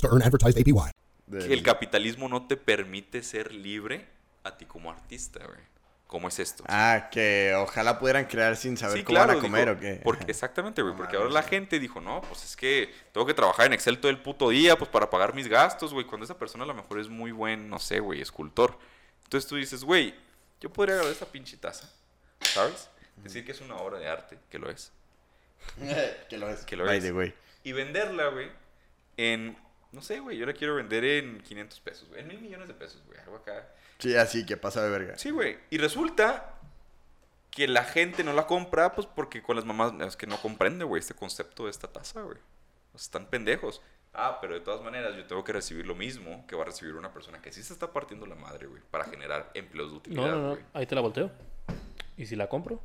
[0.00, 0.92] to earn advertised APY.
[1.30, 4.06] que el capitalismo no te permite ser libre
[4.44, 5.70] a ti como artista, güey.
[6.10, 6.64] ¿Cómo es esto?
[6.66, 9.80] Ah, que ojalá pudieran crear sin saber Sí, cómo claro, van a comer dijo, o
[9.80, 10.00] qué.
[10.02, 10.96] Porque, exactamente, güey.
[10.96, 14.10] Porque ahora la gente dijo, no, pues es que tengo que trabajar en Excel todo
[14.10, 16.04] el puto día, pues para pagar mis gastos, güey.
[16.06, 18.76] Cuando esa persona a lo mejor es muy buen, no sé, güey, escultor.
[19.22, 20.12] Entonces tú dices, güey,
[20.60, 21.88] yo podría agarrar esta pinche taza,
[22.40, 22.90] ¿sabes?
[23.22, 24.90] Decir que es una obra de arte, que lo es.
[26.28, 26.64] que lo es.
[26.64, 27.04] Que lo es.
[27.04, 27.32] the way.
[27.62, 28.50] Y venderla, güey,
[29.16, 29.56] en,
[29.92, 32.20] no sé, güey, yo la quiero vender en 500 pesos, güey.
[32.20, 33.18] En mil millones de pesos, güey.
[33.20, 33.68] Algo acá.
[33.98, 35.18] Sí, así que pasa de verga.
[35.18, 35.58] Sí, güey.
[35.70, 36.54] Y resulta
[37.50, 40.84] que la gente no la compra, pues porque con las mamás es que no comprende,
[40.84, 42.38] güey, este concepto de esta taza, güey.
[42.94, 43.82] O sea, están pendejos.
[44.12, 46.94] Ah, pero de todas maneras yo tengo que recibir lo mismo que va a recibir
[46.94, 50.22] una persona que sí se está partiendo la madre, güey, para generar empleos de utilidad,
[50.26, 50.48] No, no, no.
[50.50, 50.62] güey.
[50.72, 51.30] Ahí te la volteo.
[52.16, 52.80] ¿Y si la compro?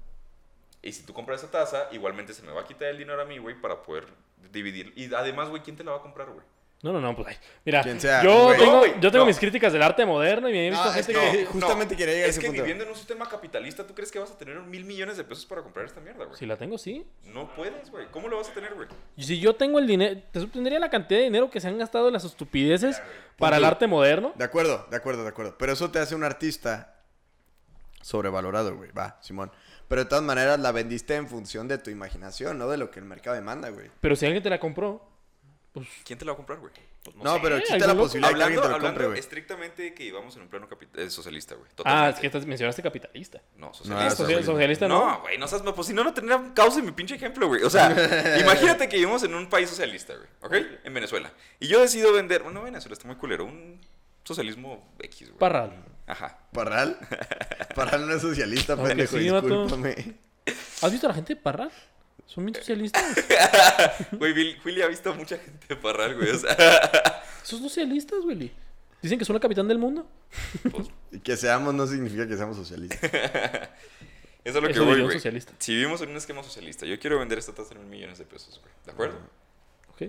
[0.84, 3.26] Y si tú compras esa taza, igualmente se me va a quitar el dinero a
[3.26, 4.06] mí, güey, para poder
[4.52, 4.94] dividir.
[4.96, 6.46] Y además, güey, ¿quién te la va a comprar, güey?
[6.84, 9.26] No, no, no, pues ay, Mira, sea, yo tengo, No, güey, yo tengo no.
[9.26, 11.46] mis críticas del arte moderno y me he visto No, es gente que- que...
[11.52, 12.62] justamente quería llegar a Es ese que punto.
[12.62, 15.46] viviendo en un sistema capitalista, ¿tú crees que vas a tener mil millones de pesos
[15.48, 16.38] para comprar esta mierda, güey?
[16.38, 17.04] Si la tengo, sí.
[17.24, 18.06] No puedes, güey.
[18.12, 18.88] ¿Cómo lo vas a tener, güey?
[19.18, 21.78] Y si yo tengo el dinero, te tendría la cantidad de dinero que se han
[21.80, 23.02] gastado en las estupideces
[23.40, 24.34] para el arte moderno.
[24.36, 25.56] De acuerdo, de acuerdo, de acuerdo.
[25.58, 26.94] Pero eso te hace un artista
[28.02, 28.92] sobrevalorado, güey.
[28.92, 29.52] Va, Simón.
[29.88, 33.00] Pero de todas maneras la vendiste en función de tu imaginación, no de lo que
[33.00, 33.90] el mercado demanda, güey.
[34.02, 35.08] Pero si alguien te la compró,
[35.76, 36.72] pues ¿Quién te la va a comprar, güey?
[37.22, 39.08] No, sé, pero existe algún la posibilidad de que Hablando, alguien te lo hablando compre,
[39.08, 39.20] güey.
[39.20, 41.70] estrictamente que íbamos en un plano capi- eh, socialista, güey.
[41.86, 43.42] Ah, es que estás- mencionaste capitalista.
[43.58, 44.10] No, socialista.
[44.16, 44.52] Social- socialista.
[44.52, 45.06] socialista no.
[45.12, 45.62] No, güey, no seas...
[45.62, 47.62] Pues si no, no tendría causa en mi pinche ejemplo, güey.
[47.64, 47.92] O sea,
[48.40, 50.28] imagínate que vivimos en un país socialista, güey.
[50.62, 50.68] ¿Ok?
[50.84, 51.32] En Venezuela.
[51.60, 52.42] Y yo decido vender...
[52.42, 53.46] Bueno, Venezuela está muy culero.
[53.46, 53.80] Un
[54.24, 55.38] socialismo X, güey.
[55.40, 55.84] Parral.
[56.08, 56.40] Ajá.
[56.54, 56.98] ¿Parral?
[57.76, 60.16] Parral no es socialista, pendejo, discúlpame.
[60.82, 61.72] ¿Has visto a la gente de Parral?
[62.26, 63.04] Son bien socialistas.
[64.14, 66.30] Güey, Bill- Willy ha visto a mucha gente de parral, güey.
[66.32, 68.52] O sea, Son socialistas, Willy.
[69.02, 70.08] Dicen que son el capitán del mundo.
[71.12, 73.00] Y que seamos no significa que seamos socialistas.
[74.44, 75.20] eso es lo que voy, güey.
[75.60, 78.26] Si vivimos en un esquema socialista, yo quiero vender esta taza en mil millones de
[78.26, 78.74] pesos, güey.
[78.86, 79.20] ¿De acuerdo?
[79.90, 80.04] Ok.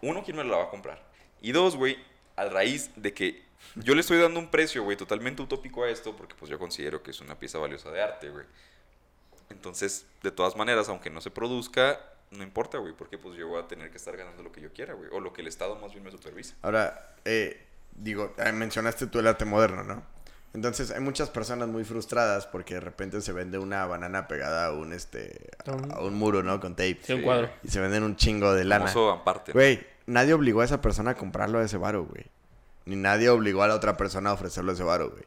[0.00, 1.04] Uno, ¿quién me la va a comprar?
[1.42, 1.98] Y dos, güey,
[2.36, 3.42] a raíz de que
[3.74, 7.02] yo le estoy dando un precio, güey, totalmente utópico a esto, porque pues yo considero
[7.02, 8.46] que es una pieza valiosa de arte, güey.
[9.52, 12.00] Entonces, de todas maneras, aunque no se produzca,
[12.30, 14.72] no importa, güey, porque pues yo voy a tener que estar ganando lo que yo
[14.72, 16.54] quiera, güey, o lo que el Estado más bien me supervisa.
[16.62, 20.02] Ahora, eh, digo, eh, mencionaste tú el arte moderno, ¿no?
[20.54, 24.72] Entonces, hay muchas personas muy frustradas porque de repente se vende una banana pegada a
[24.72, 26.60] un, este, a un muro, ¿no?
[26.60, 26.98] Con tape.
[27.02, 27.50] Sí, un cuadro.
[27.62, 28.92] Y se venden un chingo de lana.
[29.12, 29.52] Aparte.
[29.52, 32.24] Güey, nadie obligó a esa persona a comprarlo a ese varo, güey.
[32.84, 35.24] Ni nadie obligó a la otra persona a ofrecerlo a ese varo, güey.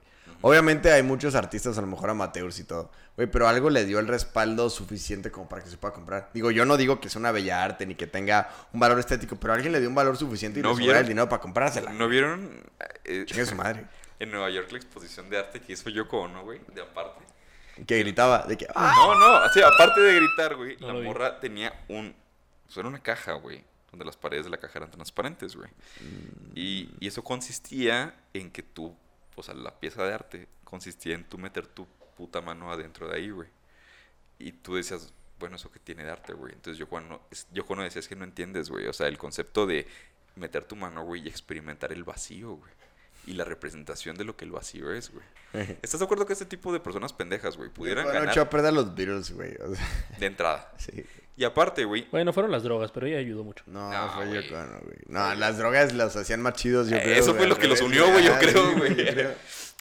[0.47, 2.91] Obviamente hay muchos artistas, a lo mejor amateurs y todo.
[3.15, 6.29] Güey, pero algo le dio el respaldo suficiente como para que se pueda comprar.
[6.35, 9.37] Digo, yo no digo que sea una bella arte ni que tenga un valor estético,
[9.37, 11.93] pero alguien le dio un valor suficiente y ¿No le el dinero para comprársela.
[11.93, 12.61] ¿No vieron
[13.05, 13.85] eh, Chingue su madre.
[14.19, 16.61] en Nueva York la exposición de arte que hizo Yoko Ono, güey?
[16.75, 17.25] De aparte.
[17.87, 18.67] Que gritaba de que...
[18.75, 18.93] ¡Ah!
[18.95, 21.05] No, no, así, aparte de gritar, güey, No la vi.
[21.07, 22.13] morra tenía un.
[22.65, 25.71] Pues era una caja, güey, donde las paredes de la caja eran transparentes, güey.
[26.53, 28.95] Y, y eso consistía en que tú,
[29.35, 33.17] o sea, la pieza de arte consistía en tú meter tu puta mano adentro de
[33.17, 33.49] ahí, güey.
[34.39, 36.53] Y tú decías, bueno, ¿eso que tiene de arte, güey?
[36.53, 38.87] Entonces yo cuando, yo cuando decía, es que no entiendes, güey.
[38.87, 39.87] O sea, el concepto de
[40.35, 42.71] meter tu mano, güey, y experimentar el vacío, güey.
[43.27, 45.25] Y la representación de lo que el vacío es, güey.
[45.81, 48.73] ¿Estás de acuerdo que este tipo de personas pendejas, güey, pudieran Bueno, ganar a perder
[48.73, 49.53] los Beatles, güey.
[49.55, 49.87] o sea,
[50.19, 50.71] de entrada?
[50.77, 51.05] sí.
[51.37, 53.61] Y aparte, güey, Bueno, fueron las drogas, pero ella ayudó mucho.
[53.67, 54.41] No, No, fue güey.
[54.47, 54.97] Yoko Ono, güey.
[55.07, 57.15] No, las drogas los hacían más chidos, yo Eh, creo.
[57.15, 58.95] eso güey, fue lo que los unió, güey, yo Ah, creo, güey.
[58.95, 59.33] yo creo.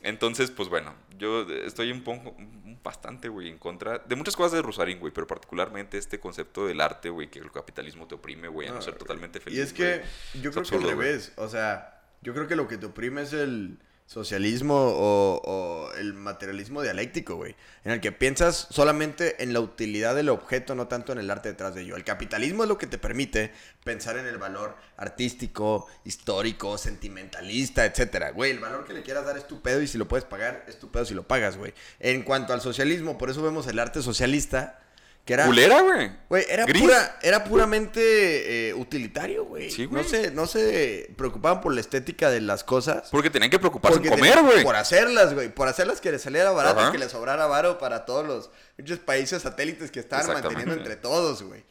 [0.02, 2.36] Entonces, pues bueno, yo estoy un poco,
[2.82, 6.80] bastante, güey, en contra de muchas cosas de Rosarín, güey, pero particularmente este concepto del
[6.80, 8.98] arte, güey, que el capitalismo te oprime, güey, a no No, ser güey.
[8.98, 9.58] totalmente feliz.
[9.58, 10.42] Y es que güey.
[10.42, 11.06] yo Es creo absurdo, que al güey.
[11.08, 11.32] revés.
[11.36, 11.93] O sea,
[12.24, 17.54] yo creo que lo que te oprime es el socialismo o, el materialismo dialéctico, güey.
[17.84, 21.50] En el que piensas solamente en la utilidad del objeto, no tanto en el arte
[21.50, 21.96] detrás de ello.
[21.96, 23.52] El capitalismo es lo que te permite
[23.84, 28.30] pensar en el valor artístico, histórico, sentimentalista, etcétera.
[28.30, 30.64] Güey, el valor que le quieras dar es tu pedo y si lo puedes pagar,
[30.66, 31.74] es tu pedo si lo pagas, güey.
[32.00, 34.80] En cuanto al socialismo, por eso vemos el arte socialista,
[35.24, 35.46] que era...
[35.46, 36.10] Culera, güey.
[36.28, 36.82] Güey, era, Gris.
[36.82, 39.70] pura, era puramente eh, utilitario, güey.
[39.70, 43.08] Sí, no, se, no se preocupaban por la estética de las cosas.
[43.10, 44.62] Porque tenían que preocuparse en comer, güey.
[44.62, 45.48] Por hacerlas, güey.
[45.48, 46.88] Por hacerlas que les saliera barato Ajá.
[46.90, 50.96] y que les sobrara varo para todos los muchos países satélites que estaban manteniendo entre
[50.96, 51.64] todos, güey.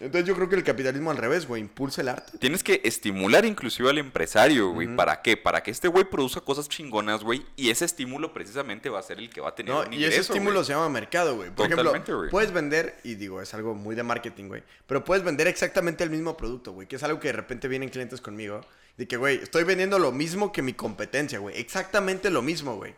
[0.00, 2.38] Entonces yo creo que el capitalismo al revés, güey, impulsa el arte.
[2.38, 4.96] Tienes que estimular inclusive al empresario, güey.
[4.96, 5.36] ¿Para qué?
[5.36, 7.44] Para que este güey produzca cosas chingonas, güey.
[7.54, 10.02] Y ese estímulo precisamente va a ser el que va a tener No, un y
[10.04, 11.50] ese estímulo se llama mercado, güey.
[11.50, 15.22] Por Totalmente, ejemplo, puedes vender, y digo, es algo muy de marketing, güey, pero puedes
[15.22, 18.62] vender exactamente el mismo producto, güey, que es algo que de repente vienen clientes conmigo,
[18.96, 22.94] de que, güey, estoy vendiendo lo mismo que mi competencia, güey, exactamente lo mismo, güey.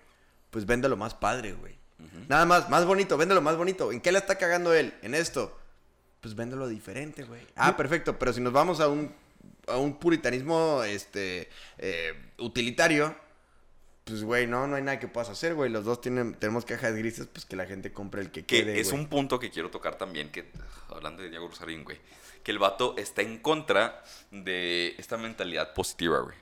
[0.50, 1.76] Pues véndelo más padre, güey.
[2.28, 3.90] Nada más, más bonito, véndelo más bonito.
[3.90, 4.92] ¿En qué la está cagando él?
[5.02, 5.58] En esto.
[6.23, 7.43] Pues véndelo diferente, güey.
[7.57, 9.12] Ah, perfecto, pero si nos vamos a un,
[9.66, 13.15] a un puritanismo, este, eh, utilitario,
[14.05, 15.69] pues, güey, no, no hay nada que puedas hacer, güey.
[15.70, 18.81] Los dos tienen, tenemos cajas grises, pues que la gente compre el que Que quede,
[18.81, 19.03] es güey.
[19.03, 20.49] un punto que quiero tocar también, que
[20.89, 21.99] hablando de Diego Rosarín, güey,
[22.44, 26.36] que el vato está en contra de esta mentalidad positiva, güey.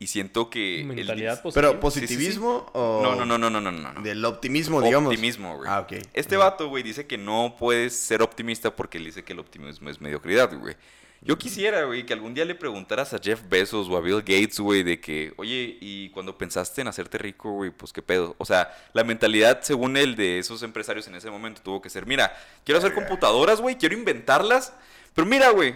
[0.00, 0.84] Y siento que...
[0.86, 1.70] Mentalidad positiva.
[1.70, 3.00] Pero, ¿positivismo o...?
[3.02, 3.92] No, no, no, no, no, no, no.
[3.92, 4.02] no.
[4.02, 5.12] Del optimismo, digamos.
[5.12, 5.68] Optimismo, güey.
[5.68, 5.94] Ah, ok.
[6.14, 9.90] Este vato, güey, dice que no puedes ser optimista porque él dice que el optimismo
[9.90, 10.76] es mediocridad, güey.
[11.20, 14.60] Yo quisiera, güey, que algún día le preguntaras a Jeff Bezos o a Bill Gates,
[14.60, 18.36] güey, de que, oye, y cuando pensaste en hacerte rico, güey, pues qué pedo.
[18.38, 22.06] O sea, la mentalidad, según él, de esos empresarios en ese momento tuvo que ser,
[22.06, 22.32] mira,
[22.64, 24.72] quiero hacer computadoras, güey, quiero inventarlas,
[25.12, 25.74] pero mira, güey,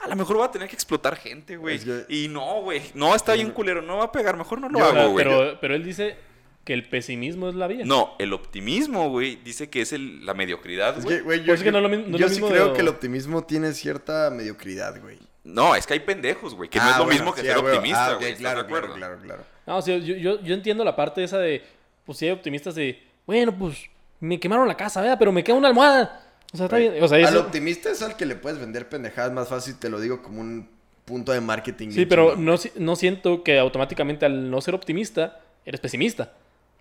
[0.00, 1.76] a lo mejor va a tener que explotar gente, güey.
[1.76, 4.68] Es que- Y no, güey, no, está bien culero, no va a pegar, mejor no
[4.68, 5.24] lo O sea, hago, güey.
[5.24, 6.16] pero, pero él dice
[6.64, 7.84] que el pesimismo es la vía.
[7.84, 11.16] No, el optimismo, güey, dice que es el- la mediocridad, Es güey.
[11.18, 12.40] que, yo, Pues es que yo- no es lo mismo- no es yo lo sí
[12.40, 15.18] mismo creo de- que el optimismo tiene cierta mediocridad, güey.
[15.44, 17.46] No, es que hay pendejos, güey, que no Ah, es lo bueno, mismo que sí,
[17.48, 17.74] ser ah, güey.
[17.76, 18.16] optimista, Ah, güey.
[18.16, 19.44] ok, ¿estás claro, claro, claro, claro.
[19.66, 21.64] No, o sea, yo, yo, yo entiendo la parte esa de,
[22.06, 23.76] pues si hay optimistas de, bueno, pues
[24.20, 25.16] me quemaron la casa, ¿verdad?
[25.18, 26.21] Pero me queda una almohada.
[26.52, 27.02] O sea, está bien.
[27.02, 29.88] O sea, Al eso- optimista es al que le puedes vender pendejadas más fácil, te
[29.88, 30.68] lo digo como un
[31.04, 31.90] punto de marketing.
[31.90, 36.32] sí, pero no, no siento que automáticamente al no ser optimista, eres pesimista.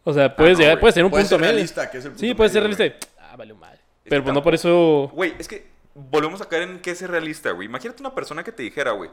[0.04, 1.54] O sea, puedes no, llegar, puedes tener un Puedes punto ser medio.
[1.54, 3.08] realista, que es el Sí, puedes ser realista.
[3.20, 3.80] Ah, vale, madre.
[4.04, 5.10] Pero pues no por eso.
[5.14, 7.68] Güey, es que volvemos a caer en qué es ser realista, güey.
[7.68, 9.10] Imagínate una persona que te dijera, güey.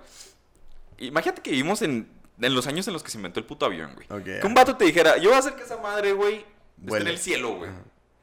[0.99, 2.09] Imagínate que vivimos en,
[2.41, 4.07] en los años en los que se inventó el puto avión, güey.
[4.11, 6.45] Ok, que un vato te dijera, yo voy a hacer que esa madre, güey,
[6.85, 7.71] esté en el cielo, güey.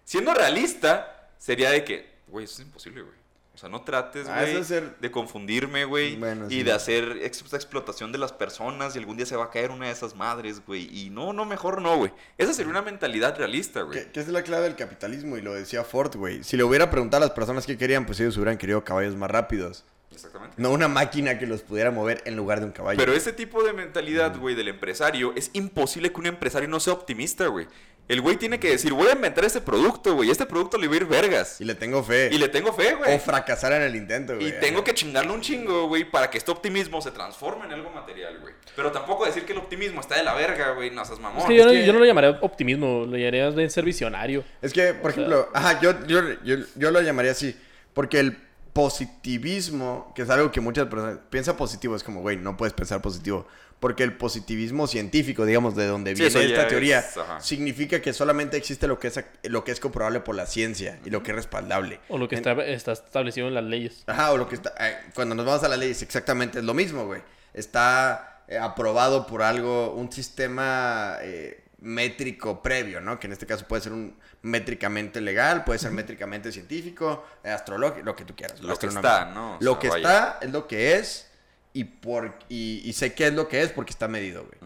[0.04, 3.16] Siendo realista, sería de que, güey, eso es imposible, güey.
[3.54, 6.64] O sea, no trates, Ah, güey, ser- de confundirme, güey, Bueno, y sí.
[6.64, 9.86] de hacer ex- explotación de las personas y algún día se va a caer una
[9.86, 10.90] de esas madres, güey.
[10.92, 12.12] Y no, no, mejor no, güey.
[12.38, 14.12] Esa sería una mentalidad realista, güey.
[14.12, 16.44] Que es la clave del capitalismo y lo decía Ford, güey.
[16.44, 19.32] Si le hubiera preguntado a las personas qué querían, pues ellos hubieran querido caballos más
[19.32, 19.86] rápidos.
[20.12, 20.56] Exactamente.
[20.58, 22.98] No una máquina que los pudiera mover en lugar de un caballo.
[22.98, 26.92] Pero ese tipo de mentalidad, güey, del empresario, es imposible que un empresario no sea
[26.94, 27.68] optimista, güey.
[28.08, 30.30] El güey tiene que decir, voy a inventar este producto, güey.
[30.30, 31.60] Este producto le va a ir vergas.
[31.60, 32.30] Y le tengo fe.
[32.32, 33.16] Y le tengo fe, güey.
[33.16, 34.50] O fracasar en el intento, güey.
[34.50, 37.90] Y tengo que chingarle un chingo, güey, para que este optimismo se transforme en algo
[37.90, 38.54] material, güey.
[38.76, 40.92] Pero tampoco decir que el optimismo está de la verga, güey.
[40.92, 41.42] No seas mamón.
[41.42, 44.44] Es que yo, no, que- yo no lo llamaría optimismo, lo llamaría de ser visionario.
[44.62, 47.56] Es que, por ejemplo, ajá, yo, yo, yo, yo lo llamaría así.
[47.96, 48.38] Porque el
[48.74, 53.02] positivismo, que es algo que muchas personas piensa positivo, es como, güey, no puedes pensar
[53.02, 53.48] positivo.
[53.80, 57.16] Porque el positivismo científico, digamos, de donde Sí, viene esta teoría, es,
[57.46, 61.10] significa que solamente existe lo que es, lo que es comprobable por la ciencia y
[61.10, 62.00] lo que es respaldable.
[62.10, 64.04] O lo que En- está, está establecido en las leyes.
[64.08, 64.74] Ajá, o lo que está.
[64.80, 67.22] eh, cuando nos vamos a la ley, es exactamente lo mismo, güey.
[67.54, 73.20] Está eh, aprobado por algo, un sistema eh, métrico previo, ¿no?
[73.20, 78.16] Que en este caso puede ser un métricamente legal, puede ser métricamente científico, astrológico, lo
[78.16, 78.60] que tú quieras.
[78.62, 79.56] Lo que está, ¿no?
[79.56, 80.02] O lo sea, que vaya.
[80.08, 81.28] está es lo que es
[81.76, 84.58] y, por, y, y sé qué es lo que es porque está medido, güey.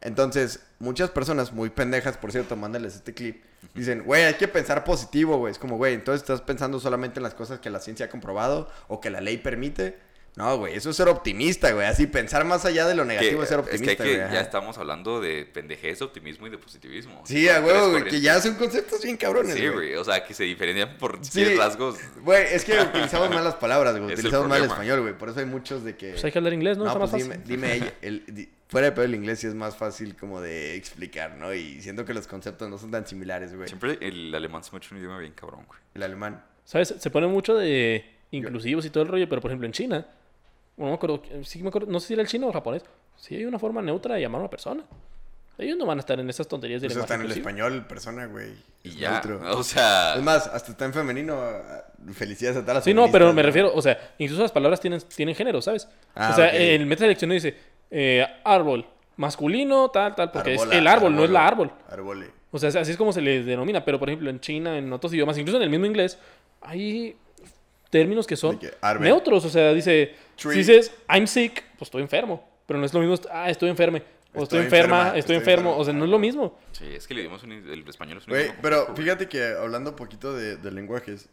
[0.00, 4.82] Entonces, muchas personas muy pendejas, por cierto, mándales este clip, dicen, güey, hay que pensar
[4.82, 5.52] positivo, güey.
[5.52, 8.70] Es como, güey, entonces estás pensando solamente en las cosas que la ciencia ha comprobado
[8.88, 9.98] o que la ley permite.
[10.36, 11.86] No, güey, eso es ser optimista, güey.
[11.86, 14.16] Así pensar más allá de lo Que- negativo es ser es que, optimista, hay que-
[14.18, 14.32] güey.
[14.32, 17.22] ya estamos hablando de pendejez, optimismo y de positivismo.
[17.24, 19.94] Sí, a huevo, güey, que ya son conceptos bien cabrones, Sí, güey.
[19.94, 21.44] O sea, que se diferencian por Sí.
[21.44, 21.98] 10 rasgos.
[22.22, 24.06] Güey, es que utilizamos mal las palabras, güey.
[24.12, 25.16] Es el Utilizamos mal el español, güey.
[25.16, 26.10] Por eso hay muchos de que...
[26.10, 26.84] Pues hay que hablar inglés, ¿no?
[26.84, 27.48] No, Está pues más dime, fácil.
[27.48, 27.92] dime ella.
[28.02, 31.54] El, di- fuera de pedo el inglés sí es más fácil como de explicar, ¿no?
[31.54, 33.68] Y siento que los conceptos no son tan similares, güey.
[33.68, 35.78] Siempre el alemán se me ha hecho un idioma bien cabrón, güey.
[35.94, 36.42] El alemán.
[36.64, 36.92] ¿Sabes?
[36.98, 40.06] Se pone mucho de inclusivos y todo el rollo, pero por ejemplo en China,
[40.76, 42.82] no me acuerdo, sí me acuerdo, no sé si era el chino o el japonés,
[43.16, 44.82] sí hay una forma neutra de llamar a una persona.
[45.56, 47.86] Ellos no van a estar en esas tonterías de Eso lenguaje está en el español,
[47.86, 48.48] persona, güey.
[48.82, 49.12] Y Es ya.
[49.12, 49.40] neutro.
[49.56, 50.16] O sea.
[50.16, 51.38] Es más, hasta está en femenino.
[51.40, 54.80] ah, Felicidades a todas las Sí, no, pero me refiero, o sea, incluso las palabras
[54.80, 55.88] tienen, tienen género, ¿sabes?
[56.16, 56.54] Ah, o sea, ok.
[56.54, 57.54] el de selección dice
[57.90, 58.84] eh, árbol,
[59.16, 61.70] masculino, tal, tal, porque Arbola, es el árbol, no es la árbol.
[61.88, 62.26] Arbole.
[62.50, 65.14] O sea, así es como se le denomina, pero por ejemplo en China, en otros
[65.14, 66.18] idiomas, incluso en el mismo inglés,
[66.60, 67.16] hay
[67.90, 69.04] términos que son que árbol.
[69.04, 69.44] neutros.
[69.44, 72.48] O sea, dice, Si dices I'm sick, pues estoy enfermo.
[72.66, 74.02] Pero no es lo mismo, ah, estoy enferme.
[74.36, 75.70] O estoy, Estoy enferma, enferma, estoy, estoy enfermo.
[75.70, 75.80] enfermo.
[75.80, 76.58] O sea, no es lo mismo.
[76.72, 79.28] Sí, es que el idioma es un, el español es un Güey, idioma pero fíjate
[79.28, 81.28] que hablando un poquito de, de lenguajes,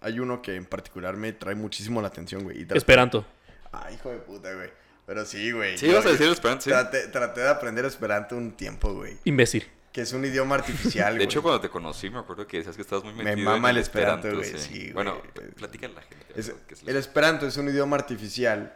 [0.00, 2.66] hay uno que en particular me trae muchísimo la atención, güey.
[2.74, 3.24] Esperanto.
[3.70, 4.70] Ay, hijo de puta, güey.
[5.04, 5.76] Pero sí, güey.
[5.76, 6.70] Sí, ibas a decir Esperanto, sí.
[6.70, 9.16] Traté, traté de aprender Esperanto un tiempo, güey.
[9.24, 9.66] Imbécil.
[9.92, 11.24] Que es un idioma artificial, De güey.
[11.26, 13.76] hecho, cuando te conocí, me acuerdo que decías que estabas muy Me metido mama en
[13.76, 14.92] el Esperanto, güey, sí, güey.
[14.92, 15.20] Bueno,
[15.56, 16.26] platícale a la gente.
[16.34, 18.74] Es- ¿qué es el Esperanto es un idioma artificial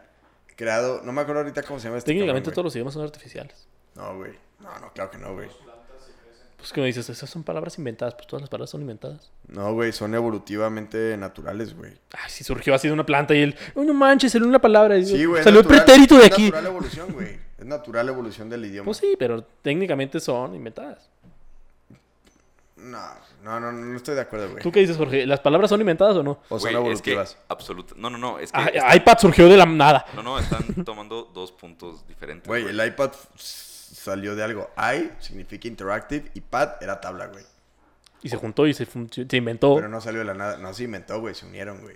[0.55, 1.01] creado...
[1.03, 3.67] No me acuerdo ahorita cómo se llama este Técnicamente cabrón, todos los idiomas son artificiales.
[3.95, 4.31] No, güey.
[4.59, 5.49] No, no, claro que no, güey.
[6.57, 8.15] Pues que me dices, esas son palabras inventadas.
[8.15, 9.31] Pues todas las palabras son inventadas.
[9.47, 11.93] No, güey, son evolutivamente naturales, güey.
[12.13, 14.97] Ay, si surgió así de una planta y él, oh, no manches, salió una palabra.
[14.97, 15.39] Y Sí, güey.
[15.39, 16.43] es Salió el natural- pretérito de es aquí.
[16.45, 17.39] natural evolución, güey.
[17.57, 18.85] Es natural evolución del idioma.
[18.85, 21.09] Pues sí, pero técnicamente son inventadas.
[22.75, 23.01] No,
[23.43, 24.61] no, no, no estoy de acuerdo, güey.
[24.61, 25.25] ¿Tú qué dices, Jorge?
[25.25, 26.39] ¿Las palabras son inventadas o no?
[26.49, 27.37] O son Güey, es que evolutivas.
[27.49, 27.95] absoluta.
[27.97, 28.37] No, no, no.
[28.37, 30.05] Es que Ah, está- iPad surgió de la nada.
[30.15, 32.47] No, no, están tomando dos puntos diferentes.
[32.47, 34.69] Güey, el iPad salió de algo.
[34.77, 37.43] I significa interactive y pad era tabla, güey.
[38.21, 38.87] Y se juntó y se,
[39.37, 39.75] inventó.
[39.75, 40.57] Pero no salió de la nada.
[40.57, 41.33] No se inventó, güey.
[41.33, 41.95] Se unieron, güey.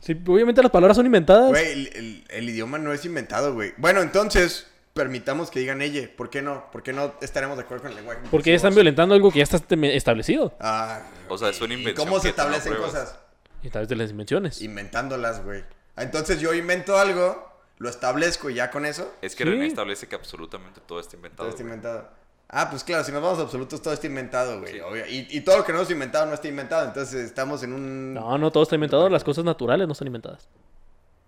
[0.00, 1.48] Sí, obviamente las palabras son inventadas.
[1.48, 3.72] Güey, el, el- el idioma no es inventado, güey.
[3.78, 6.08] Bueno, entonces, permitamos que digan ella.
[6.16, 6.70] ¿Por qué no?
[6.70, 8.20] ¿Por qué no estaremos de acuerdo con el lenguaje?
[8.30, 10.54] Porque ya están violentando algo que ya está este- establecido.
[10.60, 13.18] Ah, O sea, es una ¿y invención ¿Cómo se establecen cosas?
[13.62, 14.60] Y a través de las invenciones.
[14.60, 15.62] Inventándolas, güey.
[15.96, 17.48] Ah, Entonces yo invento algo,
[17.78, 19.50] lo establezco y ya con eso, Es que Sí.
[19.50, 21.44] René establece que absolutamente todo está inventado.
[21.44, 21.74] todo está güey.
[21.76, 22.08] inventado.
[22.54, 24.78] Ah, pues claro, si nos vamos a absolutos, todo está inventado, güey.
[24.80, 25.06] obvio.
[25.06, 26.86] Y, y todo lo que no es inventado no está inventado.
[26.86, 28.12] Entonces estamos en un.
[28.12, 29.08] No, no, todo está inventado.
[29.08, 30.46] Las cosas naturales no están inventadas.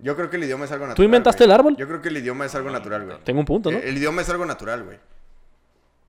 [0.04, 1.02] Yo creo que el idioma es algo natural.
[1.06, 1.48] inventaste güey.
[1.48, 1.76] el árbol?
[1.78, 3.16] Yo creo que el idioma es algo natural, güey.
[3.24, 3.78] Tengo un punto, ¿no?
[3.78, 4.98] El, el idioma es algo natural, güey.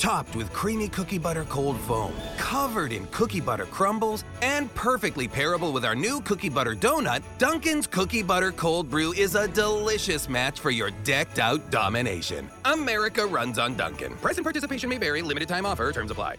[0.00, 5.74] Topped with creamy cookie butter cold foam, covered in cookie butter crumbles, and perfectly pairable
[5.74, 10.58] with our new cookie butter donut, Dunkin's Cookie Butter Cold Brew is a delicious match
[10.58, 12.48] for your decked out domination.
[12.64, 14.14] America runs on Dunkin'.
[14.22, 16.36] Price and participation may vary, limited time offer, terms apply.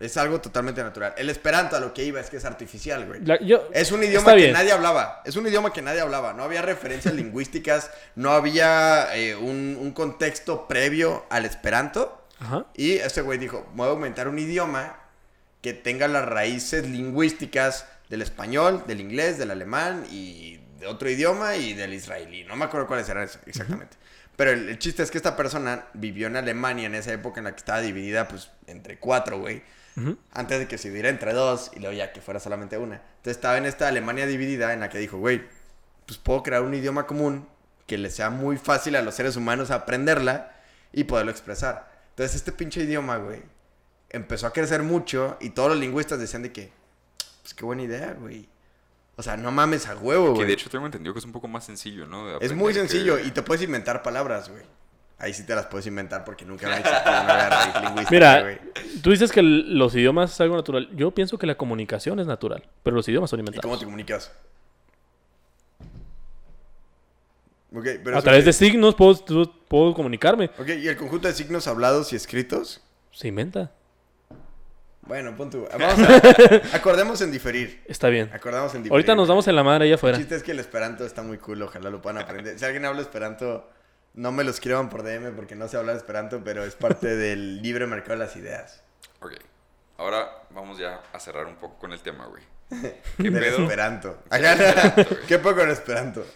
[0.00, 1.12] Es algo totalmente natural.
[1.18, 3.18] El esperanto a lo que iba es que es artificial, güey.
[3.26, 4.52] La- yo- Es un idioma que bien.
[4.52, 5.22] nadie hablaba.
[5.24, 6.32] Es un idioma que nadie hablaba.
[6.34, 7.90] No había referencias lingüísticas.
[8.14, 12.14] No había eh, un, un contexto previo al esperanto.
[12.40, 12.66] Ajá.
[12.74, 14.96] Y este güey dijo, voy a aumentar un idioma
[15.62, 21.56] que tenga las raíces lingüísticas del español, del inglés, del alemán y de otro idioma
[21.56, 22.44] y del israelí.
[22.44, 23.96] No me acuerdo cuáles eran exactamente.
[24.36, 27.44] Pero el, el chiste es que esta persona vivió en Alemania en esa época en
[27.44, 29.62] la que estaba dividida pues entre cuatro, güey.
[30.32, 33.02] Antes de que se dividiera entre dos y luego ya que fuera solamente una.
[33.16, 35.42] Entonces estaba en esta Alemania dividida en la que dijo, güey,
[36.06, 37.48] pues puedo crear un idioma común
[37.88, 40.52] que le sea muy fácil a los seres humanos aprenderla
[40.92, 41.87] y poderlo expresar.
[42.18, 43.40] Entonces este pinche idioma, güey,
[44.10, 46.72] empezó a crecer mucho y todos los lingüistas decían de que,
[47.42, 48.48] pues qué buena idea, güey.
[49.14, 50.46] O sea, no mames a huevo, Que güey.
[50.48, 52.38] de hecho tengo entendido que es un poco más sencillo, ¿no?
[52.40, 54.62] Es muy que- sencillo y te puedes inventar palabras, güey.
[55.20, 58.58] Ahí sí te las puedes inventar porque nunca han existido una raíz lingüística, Mira, güey.
[59.00, 60.88] tú dices que los idiomas es algo natural.
[60.96, 63.78] Yo pienso que la comunicación es natural, pero los idiomas son ¿Y cómo inventados.
[63.78, 64.32] te comunicas?
[67.72, 69.14] Pero A través que- de signos puedo,
[69.68, 70.50] puedo comunicarme.
[70.58, 72.82] Ok, ¿y el conjunto de signos hablados y escritos?
[73.12, 73.72] Se inventa.
[75.02, 75.66] Bueno, pon tu...
[75.78, 76.76] Vamos a...
[76.76, 77.82] Acordemos en diferir.
[77.88, 78.30] Está bien.
[78.32, 78.92] Acordamos en diferir.
[78.92, 80.18] Ahorita nos damos en la madre allá El afuera.
[80.18, 82.58] chiste es que el esperanto está muy cool, ojalá lo puedan aprender.
[82.58, 83.68] Si alguien habla esperanto,
[84.14, 87.62] no me lo escriban por DM porque no sé hablar esperanto, pero es parte del
[87.62, 88.82] libre mercado de las ideas.
[89.20, 89.32] Ok.
[89.96, 92.42] Ahora vamos ya a cerrar un poco con el tema, güey.
[93.16, 93.62] ¿Qué Del pedo?
[93.62, 94.18] esperanto.
[94.30, 95.26] Sí, esperanto, güey.
[95.26, 96.26] ¿Qué poco con esperanto?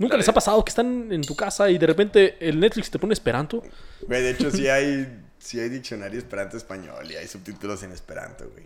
[0.00, 2.98] ¿Nunca les ha pasado que están en tu casa y de repente el Netflix te
[2.98, 3.62] pone Esperanto?
[4.08, 5.06] Güey, de hecho sí hay,
[5.38, 8.64] sí hay diccionario esperanto español y hay subtítulos en esperanto, güey.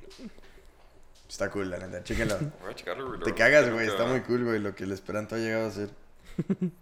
[1.28, 2.38] Está cool, la neta, chéquenlo.
[2.62, 3.20] Voy a checarlo, güey.
[3.20, 5.90] Te cagas, güey, está muy cool, güey, lo que el esperanto ha llegado a ser.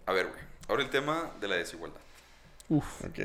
[0.05, 0.39] A ver, güey.
[0.67, 1.99] Ahora el tema de la desigualdad.
[2.69, 3.19] Uf, Ok.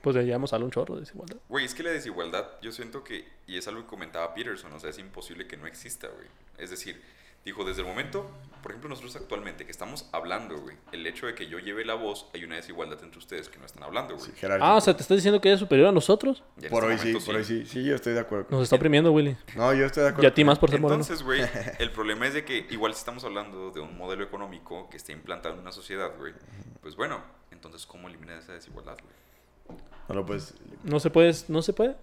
[0.00, 1.36] pues ya llevamos a un chorro de desigualdad.
[1.50, 4.80] Güey, es que la desigualdad, yo siento que, y es algo que comentaba Peterson, o
[4.80, 6.26] sea, es imposible que no exista, güey.
[6.56, 7.00] Es decir,
[7.44, 8.30] dijo, desde el momento,
[8.62, 11.94] por ejemplo, nosotros actualmente que estamos hablando, güey, el hecho de que yo lleve la
[11.94, 14.30] voz, hay una desigualdad entre ustedes que no están hablando, güey.
[14.30, 14.46] Sí.
[14.60, 16.44] Ah, o sea, ¿te estás diciendo que eres superior a nosotros?
[16.60, 17.66] En Por hoy este sí, por hoy sí.
[17.66, 18.46] Sí, yo estoy de acuerdo.
[18.46, 19.36] con- Nos está oprimiendo, Willy.
[19.56, 20.24] No, yo estoy de acuerdo.
[20.24, 21.02] Y a ti más por ser moreno.
[21.02, 21.40] Entonces, güey,
[21.80, 25.10] el problema es de que igual si estamos hablando de un modelo económico que está
[25.12, 26.32] implantado en una sociedad, güey,
[26.80, 27.20] pues bueno,
[27.50, 29.78] entonces, ¿cómo eliminar esa desigualdad, güey?
[30.08, 30.54] No lo puedes.
[30.84, 31.96] No se puede, no se puede.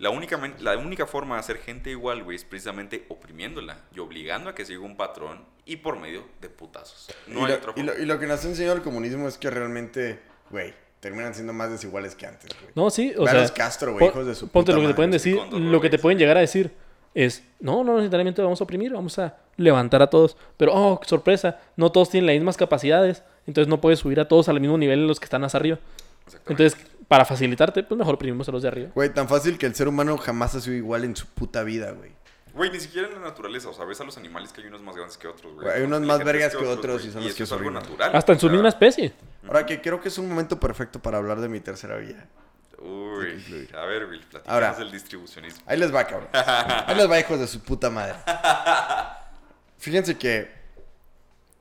[0.00, 4.48] La única, la única forma de hacer gente igual, güey, es precisamente oprimiéndola y obligando
[4.48, 7.14] a que siga un patrón y por medio de putazos.
[7.26, 8.02] No y, hay lo, otra y, lo, forma.
[8.02, 10.18] y lo que nos ha enseñado el comunismo es que realmente,
[10.48, 12.72] güey, terminan siendo más desiguales que antes, güey.
[12.74, 13.48] No, sí, o a sea.
[13.50, 15.98] Castro, güey, hijos de su Ponte puta lo que te pueden decir, lo que te
[15.98, 16.72] pueden llegar a decir
[17.12, 20.34] es, no, no necesariamente vamos a oprimir, vamos a levantar a todos.
[20.56, 24.48] Pero, oh, sorpresa, no todos tienen las mismas capacidades, entonces no puedes subir a todos
[24.48, 25.78] al mismo nivel en los que están más arriba.
[26.24, 26.64] Exactamente.
[26.64, 28.90] Entonces, para facilitarte, pues mejor oprimimos a los de arriba.
[28.94, 31.90] Güey, tan fácil que el ser humano jamás ha sido igual en su puta vida,
[31.90, 32.12] güey.
[32.54, 34.80] Güey, ni siquiera en la naturaleza, o sea, ves a los animales que hay unos
[34.80, 35.64] más grandes que otros, güey.
[35.64, 37.82] Güey, hay unos más vergas que otros y son los que es algo sobreviven.
[37.90, 38.14] natural.
[38.14, 39.12] Hasta en su misma especie.
[39.44, 42.28] Ahora que creo que es un momento perfecto para hablar de mi tercera vía.
[42.78, 45.64] Uy, a ver, güey, platicamos del distribucionismo.
[45.66, 46.28] Ahí les va, cabrón.
[46.32, 48.14] Ahí les va, hijos de su puta madre.
[49.78, 50.59] Fíjense que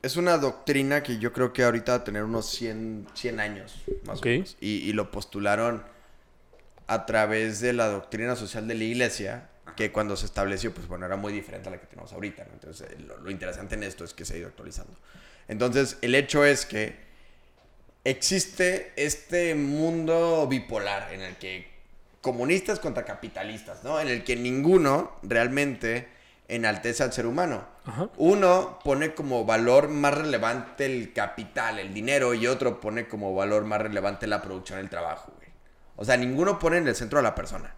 [0.02, 3.84] es una doctrina que yo creo que ahorita va a tener unos 100, 100 años,
[4.06, 4.58] más o menos.
[4.62, 5.84] Y, y lo postularon
[6.88, 11.06] a través de la doctrina social de la iglesia, que cuando se estableció, pues bueno,
[11.06, 12.46] era muy diferente a la que tenemos ahorita.
[12.46, 12.54] ¿no?
[12.54, 14.94] Entonces, lo, lo interesante en esto es que se ha ido actualizando.
[15.48, 16.96] Entonces, el hecho es que
[18.04, 21.68] existe este mundo bipolar en el que
[22.22, 24.00] comunistas contra capitalistas, ¿no?
[24.00, 26.08] En el que ninguno realmente
[26.50, 27.64] enaltece al ser humano.
[27.86, 28.10] Ajá.
[28.18, 33.64] Uno pone como valor más relevante el capital, el dinero, y otro pone como valor
[33.66, 35.48] más relevante la producción, el trabajo, güey.
[35.96, 37.74] O sea, ninguno pone en el centro a la persona.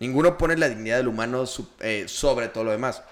[0.00, 3.02] Ninguno pone la dignidad del humano su- eh, sobre todo lo demás.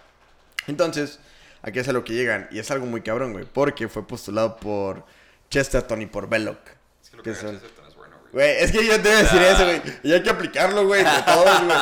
[0.67, 1.19] Entonces,
[1.63, 2.49] aquí es a lo que llegan.
[2.51, 3.45] Y es algo muy cabrón, güey.
[3.45, 5.05] Porque fue postulado por
[5.51, 6.59] Chesterton y por Belloc.
[7.03, 8.33] Es que lo que que son- Chesterton es bueno, güey.
[8.33, 9.83] Güey, es que yo te iba a decir eso, güey.
[10.03, 11.79] Y hay que aplicarlo, güey, de todos, güey.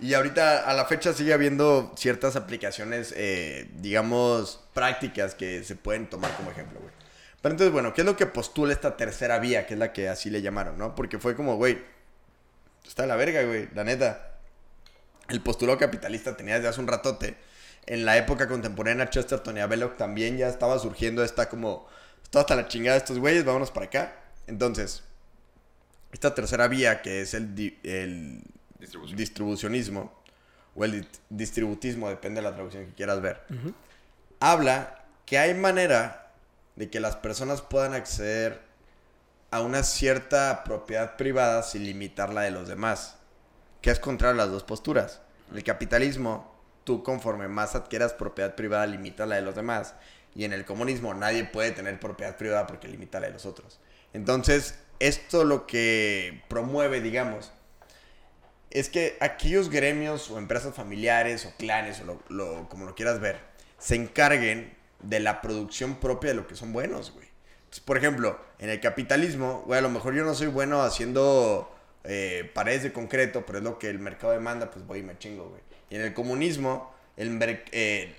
[0.00, 6.08] Y ahorita, a la fecha, sigue habiendo ciertas aplicaciones, eh, digamos, prácticas que se pueden
[6.08, 6.92] tomar como ejemplo, güey.
[7.40, 9.66] Pero entonces, bueno, ¿qué es lo que postula esta tercera vía?
[9.66, 10.94] Que es la que así le llamaron, ¿no?
[10.94, 11.78] Porque fue como, güey,
[12.86, 14.38] está la verga, güey, la neta.
[15.28, 17.36] El postulado capitalista tenía desde hace un ratote.
[17.86, 21.86] En la época contemporánea, Chesterton y a Belloc también ya estaba surgiendo esta como...
[22.22, 24.16] Está hasta la chingada de estos güeyes, vámonos para acá.
[24.46, 25.02] Entonces,
[26.14, 28.42] esta tercera vía, que es el.
[29.16, 30.12] Distribucionismo,
[30.74, 33.40] o el di- distributismo, depende de la traducción que quieras ver,
[34.40, 36.32] habla que hay manera
[36.76, 38.60] de que las personas puedan acceder
[39.50, 43.16] a una cierta propiedad privada sin limitar la de los demás,
[43.80, 45.20] que es contrario a las dos posturas.
[45.50, 46.52] En el capitalismo,
[46.82, 49.94] tú conforme más adquieras propiedad privada, limita la de los demás,
[50.34, 53.78] y en el comunismo nadie puede tener propiedad privada porque limita la de los otros.
[54.12, 57.52] Entonces, esto lo que promueve, digamos,
[58.74, 63.38] es que aquellos gremios o empresas familiares o clanes o lo, como lo quieras ver,
[63.78, 67.28] se encarguen de la producción propia de lo que son buenos, güey.
[67.84, 71.74] Por ejemplo, en el capitalismo, güey, a lo mejor yo no soy bueno haciendo
[72.04, 75.18] eh, paredes de concreto, pero es lo que el mercado demanda, pues voy y me
[75.18, 75.60] chingo, güey.
[75.90, 77.40] Y en el comunismo, el,
[77.72, 78.14] el-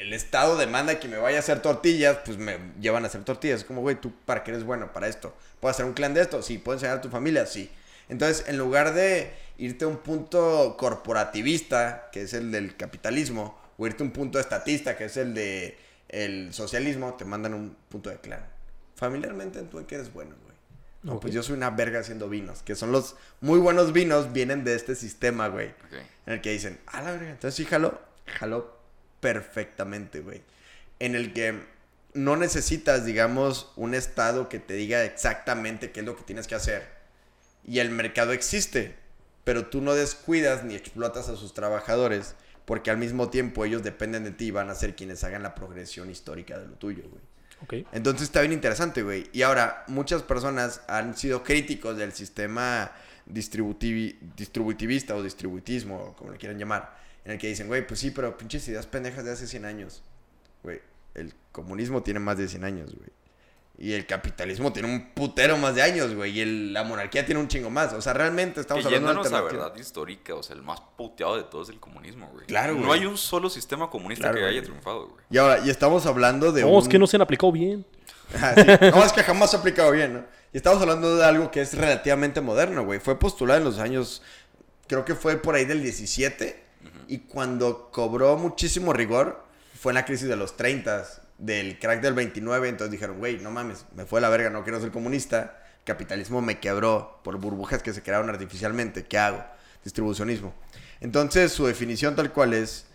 [0.00, 3.60] el Estado demanda que me vaya a hacer tortillas, pues me llevan a hacer tortillas.
[3.60, 5.36] Es como, güey, ¿tú para qué eres bueno para esto?
[5.60, 6.42] ¿Puedo hacer un clan de esto?
[6.42, 6.58] Sí.
[6.58, 7.44] ¿Puedo enseñar a tu familia?
[7.46, 7.70] Sí.
[8.08, 13.86] Entonces, en lugar de irte a un punto corporativista, que es el del capitalismo, o
[13.86, 15.78] irte a un punto estatista, que es el de
[16.08, 18.44] el socialismo, te mandan a un punto de clan.
[18.94, 20.54] Familiarmente, ¿tú en qué eres bueno, güey?
[21.02, 24.64] No, pues yo soy una verga haciendo vinos, que son los muy buenos vinos, vienen
[24.64, 25.74] de este sistema, güey.
[26.26, 28.78] En el que dicen, ah, la verga, entonces sí jaló, jaló
[29.20, 30.42] perfectamente, güey.
[31.00, 31.60] En el que
[32.14, 36.54] no necesitas, digamos, un estado que te diga exactamente qué es lo que tienes que
[36.54, 36.93] hacer.
[37.66, 38.94] Y el mercado existe,
[39.44, 42.34] pero tú no descuidas ni explotas a sus trabajadores
[42.64, 45.54] porque al mismo tiempo ellos dependen de ti y van a ser quienes hagan la
[45.54, 47.22] progresión histórica de lo tuyo, güey.
[47.82, 47.88] Ok.
[47.92, 49.28] Entonces está bien interesante, güey.
[49.32, 52.90] Y ahora, muchas personas han sido críticos del sistema
[53.26, 58.10] distributivi- distributivista o distributismo, como le quieran llamar, en el que dicen, güey, pues sí,
[58.10, 60.02] pero pinches ideas pendejas de hace 100 años.
[60.62, 60.80] Güey,
[61.14, 63.08] el comunismo tiene más de 100 años, güey.
[63.76, 66.30] Y el capitalismo tiene un putero más de años, güey.
[66.38, 67.92] Y el- la monarquía tiene un chingo más.
[67.92, 69.64] O sea, realmente estamos hablando de yéndonos a alternativa.
[69.64, 72.46] verdad histórica, o sea, el más puteado de todos es el comunismo, güey.
[72.46, 73.00] Claro, No güey.
[73.00, 74.62] hay un solo sistema comunista Claro, que haya güey.
[74.64, 75.24] triunfado, güey.
[75.28, 76.82] Y ahora, y estamos hablando de No, un...
[76.82, 77.84] es que no se han aplicado bien.
[78.40, 78.62] Ah, sí.
[78.90, 80.24] No, es que jamás se ha aplicado bien, ¿no?
[80.52, 82.98] Y estamos hablando de algo que es relativamente moderno, güey.
[83.00, 84.22] Fue postulado en los años,
[84.86, 86.62] creo que fue por ahí del 17.
[87.08, 89.44] Y cuando cobró muchísimo rigor,
[89.78, 91.04] fue en la crisis de los 30,
[91.38, 92.68] del crack del 29.
[92.68, 95.60] Entonces dijeron, güey, no mames, me fue la verga, no quiero ser comunista.
[95.84, 99.04] Capitalismo me quebró por burbujas que se crearon artificialmente.
[99.04, 99.44] ¿Qué hago?
[99.82, 100.54] Distribucionismo.
[101.00, 102.86] Entonces, su definición tal cual es...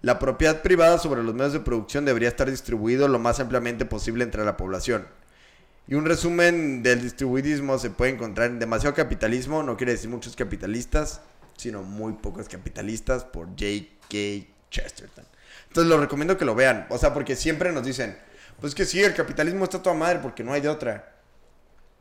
[0.00, 4.22] La propiedad privada sobre los medios de producción debería estar distribuido lo más ampliamente posible
[4.22, 5.08] entre la población.
[5.88, 10.36] Y un resumen del distribuidismo se puede encontrar en demasiado capitalismo, no quiere decir muchos
[10.36, 11.22] capitalistas,
[11.56, 14.46] sino muy pocos capitalistas por J.K.
[14.70, 15.24] Chesterton.
[15.68, 18.18] Entonces lo recomiendo que lo vean, o sea, porque siempre nos dicen,
[18.60, 21.14] pues que sí, el capitalismo está toda madre porque no hay de otra.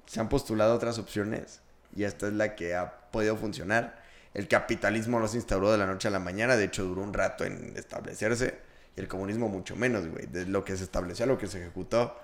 [0.06, 1.62] Se han postulado otras opciones
[1.96, 4.02] y esta es la que ha podido funcionar.
[4.34, 7.14] El capitalismo no se instauró de la noche a la mañana, de hecho duró un
[7.14, 8.60] rato en establecerse
[8.96, 10.26] y el comunismo mucho menos, güey.
[10.28, 12.18] De lo que se estableció lo que se ejecutó,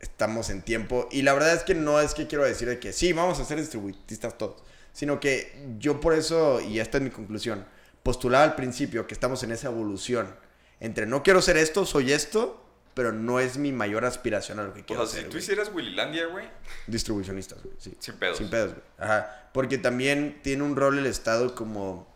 [0.00, 1.08] estamos en tiempo.
[1.10, 3.44] Y la verdad es que no es que quiero decir de que sí, vamos a
[3.44, 4.62] ser distributistas todos,
[4.92, 7.64] sino que yo por eso, y esta es mi conclusión,
[8.02, 10.34] postulaba al principio que estamos en esa evolución
[10.80, 12.64] entre no quiero ser esto, soy esto,
[12.94, 15.24] pero no es mi mayor aspiración a lo que O quiero sea, si ser.
[15.26, 15.42] tú güey.
[15.42, 16.46] hicieras Willylandia, güey,
[16.86, 17.94] Distribucionistas, güey, sí.
[17.98, 18.38] sin pedos.
[18.38, 18.82] Sin pedos, güey.
[18.98, 19.48] Ajá.
[19.52, 22.08] Porque también tiene un rol el Estado como,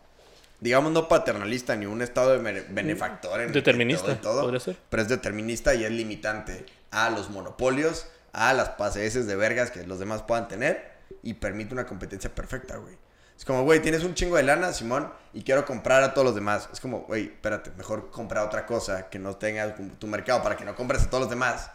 [0.59, 3.39] digamos, no paternalista, ni un Estado de bene- benefactor.
[3.41, 4.77] En el Determinista, y todo, podría ser.
[4.89, 9.85] Pero es determinista y es limitante a los monopolios, a las paseeces de vergas que
[9.85, 10.91] los demás puedan tener
[11.23, 12.95] y permite una competencia perfecta, güey.
[13.37, 16.35] Es como, güey, tienes un chingo de lana, Simón, y quiero comprar a todos los
[16.35, 16.69] demás.
[16.71, 20.63] Es como, güey, espérate, mejor compra otra cosa que no tenga tu mercado para que
[20.63, 21.69] no compres a todos los demás.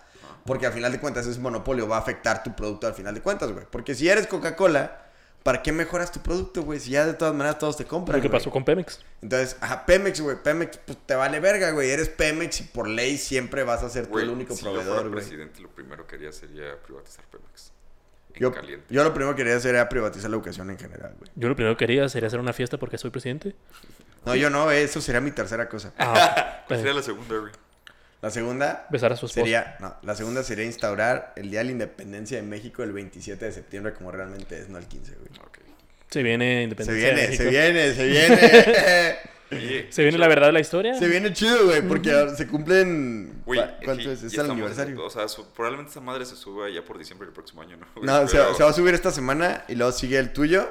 [0.47, 3.21] Porque al final de cuentas ese monopolio va a afectar tu producto al final de
[3.21, 3.67] cuentas, güey.
[3.71, 5.03] Porque si eres Coca-Cola,
[5.43, 6.81] ¿para qué mejoras tu producto, güey?
[6.81, 8.17] Si ya de todas maneras todos te compran.
[8.17, 8.41] Lo que güey.
[8.41, 9.01] pasó con Pemex.
[9.21, 10.43] Entonces, ajá, Pemex, güey.
[10.43, 11.91] Pemex, pues te vale verga, güey.
[11.91, 14.95] Eres Pemex y por ley siempre vas a ser tú el único si yo proveedor,
[14.95, 15.23] fuera güey.
[15.23, 17.73] presidente, lo primero que haría sería privatizar Pemex.
[18.35, 18.85] En Yo, caliente.
[18.91, 21.31] yo lo primero que quería hacer era privatizar la educación en general, güey.
[21.35, 23.55] Yo lo primero que quería sería hacer una fiesta porque soy presidente.
[24.27, 25.93] No, yo no, eso sería mi tercera cosa.
[25.99, 27.53] Ah, ¿Cuál sería la segunda, güey?
[28.23, 29.41] La segunda besar a su esposa.
[29.41, 33.43] sería, no, la segunda sería instaurar el Día de la Independencia de México el 27
[33.47, 35.31] de septiembre como realmente es, no el 15, güey.
[36.11, 36.93] Se viene Se independencia.
[37.09, 37.45] de viene, México.
[37.45, 39.17] se viene, se viene.
[39.53, 40.95] Oye, Se viene la verdad de la historia.
[40.95, 43.43] se viene chido, güey, porque ahora se cumplen...
[43.47, 44.23] Güey, ¿cu- ¿Cuánto es?
[44.23, 45.05] Es el aniversario.
[45.05, 47.87] O sea, su- probablemente esa madre se suba ya por diciembre del próximo año, ¿no?
[47.95, 48.07] güey?
[48.07, 50.69] No, se, pero, se va a subir esta semana y luego sigue el tuyo.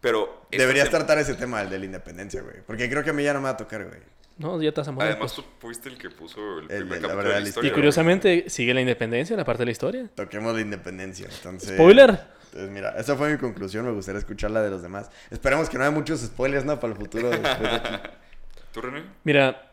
[0.00, 2.56] pero Deberías tratar ese tema, el de la independencia, güey.
[2.66, 4.00] Porque creo que a mí ya no me va a tocar, güey.
[4.38, 4.92] No, ya estás a.
[4.92, 7.48] Además, tú fuiste el que puso el, El primer de la capítulo verdad, de la
[7.48, 7.70] historia.
[7.70, 10.08] Y curiosamente sigue la independencia, la parte de la historia.
[10.14, 11.26] Toquemos la independencia.
[11.28, 12.20] Entonces, Spoiler.
[12.48, 13.84] Entonces, mira, esa fue mi conclusión.
[13.84, 15.10] Me gustaría escuchar la de los demás.
[15.30, 16.78] Esperemos que no haya muchos spoilers, ¿no?
[16.80, 17.30] Para el futuro.
[17.30, 17.64] de aquí.
[18.72, 19.04] ¿Tú, René?
[19.24, 19.72] Mira,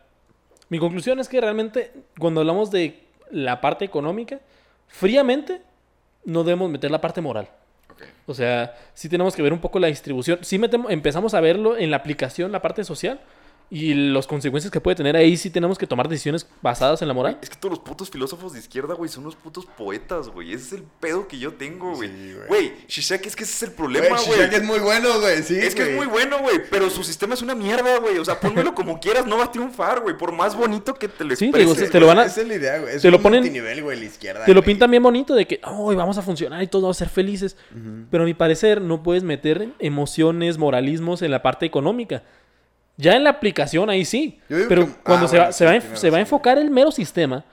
[0.68, 4.40] mi conclusión es que realmente cuando hablamos de la parte económica,
[4.88, 5.62] fríamente
[6.24, 7.48] no debemos meter la parte moral.
[7.90, 8.02] Ok.
[8.26, 10.40] O sea, sí tenemos que ver un poco la distribución.
[10.42, 13.20] Sí metemos, empezamos a verlo en la aplicación, la parte social
[13.68, 15.16] y las consecuencias que puede tener.
[15.16, 17.38] Ahí sí tenemos que tomar decisiones basadas en la moral.
[17.42, 20.52] Es que todos los putos filósofos de izquierda, güey, son unos putos poetas, güey.
[20.52, 22.08] Ese es el pedo que yo tengo, güey.
[22.08, 22.72] Sí, güey.
[22.86, 24.38] Shishak, es que ese es el problema, Güey.
[24.38, 25.42] Shishak es muy bueno, güey.
[25.42, 28.18] Sí, Es que es muy bueno, güey, pero su sistema es una mierda, güey.
[28.18, 30.16] O sea, pónmelo como quieras, no va a triunfar, güey.
[30.16, 31.76] Por más bonito que te lo Sí, expreses.
[31.76, 32.94] digo, te lo van a- Esa es la idea, güey.
[32.96, 34.44] Es te lo un ponen- multinivel, güey, la izquierda.
[34.44, 34.66] Te lo güey.
[34.74, 37.56] pintan bien bonito de que hoy vamos a funcionar y todos vamos a ser felices.
[38.10, 42.22] Pero a mi parecer no puedes meter emociones, moralismos en la parte económica.
[42.96, 44.38] Ya en la aplicación ahí sí.
[44.48, 47.44] Pero que- cuando ah, se, va, se, va, se va a enfocar el mero sistema,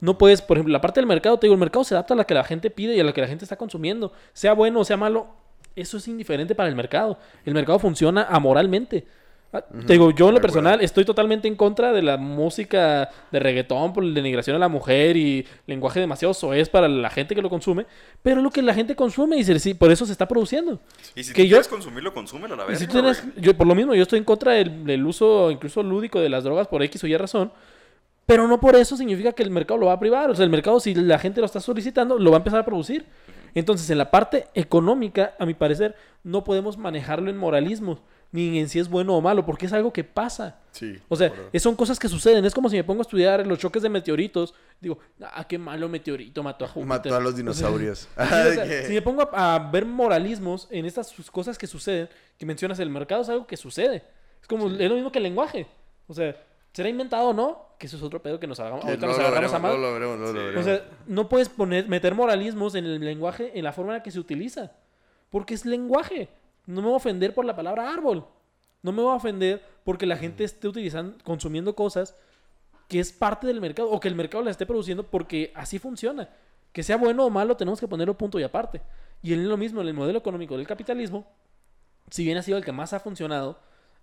[0.00, 2.16] no puedes, por ejemplo, la parte del mercado, te digo, el mercado se adapta a
[2.16, 4.12] la que la gente pide y a la que la gente está consumiendo.
[4.32, 5.28] Sea bueno o sea malo,
[5.76, 7.18] eso es indiferente para el mercado.
[7.44, 9.06] El mercado funciona amoralmente.
[9.54, 13.38] Ah, Te digo, yo en lo personal estoy totalmente en contra de la música de
[13.38, 17.42] reggaetón por la denigración a la mujer y lenguaje demasiado soez para la gente que
[17.42, 17.84] lo consume,
[18.22, 20.80] pero es lo que la gente consume y se- por eso se está produciendo.
[21.14, 22.78] Y si que tú yo- quieres consumirlo, consúmelo a la vez.
[22.78, 22.86] si
[23.40, 26.44] yo, por lo mismo, yo estoy en contra del, del uso incluso lúdico de las
[26.44, 27.52] drogas por X o Y razón,
[28.24, 30.30] Pero no por eso significa que el mercado lo va a privar.
[30.30, 32.64] O sea, el mercado, si la gente lo está solicitando, lo va a empezar a
[32.64, 33.04] producir.
[33.52, 37.98] Entonces, en la parte económica, a mi parecer, no podemos manejarlo en moralismo,
[38.32, 40.58] ni en si es bueno o malo, porque es algo que pasa.
[40.72, 40.98] Sí.
[41.08, 42.44] O sea, es- son cosas que suceden.
[42.46, 44.54] Es como si me pongo a estudiar los choques de meteoritos.
[44.80, 46.88] Digo, ah, qué malo meteorito mató a Júpiter.
[46.88, 47.98] Mató a los O sea, dinosaurios.
[48.00, 51.58] sí, o sea, Ah, que- si me pongo a, a ver moralismos en estas cosas
[51.58, 54.02] que suceden, que mencionas, el mercado es algo que sucede.
[54.40, 55.66] Es como, es lo mismo que el lenguaje.
[56.08, 56.34] O sea,
[56.72, 57.66] ¿será inventado o no?
[57.78, 58.82] Que eso es otro pedo que nos hagamos.
[58.84, 59.72] Ahorita no nos lo agarramos a mal.
[59.74, 60.38] no lo veremos, no lo Sí.
[60.38, 60.60] veremos.
[60.62, 64.02] O sea, no puedes poner, meter moralismos en el lenguaje, en la forma en la
[64.02, 64.72] que se utiliza.
[65.30, 66.28] Porque es lenguaje.
[66.66, 68.26] No me voy a ofender por la palabra árbol.
[68.82, 72.16] No me voy a ofender porque la gente esté utilizando, consumiendo cosas
[72.88, 76.28] que es parte del mercado o que el mercado la esté produciendo porque así funciona.
[76.72, 78.80] Que sea bueno o malo, tenemos que ponerlo punto y aparte.
[79.22, 81.26] Y en lo mismo, en el modelo económico del capitalismo,
[82.10, 83.58] si bien ha sido el que más ha funcionado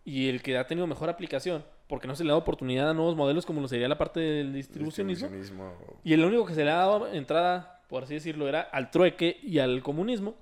[0.06, 3.16] y el que ha tenido mejor aplicación, porque no se le da oportunidad a nuevos
[3.16, 6.00] modelos como lo sería la parte del distribucionismo, Distribucionismo.
[6.04, 9.40] y el único que se le ha dado entrada, por así decirlo, era al trueque
[9.44, 10.36] y al comunismo.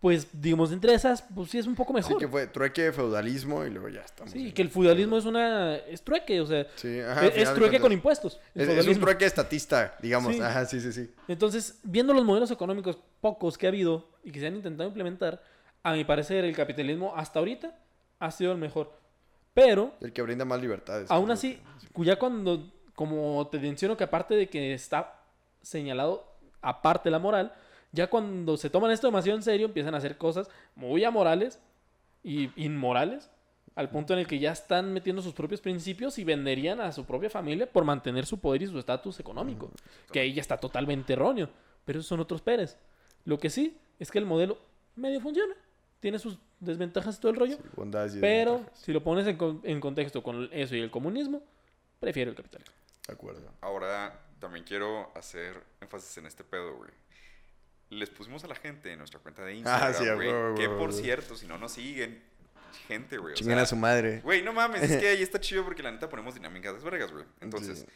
[0.00, 2.18] Pues, digamos, entre esas, pues sí es un poco Sí, mejor.
[2.18, 4.30] que fue trueque, feudalismo y luego ya estamos.
[4.32, 5.76] Sí, que el feudalismo es una...
[5.76, 8.38] es trueque, o sea, Sí, ajá, al es, es trueque con impuestos.
[8.54, 10.34] el Es, es un trueque estatista, digamos.
[10.36, 10.40] Sí.
[10.42, 11.10] Ajá, sí, sí, sí.
[11.28, 15.42] Entonces, viendo los modelos económicos pocos que ha habido y que se han intentado implementar,
[15.82, 17.74] a mi parecer el capitalismo hasta ahorita
[18.18, 18.92] ha sido el mejor.
[19.54, 21.10] Pero, El que brinda más libertades.
[21.10, 21.58] aún así,
[21.96, 25.20] que- ya cuando, como te menciono que aparte de que está
[25.62, 27.54] señalado aparte la moral,
[27.92, 31.60] ya cuando se toman esto demasiado en serio, empiezan a hacer cosas muy amorales
[32.22, 33.30] y inmorales,
[33.74, 37.04] al punto en el que ya están metiendo sus propios principios y venderían a su
[37.04, 39.70] propia familia por mantener su poder y su estatus económico,
[40.12, 41.50] que ahí ya está totalmente erróneo,
[41.84, 42.76] pero esos son otros Pérez.
[43.24, 44.58] Lo que sí es que el modelo
[44.94, 45.54] medio funciona,
[46.00, 49.60] tiene sus desventajas y todo el rollo, Bondades y pero si lo pones en, con-
[49.62, 51.42] en contexto con eso y el comunismo,
[52.00, 52.72] prefiero el capitalismo.
[53.06, 53.42] De acuerdo.
[53.60, 56.90] Ahora también quiero hacer énfasis en este pedo, güey.
[57.90, 60.54] Les pusimos a la gente en nuestra cuenta de Instagram, Ah, sí, güey.
[60.56, 62.20] que por cierto, si no nos siguen,
[62.88, 63.32] gente, güey.
[63.32, 64.20] o Chingan sea, a su madre.
[64.22, 67.12] Güey, no mames, es que ahí está chido porque la neta ponemos dinámicas de vergas,
[67.12, 67.24] güey.
[67.40, 67.86] Entonces, Sí.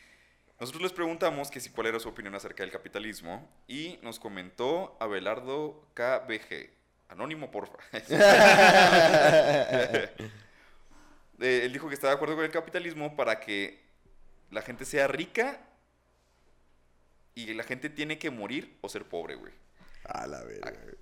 [0.61, 4.97] nosotros les preguntamos que si cuál era su opinión acerca del capitalismo y nos comentó
[5.01, 6.71] Abelardo KBG.
[7.09, 7.79] Anónimo, porfa.
[11.43, 13.83] Eh, él dijo que estaba de acuerdo con el capitalismo para que
[14.51, 15.59] la gente sea rica
[17.35, 19.51] y la gente tiene que morir o ser pobre, güey.
[20.13, 20.71] A la verga.
[20.71, 20.95] güey.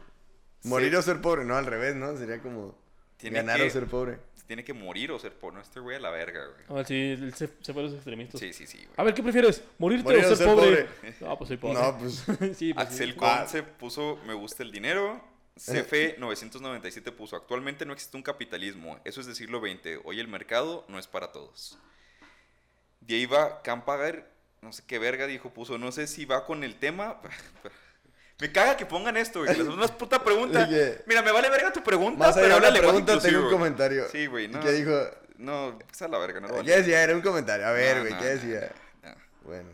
[0.61, 0.69] Sí.
[0.69, 2.17] Morir o ser pobre, no al revés, ¿no?
[2.17, 2.77] Sería como
[3.17, 4.19] Tiene ganar que- o ser pobre.
[4.47, 5.57] Tiene que morir o ser pobre.
[5.57, 6.65] No, este güey a la verga, güey.
[6.71, 8.41] A ver si él se, se fue a los extremistas.
[8.41, 8.89] Sí, sí, sí, güey.
[8.97, 9.63] A ver, ¿qué prefieres?
[9.77, 10.85] ¿Morirte Morir o o ser, ser pobre?
[10.85, 11.15] pobre.
[11.21, 11.75] No, pues soy pobre.
[11.79, 12.25] No, pues.
[12.57, 13.17] sí, pues Axel sí.
[13.19, 13.47] Con Ah.
[13.47, 15.23] se puso me gusta el dinero.
[15.57, 20.01] CF 997 puso actualmente no existe un capitalismo, eso es del siglo XX.
[20.05, 21.79] Hoy el mercado no es para todos.
[23.01, 24.31] Dieva Campager,
[24.63, 27.21] no sé qué verga dijo, puso, no sé si va con el tema.
[28.41, 29.51] Me caga que pongan esto, güey.
[29.53, 30.65] que les hacen una puta pregunta.
[30.69, 31.03] Oye.
[31.07, 34.07] Mira, me vale verga tu pregunta, Más allá pero habla pregunta, tengo un comentario.
[34.11, 34.61] Sí, güey, no.
[34.61, 34.93] ¿Qué dijo?
[35.39, 36.77] No, esa es la verga, no lo ¿Qué vale.
[36.77, 37.03] decía?
[37.03, 37.67] Era un comentario.
[37.67, 38.73] A ver, No, güey, no, ¿qué decía?
[39.03, 39.11] no.
[39.43, 39.69] Bueno.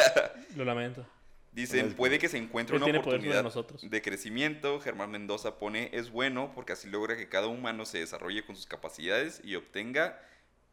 [0.56, 1.06] Lo lamento.
[1.52, 3.80] Dicen, puede que se encuentre Él una oportunidad nosotros.
[3.88, 4.78] de crecimiento.
[4.80, 8.66] Germán Mendoza pone, es bueno porque así logra que cada humano se desarrolle con sus
[8.66, 10.20] capacidades y obtenga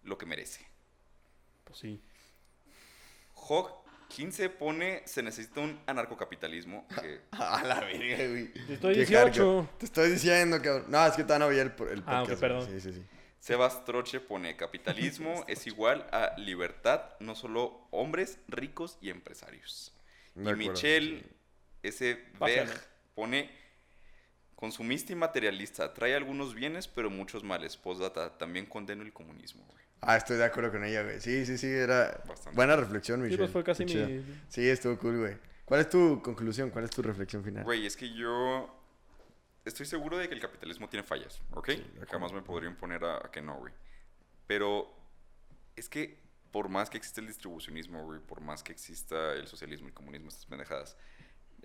[0.03, 0.65] lo que merece.
[1.64, 2.02] Pues sí.
[3.34, 3.82] Hog
[4.15, 6.88] 15 pone, se necesita un anarcocapitalismo.
[7.02, 8.53] que- A la verga, güey.
[8.53, 9.18] Te estoy Qué 18.
[9.18, 9.68] hardcore.
[9.80, 10.85] Te estoy diciendo, cabrón.
[10.90, 12.07] No, es que no vi el, el podcast.
[12.07, 12.40] Ah, güey.
[12.40, 12.68] perdón.
[12.69, 13.03] Sí, sí, sí.
[13.40, 19.91] Sebas Troche pone, capitalismo es igual a libertad, no solo hombres ricos y empresarios.
[20.35, 21.23] De y Michelle
[21.81, 22.23] S.
[22.40, 22.69] Berg
[23.15, 23.49] pone,
[24.56, 27.76] consumista y materialista, trae algunos bienes pero muchos males.
[27.77, 29.64] Postdata, también condeno el comunismo.
[29.65, 29.84] güey.
[30.06, 31.20] Ah, estoy de acuerdo con ella, güey.
[31.20, 32.56] Sí, sí, sí, era Bastante.
[32.56, 33.38] buena reflexión, Sí, Michelle.
[33.44, 34.24] pues fue casi mi...
[34.50, 35.38] Sí, estuvo cool, güey.
[35.66, 36.70] ¿Cuál es tu conclusión?
[36.70, 37.64] ¿Cuál es tu reflexión final?
[37.64, 38.70] Güey, es que yo
[39.66, 41.70] estoy seguro de que el capitalismo tiene fallas, ¿ok?
[42.12, 43.74] Jamás me podría imponer a, a que no, güey.
[44.48, 44.94] Pero
[45.76, 46.22] es que
[46.52, 49.94] por más que exista el distribucionismo, güey, por más que exista el socialismo y el
[49.96, 50.96] comunismo, estas pendejadas,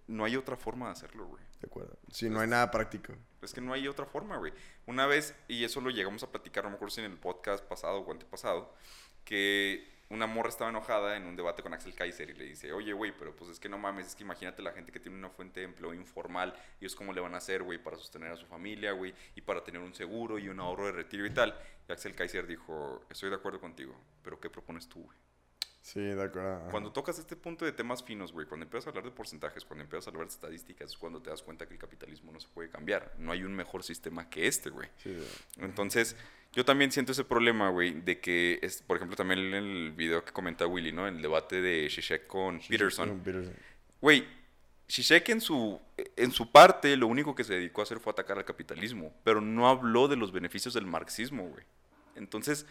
[0.08, 1.42] no hay otra forma de hacerlo, güey.
[1.60, 1.96] De acuerdo.
[2.10, 3.14] Sí, no hay nada práctico.
[3.42, 4.52] Es que no hay otra forma, güey.
[4.86, 7.64] Una vez, y eso lo llegamos a platicar, no me acuerdo si en el podcast
[7.64, 8.74] pasado o antepasado,
[9.24, 12.94] que una morra estaba enojada en un debate con Axel Kaiser y le dice, oye,
[12.94, 15.28] güey, pero pues es que no mames, es que imagínate la gente que tiene una
[15.28, 18.46] fuente de empleo informal, ellos cómo le van a hacer, güey, para sostener a su
[18.46, 21.54] familia, güey, y para tener un seguro y un ahorro de retiro y tal.
[21.86, 25.18] Y Axel Kaiser dijo, estoy de acuerdo contigo, pero ¿qué propones tú, güey?
[25.80, 26.68] Sí, de acuerdo.
[26.70, 29.84] Cuando tocas este punto de temas finos, güey, cuando empiezas a hablar de porcentajes, cuando
[29.84, 32.48] empiezas a hablar de estadísticas, es cuando te das cuenta que el capitalismo no se
[32.48, 33.14] puede cambiar.
[33.18, 34.88] No hay un mejor sistema que este, güey.
[35.02, 35.16] Sí.
[35.58, 36.16] Entonces,
[36.52, 40.24] yo también siento ese problema, güey, de que, es, por ejemplo, también en el video
[40.24, 41.06] que comenta Willy, ¿no?
[41.06, 43.20] En el debate de Zizek con Peterson.
[43.20, 43.54] Peterson.
[44.00, 44.26] Güey,
[44.90, 45.80] Zizek en su,
[46.16, 49.40] en su parte lo único que se dedicó a hacer fue atacar al capitalismo, pero
[49.40, 51.64] no habló de los beneficios del marxismo, güey.
[52.14, 52.66] Entonces,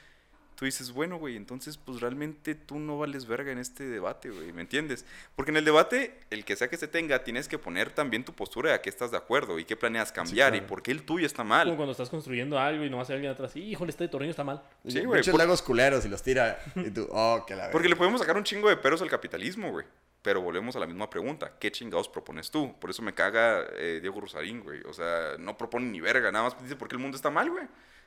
[0.58, 4.52] tú dices, bueno, güey, entonces pues realmente tú no vales verga en este debate, güey,
[4.54, 5.06] ¿me entiendes?
[5.36, 8.34] Porque en el debate, el que sea que se tenga, tienes que poner también tu
[8.34, 10.68] postura de a qué estás de acuerdo y qué planeas cambiar y claro.
[10.68, 11.76] por qué el tuyo está Como mal.
[11.76, 13.56] cuando estás construyendo algo y nomás hay alguien atrás.
[13.56, 14.64] Híjole, este tornillo está mal.
[14.88, 15.20] Sí, güey.
[15.20, 16.60] Muchos por- lagos culeros y los tira.
[16.76, 19.70] Y tú, oh, que la Porque le podemos sacar un chingo de peros al capitalismo,
[19.72, 19.86] güey.
[20.24, 21.54] Pero volvemos a la misma pregunta.
[21.60, 22.76] ¿Qué chingados propones tú?
[22.80, 24.82] Por eso me caga eh, Diego Rosarín, güey.
[24.86, 26.32] O sea, no propone ni verga.
[26.32, 27.66] Nada más dice porque el mundo está mal, güey.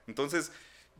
[0.08, 0.50] Entonces,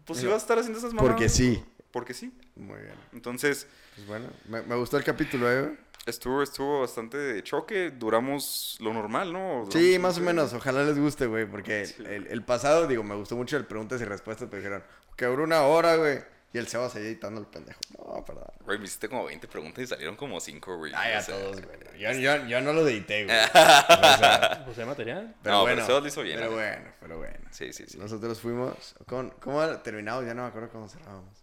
[0.04, 1.12] pues si vas a estar haciendo esas mamadas.
[1.12, 1.62] Porque sí.
[1.92, 2.32] Porque sí.
[2.56, 2.94] Muy bien.
[3.12, 3.66] Entonces,
[3.96, 5.76] Pues bueno, me, me gustó el capítulo, ¿eh?
[6.06, 7.90] estuvo, estuvo bastante de choque.
[7.90, 9.66] Duramos lo normal, ¿no?
[9.70, 10.52] Sí, más o menos.
[10.52, 11.46] Ojalá les guste, güey.
[11.46, 12.02] Porque Sí.
[12.06, 14.82] el, el pasado, digo, me gustó mucho el preguntas y respuestas, pero dijeron
[15.16, 16.20] que duró una hora, güey.
[16.52, 17.78] Y el Sebas ahí editando el pendejo.
[17.96, 18.44] No, perdón.
[18.64, 20.92] Güey, me hiciste como 20 preguntas y salieron como 5, güey.
[20.96, 21.78] Ay, O a sea, todos, güey.
[21.98, 23.36] Yo, yo, yo no lo edité, güey.
[23.46, 25.34] O sea, Pues material.
[25.42, 25.86] pero No, pero bueno.
[25.86, 27.38] Sebas lo hizo bien, Pero bueno, pero bueno.
[27.52, 27.98] Sí, sí, sí.
[27.98, 28.96] Nosotros fuimos.
[29.06, 30.26] Con, ¿Cómo terminamos?
[30.26, 31.39] Ya no me acuerdo cómo cerrábamos.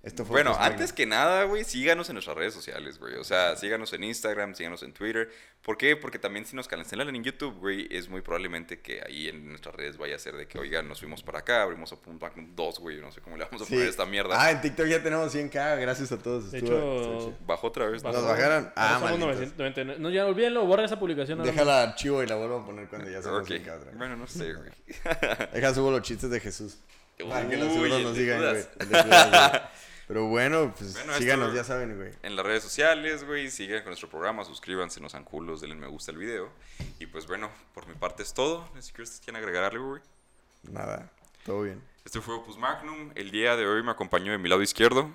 [0.00, 3.16] Esto fue Bueno, pues, antes que nada, güey, síganos en nuestras redes sociales, güey.
[3.16, 5.28] O sea, síganos en Instagram, síganos en Twitter.
[5.60, 5.96] ¿Por qué?
[5.96, 9.74] Porque también si nos cancelan en YouTube, güey, es muy probablemente que ahí en nuestras
[9.74, 12.54] redes vaya a ser de que, oigan, nos fuimos para acá, abrimos a Punt Magnum
[12.54, 13.72] 2, güey, no sé cómo le vamos a Sí.
[13.72, 14.40] poner a esta mierda.
[14.40, 15.76] Ah, en TikTok ya tenemos 100k.
[15.80, 16.52] Gracias a todos.
[16.52, 17.38] De Estuvo- hecho.
[17.44, 18.02] Bajó otra vez.
[18.04, 18.12] ¿no?
[18.12, 18.72] Nos bajaron.
[18.76, 18.98] Ah.
[19.02, 19.96] 999.
[19.98, 21.40] No, ya olvídenlo, borra esa publicación.
[21.40, 23.48] ahora Déjala archivo y la vuelvo a poner cuando ya seamos Ok.
[23.48, 23.98] 100k otra vez.
[23.98, 24.70] Bueno, no sé, güey.
[25.52, 26.78] Deja subo los chistes de Jesús.
[27.28, 28.64] Para que los Uy, nos de sigan, güey.
[30.08, 32.12] Pero bueno, pues Bueno, esto- síganos, ya saben, güey.
[32.22, 35.86] En las redes sociales, güey, sigan con nuestro programa, suscríbanse, no sean culos, denle me
[35.86, 36.50] gusta al video.
[36.98, 38.66] Y pues bueno, por mi parte es todo.
[38.74, 40.02] No sé si ustedes quieren agregar algo, güey.
[40.62, 41.10] Nada,
[41.44, 41.82] todo bien.
[42.06, 43.10] Este fue Opus Magnum.
[43.14, 45.10] El día de hoy me acompañó de mi lado izquierdo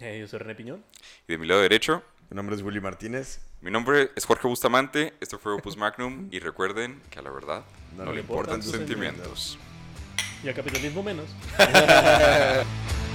[0.00, 0.84] Eh, yo soy René Piñón.
[1.26, 2.02] y de mi lado derecho.
[2.30, 3.40] Mi nombre es Willy Martínez.
[3.60, 7.64] Mi nombre es Jorge Bustamante, esto fue Opus Magnum y recuerden que a la verdad
[7.96, 9.58] No no, le importan importan tus tus sentimientos.
[10.44, 11.26] Y al capitalismo menos.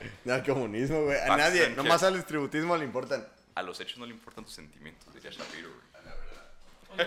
[0.30, 1.18] al comunismo, güey.
[1.18, 1.76] A nadie, Sánchez.
[1.76, 3.26] nomás al distributismo le importan.
[3.54, 5.68] A los hechos no le importan tus sentimientos, diría Shapiro.
[5.70, 7.06] güey.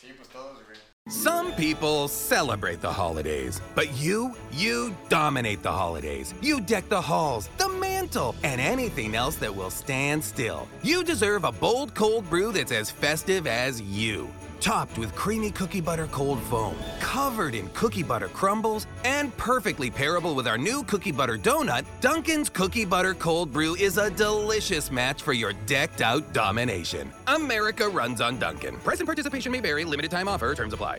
[0.00, 0.78] Sí, pues todos, güey.
[1.08, 6.34] Some people celebrate the holidays, but you, you dominate the holidays.
[6.42, 10.68] You deck the halls, the mantle, and anything else that will stand still.
[10.82, 14.28] You deserve a bold cold brew that's as festive as you.
[14.60, 20.34] Topped with creamy cookie butter cold foam, covered in cookie butter crumbles, and perfectly pairable
[20.34, 25.22] with our new cookie butter donut, Dunkin's Cookie Butter Cold Brew is a delicious match
[25.22, 27.12] for your decked out domination.
[27.26, 28.76] America runs on Dunkin'.
[28.78, 30.98] Price and participation may vary, limited time offer, terms apply.